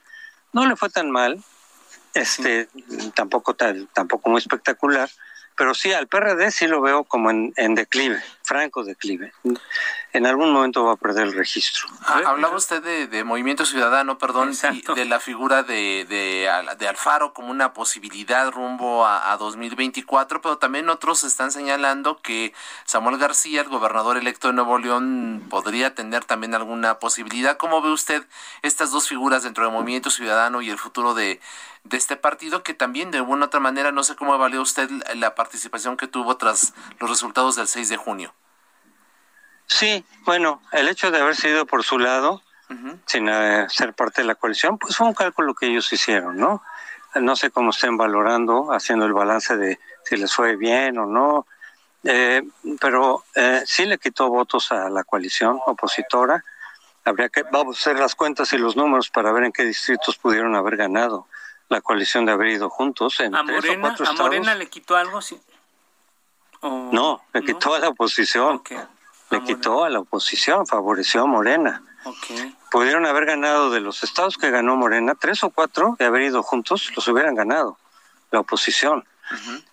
no 0.54 0.68
le 0.68 0.76
fue 0.76 0.92
tan 0.92 1.10
mal, 1.10 1.44
este, 2.14 2.70
tampoco 3.16 3.56
tal, 3.56 3.88
tampoco 3.94 4.30
muy 4.30 4.38
espectacular, 4.38 5.10
pero 5.60 5.74
sí 5.74 5.92
al 5.92 6.08
PRD 6.08 6.52
sí 6.52 6.68
lo 6.68 6.82
veo 6.82 7.04
como 7.04 7.32
en, 7.32 7.76
declive, 7.76 8.24
franco 8.50 8.84
declive. 8.84 9.32
En 10.12 10.26
algún 10.26 10.52
momento 10.52 10.84
va 10.84 10.94
a 10.94 10.96
perder 10.96 11.28
el 11.28 11.34
registro. 11.34 11.88
Ah, 12.02 12.24
hablaba 12.26 12.56
usted 12.56 12.82
de, 13.08 13.24
Movimiento 13.24 13.64
Ciudadano, 13.64 14.18
perdón, 14.18 14.54
y 14.74 14.82
de 14.82 15.06
la 15.06 15.20
figura 15.20 15.62
de, 15.62 16.08
de, 16.10 16.88
Alfaro 16.88 17.32
como 17.36 17.52
una 17.52 17.74
posibilidad 17.74 18.50
rumbo 18.52 19.06
a, 19.06 19.32
a 19.32 19.38
2024, 19.38 20.42
pero 20.42 20.58
también 20.58 20.90
otros 20.90 21.24
están 21.24 21.52
señalando 21.52 22.24
que 22.24 22.52
Samuel 22.86 23.20
García, 23.20 23.62
el 23.62 23.70
gobernador 23.70 24.18
electo 24.18 24.48
de 24.48 24.56
Nuevo 24.56 24.80
León, 24.80 25.46
podría 25.48 25.94
tener 25.94 26.26
también 26.26 26.56
alguna 26.56 26.98
posibilidad. 26.98 27.58
¿Cómo 27.58 27.84
ve 27.84 27.92
usted 27.92 28.26
estas 28.64 28.90
dos 28.90 29.08
figuras 29.08 29.44
dentro 29.44 29.64
del 29.64 29.74
Movimiento 29.74 30.10
Ciudadano 30.10 30.64
y 30.64 30.72
el 30.72 30.80
futuro 30.80 31.14
de, 31.14 31.40
de 31.84 31.98
este 31.98 32.16
partido 32.16 32.64
que 32.64 32.74
también 32.74 33.12
de 33.12 33.20
alguna 33.20 33.46
otra 33.46 33.60
manera, 33.60 33.92
no 33.92 34.04
sé 34.04 34.16
cómo 34.16 34.34
evaluó 34.34 34.62
usted 34.62 34.90
la 35.16 35.36
participación 35.36 35.98
que 35.98 36.08
tuvo 36.08 36.38
tras 36.38 36.74
los 37.00 37.10
resultados 37.12 37.56
del 37.56 37.68
6 37.68 37.90
de 37.90 37.98
junio. 37.98 38.34
Sí, 39.70 40.04
bueno, 40.26 40.62
el 40.72 40.90
hecho 40.90 41.12
de 41.12 41.22
haber 41.22 41.36
sido 41.36 41.66
por 41.66 41.84
su 41.84 42.00
lado, 42.00 42.42
sin 43.06 43.30
eh, 43.30 43.68
ser 43.70 43.94
parte 43.94 44.22
de 44.22 44.28
la 44.28 44.36
coalición, 44.36 44.78
pues 44.78 44.96
fue 44.98 45.08
un 45.08 45.14
cálculo 45.14 45.54
que 45.54 45.68
ellos 45.68 45.92
hicieron, 45.94 46.38
¿no? 46.38 46.64
No 47.16 47.36
sé 47.36 47.50
cómo 47.50 47.70
estén 47.70 47.96
valorando, 47.96 48.72
haciendo 48.72 49.06
el 49.06 49.14
balance 49.14 49.56
de 49.58 49.80
si 50.04 50.18
les 50.18 50.34
fue 50.34 50.56
bien 50.56 50.98
o 50.98 51.06
no, 51.06 51.48
eh, 52.04 52.44
pero 52.80 53.24
eh, 53.36 53.62
sí 53.66 53.86
le 53.86 53.98
quitó 53.98 54.30
votos 54.30 54.72
a 54.72 54.90
la 54.90 55.04
coalición 55.04 55.60
opositora. 55.66 56.44
Habría 57.06 57.30
que 57.30 57.44
vamos 57.44 57.78
a 57.78 57.80
hacer 57.80 58.00
las 58.00 58.16
cuentas 58.16 58.52
y 58.54 58.58
los 58.58 58.76
números 58.76 59.10
para 59.10 59.32
ver 59.32 59.44
en 59.46 59.52
qué 59.52 59.64
distritos 59.64 60.18
pudieron 60.18 60.56
haber 60.56 60.78
ganado 60.78 61.28
la 61.70 61.82
coalición 61.82 62.26
de 62.26 62.32
haber 62.32 62.50
ido 62.50 62.70
juntos 62.70 63.20
en 63.20 63.36
¿A 63.36 63.44
Morena, 63.44 63.96
¿A 64.06 64.14
Morena 64.14 64.56
le 64.56 64.68
quitó 64.68 64.96
algo? 64.96 65.22
Sí? 65.22 65.40
no, 66.62 67.22
le 67.34 67.44
quitó 67.44 67.74
a 67.74 67.80
la 67.80 67.90
oposición. 67.90 68.62
Le 69.32 69.44
quitó 69.44 69.84
a 69.84 69.90
la 69.90 70.00
oposición, 70.00 70.66
favoreció 70.66 71.24
a 71.24 71.26
Morena. 71.26 71.84
Pudieron 72.72 73.06
haber 73.06 73.26
ganado 73.26 73.70
de 73.70 73.80
los 73.80 74.04
estados 74.04 74.38
que 74.38 74.50
ganó 74.50 74.76
Morena, 74.76 75.16
tres 75.16 75.44
o 75.44 75.50
cuatro 75.50 75.96
de 76.00 76.06
haber 76.06 76.24
ido 76.24 76.42
juntos, 76.44 76.92
los 76.96 77.08
hubieran 77.08 77.36
ganado 77.36 77.78
la 78.32 78.40
oposición. 78.40 79.06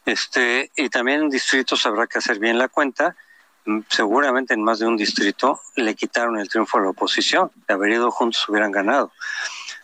Este 0.05 0.71
y 0.77 0.89
también 0.89 1.23
en 1.23 1.31
distritos 1.31 1.87
habrá 1.87 2.07
que 2.07 2.19
hacer 2.19 2.39
bien 2.39 2.59
la 2.59 2.69
cuenta. 2.69 3.17
Mm, 3.65 3.81
seguramente 3.89 4.55
en 4.55 4.63
más 4.63 4.79
de 4.79 4.87
un 4.87 4.97
distrito 4.97 5.61
le 5.77 5.95
quitaron 5.95 6.39
el 6.39 6.49
triunfo 6.49 6.79
a 6.79 6.83
la 6.83 6.91
oposición, 6.91 7.51
de 7.67 7.75
haber 7.75 7.93
ido 7.93 8.11
juntos 8.11 8.49
hubieran 8.49 8.71
ganado. 8.71 9.13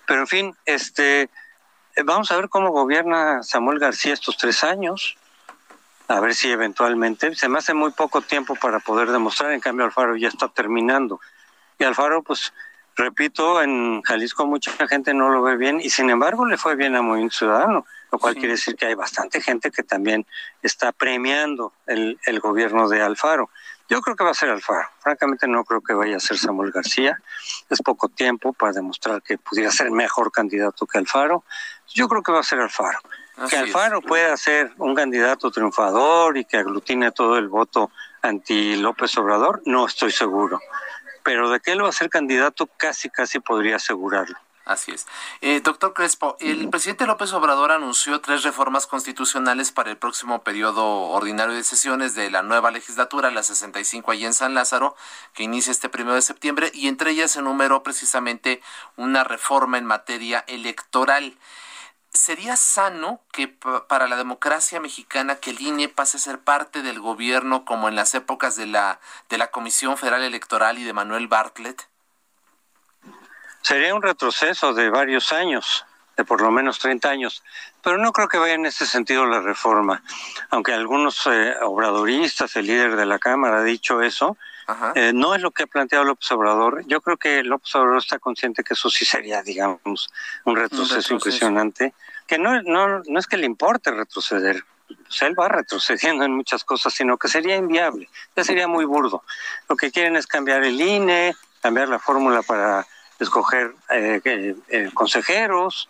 Pero 0.06 0.20
en 0.20 0.26
fin, 0.26 0.56
este 0.66 1.22
eh, 1.22 2.02
vamos 2.04 2.30
a 2.30 2.36
ver 2.36 2.48
cómo 2.48 2.70
gobierna 2.70 3.42
Samuel 3.42 3.78
García 3.78 4.12
estos 4.12 4.36
tres 4.36 4.62
años, 4.62 5.16
a 6.12 6.20
ver 6.20 6.34
si 6.34 6.50
eventualmente, 6.50 7.34
se 7.34 7.48
me 7.48 7.58
hace 7.58 7.72
muy 7.72 7.90
poco 7.92 8.20
tiempo 8.20 8.54
para 8.54 8.80
poder 8.80 9.10
demostrar, 9.10 9.52
en 9.52 9.60
cambio 9.60 9.86
Alfaro 9.86 10.14
ya 10.14 10.28
está 10.28 10.48
terminando. 10.48 11.20
Y 11.78 11.84
Alfaro, 11.84 12.22
pues, 12.22 12.52
repito, 12.96 13.62
en 13.62 14.02
Jalisco 14.02 14.46
mucha 14.46 14.72
gente 14.86 15.14
no 15.14 15.30
lo 15.30 15.42
ve 15.42 15.56
bien 15.56 15.80
y 15.80 15.88
sin 15.88 16.10
embargo 16.10 16.44
le 16.44 16.58
fue 16.58 16.76
bien 16.76 16.96
a 16.96 17.02
Movimiento 17.02 17.38
Ciudadano, 17.38 17.86
lo 18.10 18.18
cual 18.18 18.34
quiere 18.34 18.50
decir 18.50 18.76
que 18.76 18.86
hay 18.86 18.94
bastante 18.94 19.40
gente 19.40 19.70
que 19.70 19.82
también 19.82 20.26
está 20.62 20.92
premiando 20.92 21.72
el, 21.86 22.18
el 22.26 22.40
gobierno 22.40 22.90
de 22.90 23.00
Alfaro. 23.00 23.48
Yo 23.88 24.00
creo 24.02 24.14
que 24.14 24.24
va 24.24 24.30
a 24.30 24.34
ser 24.34 24.50
Alfaro. 24.50 24.88
Francamente 25.00 25.48
no 25.48 25.64
creo 25.64 25.80
que 25.80 25.94
vaya 25.94 26.16
a 26.16 26.20
ser 26.20 26.38
Samuel 26.38 26.72
García. 26.72 27.20
Es 27.70 27.80
poco 27.82 28.08
tiempo 28.08 28.52
para 28.52 28.72
demostrar 28.72 29.22
que 29.22 29.38
pudiera 29.38 29.70
ser 29.70 29.90
mejor 29.90 30.30
candidato 30.30 30.86
que 30.86 30.98
Alfaro. 30.98 31.44
Yo 31.94 32.08
creo 32.08 32.22
que 32.22 32.32
va 32.32 32.40
a 32.40 32.44
ser 32.44 32.60
Alfaro. 32.60 32.98
Que 33.48 33.56
Alfaro 33.56 34.00
pueda 34.00 34.36
ser 34.36 34.72
un 34.78 34.94
candidato 34.94 35.50
triunfador 35.50 36.36
y 36.36 36.44
que 36.44 36.58
aglutine 36.58 37.12
todo 37.12 37.38
el 37.38 37.48
voto 37.48 37.90
anti 38.22 38.76
López 38.76 39.16
Obrador, 39.18 39.62
no 39.64 39.86
estoy 39.86 40.12
seguro. 40.12 40.60
Pero 41.22 41.50
de 41.50 41.60
que 41.60 41.72
él 41.72 41.84
va 41.84 41.88
a 41.88 41.92
ser 41.92 42.10
candidato, 42.10 42.68
casi, 42.76 43.10
casi 43.10 43.40
podría 43.40 43.76
asegurarlo. 43.76 44.36
Así 44.64 44.92
es. 44.92 45.08
Eh, 45.40 45.60
doctor 45.60 45.92
Crespo, 45.92 46.36
el 46.38 46.68
presidente 46.70 47.06
López 47.06 47.32
Obrador 47.32 47.72
anunció 47.72 48.20
tres 48.20 48.44
reformas 48.44 48.86
constitucionales 48.86 49.72
para 49.72 49.90
el 49.90 49.96
próximo 49.96 50.44
periodo 50.44 50.84
ordinario 50.86 51.54
de 51.54 51.64
sesiones 51.64 52.14
de 52.14 52.30
la 52.30 52.42
nueva 52.42 52.70
legislatura, 52.70 53.32
la 53.32 53.42
65 53.42 54.12
allí 54.12 54.24
en 54.24 54.34
San 54.34 54.54
Lázaro, 54.54 54.94
que 55.34 55.42
inicia 55.42 55.72
este 55.72 55.88
primero 55.88 56.14
de 56.14 56.22
septiembre, 56.22 56.70
y 56.74 56.86
entre 56.86 57.10
ellas 57.10 57.32
se 57.32 57.40
enumeró 57.40 57.82
precisamente 57.82 58.62
una 58.96 59.24
reforma 59.24 59.78
en 59.78 59.84
materia 59.84 60.44
electoral. 60.46 61.36
¿Sería 62.14 62.56
sano 62.56 63.20
que 63.32 63.48
para 63.48 64.06
la 64.06 64.16
democracia 64.16 64.80
mexicana 64.80 65.36
que 65.36 65.50
el 65.50 65.60
INE 65.60 65.88
pase 65.88 66.18
a 66.18 66.20
ser 66.20 66.40
parte 66.40 66.82
del 66.82 67.00
gobierno 67.00 67.64
como 67.64 67.88
en 67.88 67.96
las 67.96 68.14
épocas 68.14 68.54
de 68.54 68.66
la, 68.66 69.00
de 69.30 69.38
la 69.38 69.50
Comisión 69.50 69.96
Federal 69.96 70.22
Electoral 70.22 70.78
y 70.78 70.84
de 70.84 70.92
Manuel 70.92 71.26
Bartlett? 71.26 71.88
Sería 73.62 73.94
un 73.94 74.02
retroceso 74.02 74.74
de 74.74 74.90
varios 74.90 75.32
años, 75.32 75.86
de 76.16 76.24
por 76.24 76.40
lo 76.40 76.50
menos 76.50 76.78
30 76.78 77.08
años, 77.08 77.42
pero 77.82 77.98
no 77.98 78.12
creo 78.12 78.28
que 78.28 78.38
vaya 78.38 78.54
en 78.54 78.66
ese 78.66 78.86
sentido 78.86 79.26
la 79.26 79.40
reforma. 79.40 80.02
Aunque 80.50 80.72
algunos 80.72 81.26
eh, 81.26 81.54
obradoristas, 81.62 82.54
el 82.56 82.66
líder 82.66 82.96
de 82.96 83.06
la 83.06 83.18
Cámara 83.18 83.58
ha 83.58 83.64
dicho 83.64 84.02
eso, 84.02 84.36
eh, 84.94 85.12
no 85.14 85.34
es 85.34 85.42
lo 85.42 85.50
que 85.50 85.64
ha 85.64 85.66
planteado 85.66 86.04
López 86.04 86.30
Obrador. 86.32 86.84
Yo 86.86 87.00
creo 87.00 87.16
que 87.16 87.42
López 87.42 87.74
Obrador 87.74 87.98
está 87.98 88.18
consciente 88.18 88.62
que 88.62 88.74
eso 88.74 88.90
sí 88.90 89.04
sería, 89.04 89.42
digamos, 89.42 90.12
un 90.44 90.56
retroceso, 90.56 91.12
impresionante, 91.12 91.94
que 92.26 92.38
no, 92.38 92.62
no, 92.62 93.02
no 93.06 93.18
es 93.18 93.26
que 93.26 93.36
le 93.36 93.46
importe 93.46 93.90
retroceder, 93.90 94.64
pues 94.86 95.22
él 95.22 95.38
va 95.38 95.48
retrocediendo 95.48 96.24
en 96.24 96.32
muchas 96.32 96.64
cosas, 96.64 96.94
sino 96.94 97.16
que 97.16 97.28
sería 97.28 97.56
inviable, 97.56 98.08
ya 98.36 98.44
sería 98.44 98.68
muy 98.68 98.84
burdo. 98.84 99.24
Lo 99.68 99.76
que 99.76 99.90
quieren 99.90 100.16
es 100.16 100.26
cambiar 100.26 100.64
el 100.64 100.80
INE, 100.80 101.34
cambiar 101.60 101.88
la 101.88 101.98
fórmula 101.98 102.42
para 102.42 102.86
escoger 103.18 103.74
eh, 103.90 104.20
eh, 104.68 104.90
consejeros 104.94 105.88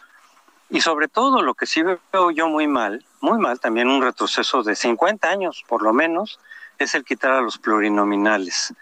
y 0.72 0.80
sobre 0.80 1.06
todo 1.06 1.42
lo 1.42 1.54
que 1.54 1.66
sí 1.66 1.82
veo 1.82 2.30
yo 2.30 2.48
muy 2.48 2.66
mal, 2.66 3.04
muy 3.20 3.38
mal 3.38 3.60
también 3.60 3.88
un 3.88 4.02
retroceso 4.02 4.62
de 4.62 4.74
50 4.74 5.28
años 5.28 5.64
por 5.68 5.82
lo 5.82 5.92
menos, 5.92 6.40
es 6.78 6.94
el 6.94 7.04
quitar 7.04 7.32
a 7.32 7.42
los 7.42 7.58
plurinominales, 7.58 8.72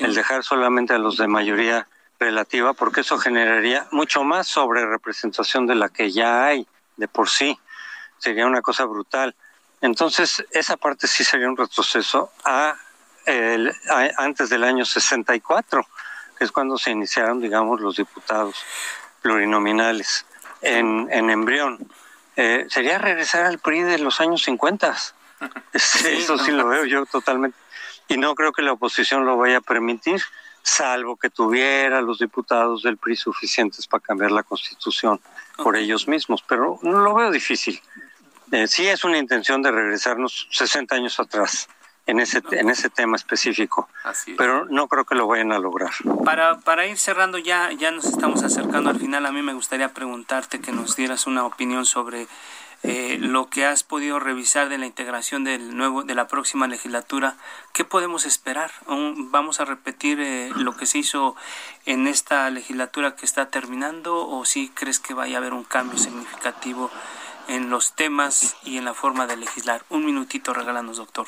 el 0.00 0.14
dejar 0.14 0.44
solamente 0.44 0.92
a 0.92 0.98
los 0.98 1.16
de 1.16 1.26
mayoría 1.26 1.88
relativa, 2.20 2.74
porque 2.74 3.00
eso 3.00 3.16
generaría 3.16 3.86
mucho 3.92 4.24
más 4.24 4.46
sobre 4.46 4.84
representación 4.84 5.66
de 5.66 5.74
la 5.74 5.88
que 5.88 6.12
ya 6.12 6.44
hay 6.44 6.66
de 6.98 7.08
por 7.08 7.30
sí. 7.30 7.58
Sería 8.18 8.46
una 8.46 8.60
cosa 8.60 8.84
brutal. 8.84 9.34
Entonces, 9.80 10.44
esa 10.50 10.76
parte 10.76 11.06
sí 11.06 11.24
sería 11.24 11.48
un 11.48 11.56
retroceso 11.56 12.30
a, 12.44 12.76
el, 13.24 13.72
a 13.88 14.08
antes 14.18 14.50
del 14.50 14.64
año 14.64 14.84
64 14.84 15.86
que 16.36 16.44
es 16.44 16.52
cuando 16.52 16.78
se 16.78 16.90
iniciaron, 16.92 17.40
digamos, 17.40 17.80
los 17.80 17.96
diputados 17.96 18.56
plurinominales 19.22 20.24
en, 20.62 21.08
en 21.10 21.30
embrión. 21.30 21.88
Eh, 22.36 22.66
sería 22.68 22.98
regresar 22.98 23.46
al 23.46 23.58
PRI 23.58 23.82
de 23.82 23.98
los 23.98 24.20
años 24.20 24.42
50. 24.42 24.96
Eso 25.72 26.38
sí 26.38 26.52
lo 26.52 26.68
veo 26.68 26.84
yo 26.84 27.06
totalmente. 27.06 27.58
Y 28.08 28.16
no 28.16 28.34
creo 28.34 28.52
que 28.52 28.62
la 28.62 28.72
oposición 28.72 29.26
lo 29.26 29.36
vaya 29.36 29.58
a 29.58 29.60
permitir, 29.60 30.22
salvo 30.62 31.16
que 31.16 31.30
tuviera 31.30 32.00
los 32.00 32.18
diputados 32.18 32.82
del 32.82 32.96
PRI 32.96 33.16
suficientes 33.16 33.86
para 33.86 34.02
cambiar 34.02 34.30
la 34.30 34.42
constitución 34.42 35.20
por 35.56 35.76
ellos 35.76 36.08
mismos. 36.08 36.42
Pero 36.46 36.78
no 36.82 37.00
lo 37.00 37.14
veo 37.14 37.30
difícil. 37.30 37.80
Eh, 38.50 38.66
sí 38.66 38.86
es 38.86 39.04
una 39.04 39.18
intención 39.18 39.60
de 39.60 39.70
regresarnos 39.70 40.48
60 40.50 40.94
años 40.94 41.20
atrás 41.20 41.68
en 42.08 42.20
ese, 42.20 42.42
en 42.52 42.70
ese 42.70 42.88
tema 42.88 43.16
específico. 43.16 43.88
Pero 44.38 44.64
no 44.64 44.88
creo 44.88 45.04
que 45.04 45.14
lo 45.14 45.26
vayan 45.26 45.52
a 45.52 45.58
lograr. 45.58 45.92
Para, 46.24 46.58
para 46.58 46.86
ir 46.86 46.96
cerrando, 46.96 47.36
ya, 47.36 47.70
ya 47.72 47.90
nos 47.90 48.06
estamos 48.06 48.42
acercando 48.42 48.88
al 48.88 48.98
final. 48.98 49.26
A 49.26 49.30
mí 49.30 49.42
me 49.42 49.52
gustaría 49.52 49.92
preguntarte 49.92 50.60
que 50.60 50.72
nos 50.72 50.96
dieras 50.96 51.26
una 51.26 51.44
opinión 51.44 51.84
sobre 51.84 52.26
eh, 52.82 53.18
lo 53.20 53.50
que 53.50 53.66
has 53.66 53.82
podido 53.82 54.18
revisar 54.20 54.70
de 54.70 54.78
la 54.78 54.86
integración 54.86 55.44
del 55.44 55.76
nuevo 55.76 56.02
de 56.02 56.14
la 56.14 56.28
próxima 56.28 56.66
legislatura. 56.66 57.36
¿Qué 57.74 57.84
podemos 57.84 58.24
esperar? 58.24 58.70
¿Vamos 58.86 59.60
a 59.60 59.66
repetir 59.66 60.18
eh, 60.20 60.50
lo 60.56 60.76
que 60.76 60.86
se 60.86 60.98
hizo 60.98 61.36
en 61.84 62.06
esta 62.06 62.48
legislatura 62.48 63.16
que 63.16 63.26
está 63.26 63.50
terminando 63.50 64.26
o 64.26 64.46
si 64.46 64.70
crees 64.70 64.98
que 64.98 65.12
vaya 65.12 65.36
a 65.36 65.40
haber 65.40 65.52
un 65.52 65.64
cambio 65.64 65.98
significativo 65.98 66.90
en 67.48 67.68
los 67.68 67.92
temas 67.92 68.56
y 68.64 68.78
en 68.78 68.86
la 68.86 68.94
forma 68.94 69.26
de 69.26 69.36
legislar? 69.36 69.84
Un 69.90 70.06
minutito 70.06 70.54
regálanos, 70.54 70.96
doctor. 70.96 71.26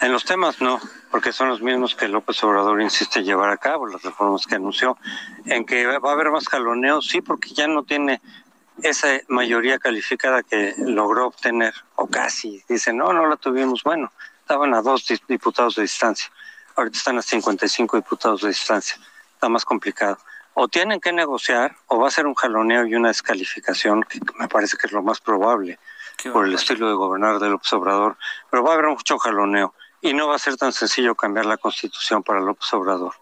En 0.00 0.12
los 0.12 0.24
temas 0.24 0.60
no, 0.60 0.80
porque 1.10 1.32
son 1.32 1.48
los 1.48 1.60
mismos 1.60 1.96
que 1.96 2.06
López 2.06 2.42
Obrador 2.44 2.80
insiste 2.80 3.24
llevar 3.24 3.50
a 3.50 3.56
cabo, 3.56 3.86
las 3.86 4.02
reformas 4.02 4.46
que 4.46 4.54
anunció. 4.54 4.96
En 5.44 5.66
que 5.66 5.86
va 5.86 6.10
a 6.10 6.12
haber 6.12 6.30
más 6.30 6.46
jaloneo, 6.46 7.02
sí, 7.02 7.20
porque 7.20 7.50
ya 7.50 7.66
no 7.66 7.82
tiene 7.82 8.20
esa 8.82 9.08
mayoría 9.26 9.80
calificada 9.80 10.44
que 10.44 10.74
logró 10.78 11.26
obtener, 11.26 11.74
o 11.96 12.06
casi. 12.06 12.62
Dicen, 12.68 12.96
no, 12.96 13.12
no 13.12 13.26
la 13.26 13.36
tuvimos. 13.36 13.82
Bueno, 13.82 14.12
estaban 14.40 14.72
a 14.72 14.82
dos 14.82 15.04
diputados 15.26 15.74
de 15.74 15.82
distancia. 15.82 16.30
Ahorita 16.76 16.96
están 16.96 17.18
a 17.18 17.22
55 17.22 17.96
diputados 17.96 18.42
de 18.42 18.48
distancia. 18.48 18.96
Está 19.34 19.48
más 19.48 19.64
complicado. 19.64 20.18
O 20.54 20.68
tienen 20.68 21.00
que 21.00 21.12
negociar, 21.12 21.76
o 21.88 21.98
va 21.98 22.06
a 22.06 22.12
ser 22.12 22.26
un 22.26 22.34
jaloneo 22.34 22.86
y 22.86 22.94
una 22.94 23.08
descalificación, 23.08 24.04
que 24.04 24.20
me 24.38 24.46
parece 24.46 24.76
que 24.76 24.86
es 24.86 24.92
lo 24.92 25.02
más 25.02 25.20
probable 25.20 25.80
por 26.32 26.46
el 26.46 26.54
estilo 26.54 26.88
de 26.88 26.94
gobernar 26.94 27.40
del 27.40 27.50
López 27.50 27.72
Obrador. 27.72 28.16
Pero 28.48 28.62
va 28.62 28.70
a 28.70 28.74
haber 28.74 28.86
mucho 28.86 29.18
jaloneo 29.18 29.74
y 30.00 30.12
no 30.12 30.28
va 30.28 30.36
a 30.36 30.38
ser 30.38 30.56
tan 30.56 30.72
sencillo 30.72 31.14
cambiar 31.14 31.46
la 31.46 31.56
constitución 31.56 32.22
para 32.22 32.40
López 32.40 32.72
Obrador. 32.72 33.14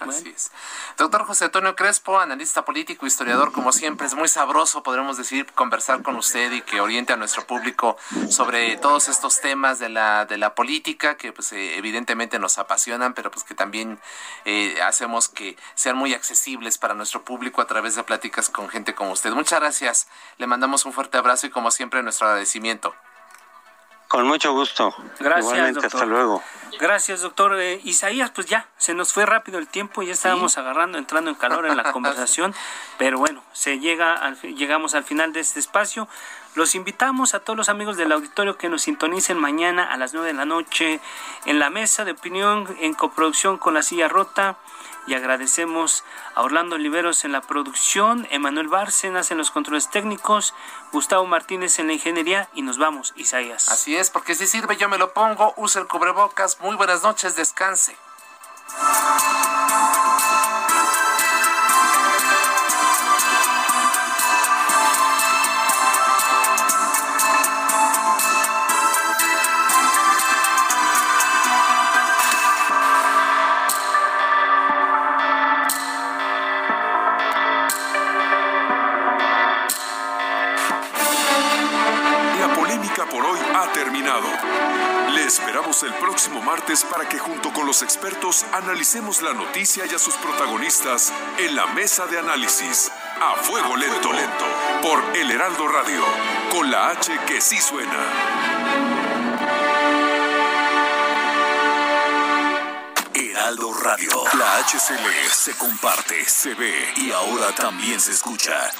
Así 0.00 0.32
es. 0.34 0.52
Doctor 0.96 1.24
José 1.24 1.46
Antonio 1.46 1.74
Crespo, 1.74 2.20
analista 2.20 2.64
político, 2.64 3.06
historiador, 3.06 3.50
como 3.52 3.72
siempre, 3.72 4.06
es 4.06 4.14
muy 4.14 4.28
sabroso, 4.28 4.82
podremos 4.82 5.16
decir, 5.16 5.46
conversar 5.54 6.02
con 6.02 6.14
usted 6.16 6.52
y 6.52 6.62
que 6.62 6.80
oriente 6.80 7.12
a 7.12 7.16
nuestro 7.16 7.46
público 7.46 7.96
sobre 8.28 8.76
todos 8.76 9.08
estos 9.08 9.40
temas 9.40 9.80
de 9.80 9.88
la, 9.88 10.24
de 10.24 10.38
la 10.38 10.54
política 10.54 11.16
que 11.16 11.32
pues 11.32 11.52
eh, 11.52 11.76
evidentemente 11.76 12.38
nos 12.38 12.58
apasionan, 12.58 13.12
pero 13.14 13.30
pues 13.30 13.44
que 13.44 13.54
también 13.54 14.00
eh, 14.44 14.80
hacemos 14.82 15.28
que 15.28 15.56
sean 15.74 15.96
muy 15.96 16.14
accesibles 16.14 16.78
para 16.78 16.94
nuestro 16.94 17.24
público 17.24 17.60
a 17.60 17.66
través 17.66 17.96
de 17.96 18.04
pláticas 18.04 18.50
con 18.50 18.68
gente 18.68 18.94
como 18.94 19.12
usted. 19.12 19.32
Muchas 19.32 19.58
gracias, 19.58 20.08
le 20.36 20.46
mandamos 20.46 20.84
un 20.84 20.92
fuerte 20.92 21.18
abrazo 21.18 21.48
y 21.48 21.50
como 21.50 21.72
siempre 21.72 22.02
nuestro 22.04 22.28
agradecimiento. 22.28 22.94
Con 24.08 24.26
mucho 24.26 24.52
gusto. 24.54 24.94
Gracias, 25.20 25.74
doctor. 25.74 25.84
hasta 25.84 26.06
luego. 26.06 26.42
Gracias, 26.80 27.20
doctor. 27.20 27.60
Eh, 27.60 27.80
Isaías, 27.84 28.30
pues 28.30 28.46
ya, 28.46 28.66
se 28.78 28.94
nos 28.94 29.12
fue 29.12 29.26
rápido 29.26 29.58
el 29.58 29.68
tiempo, 29.68 30.02
ya 30.02 30.12
estábamos 30.12 30.56
agarrando, 30.56 30.96
entrando 30.96 31.30
en 31.30 31.36
calor 31.36 31.66
en 31.66 31.76
la 31.76 31.92
conversación, 31.92 32.54
pero 32.98 33.18
bueno, 33.18 33.42
se 33.52 33.80
llega 33.80 34.14
al, 34.14 34.40
llegamos 34.40 34.94
al 34.94 35.04
final 35.04 35.32
de 35.32 35.40
este 35.40 35.60
espacio. 35.60 36.08
Los 36.54 36.74
invitamos 36.74 37.34
a 37.34 37.40
todos 37.40 37.56
los 37.56 37.68
amigos 37.68 37.96
del 37.96 38.12
auditorio 38.12 38.58
que 38.58 38.68
nos 38.68 38.82
sintonicen 38.82 39.38
mañana 39.38 39.84
a 39.92 39.96
las 39.96 40.12
9 40.12 40.28
de 40.28 40.34
la 40.34 40.44
noche 40.44 41.00
en 41.44 41.58
la 41.58 41.70
mesa 41.70 42.04
de 42.04 42.12
opinión 42.12 42.76
en 42.80 42.94
coproducción 42.94 43.58
con 43.58 43.74
la 43.74 43.82
silla 43.82 44.08
rota 44.08 44.56
y 45.06 45.14
agradecemos 45.14 46.04
a 46.34 46.42
Orlando 46.42 46.76
Oliveros 46.76 47.24
en 47.24 47.32
la 47.32 47.40
producción, 47.40 48.26
Emanuel 48.30 48.68
Bárcenas 48.68 49.30
en 49.30 49.38
los 49.38 49.50
controles 49.50 49.88
técnicos, 49.90 50.54
Gustavo 50.92 51.26
Martínez 51.26 51.78
en 51.78 51.86
la 51.86 51.94
ingeniería 51.94 52.48
y 52.52 52.62
nos 52.62 52.76
vamos, 52.76 53.14
Isaías. 53.16 53.68
Así 53.70 53.96
es, 53.96 54.10
porque 54.10 54.34
si 54.34 54.46
sirve 54.46 54.76
yo 54.76 54.88
me 54.88 54.98
lo 54.98 55.12
pongo, 55.12 55.54
use 55.56 55.78
el 55.78 55.86
cubrebocas, 55.86 56.60
muy 56.60 56.76
buenas 56.76 57.02
noches, 57.02 57.36
descanse. 57.36 57.96
Analicemos 88.52 89.22
la 89.22 89.32
noticia 89.32 89.84
y 89.90 89.94
a 89.94 89.98
sus 89.98 90.14
protagonistas 90.16 91.12
en 91.38 91.56
la 91.56 91.66
mesa 91.68 92.06
de 92.06 92.18
análisis. 92.18 92.90
A 93.20 93.36
fuego 93.36 93.74
lento, 93.74 94.12
lento, 94.12 94.44
por 94.82 95.16
El 95.16 95.30
Heraldo 95.30 95.66
Radio, 95.66 96.02
con 96.52 96.70
la 96.70 96.90
H 96.90 97.10
que 97.26 97.40
sí 97.40 97.56
suena. 97.58 98.04
Heraldo 103.14 103.72
Radio, 103.82 104.10
la 104.38 104.58
H 104.58 104.78
se 104.78 104.94
lee, 104.94 105.28
se 105.30 105.52
comparte, 105.56 106.24
se 106.26 106.54
ve 106.54 106.74
y 106.96 107.10
ahora 107.10 107.54
también 107.56 107.98
se 107.98 108.12
escucha. 108.12 108.70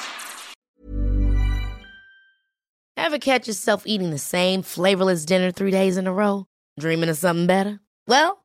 Ever 2.97 3.19
catch 3.19 3.47
yourself 3.47 3.85
eating 3.87 4.11
the 4.11 4.19
same 4.19 4.63
flavorless 4.63 5.25
dinner 5.25 5.51
three 5.51 5.71
days 5.71 5.97
in 5.97 6.07
a 6.07 6.13
row? 6.13 6.45
Dreaming 6.79 7.09
of 7.09 7.17
something 7.17 7.47
better? 7.47 7.81
Well, 8.07 8.45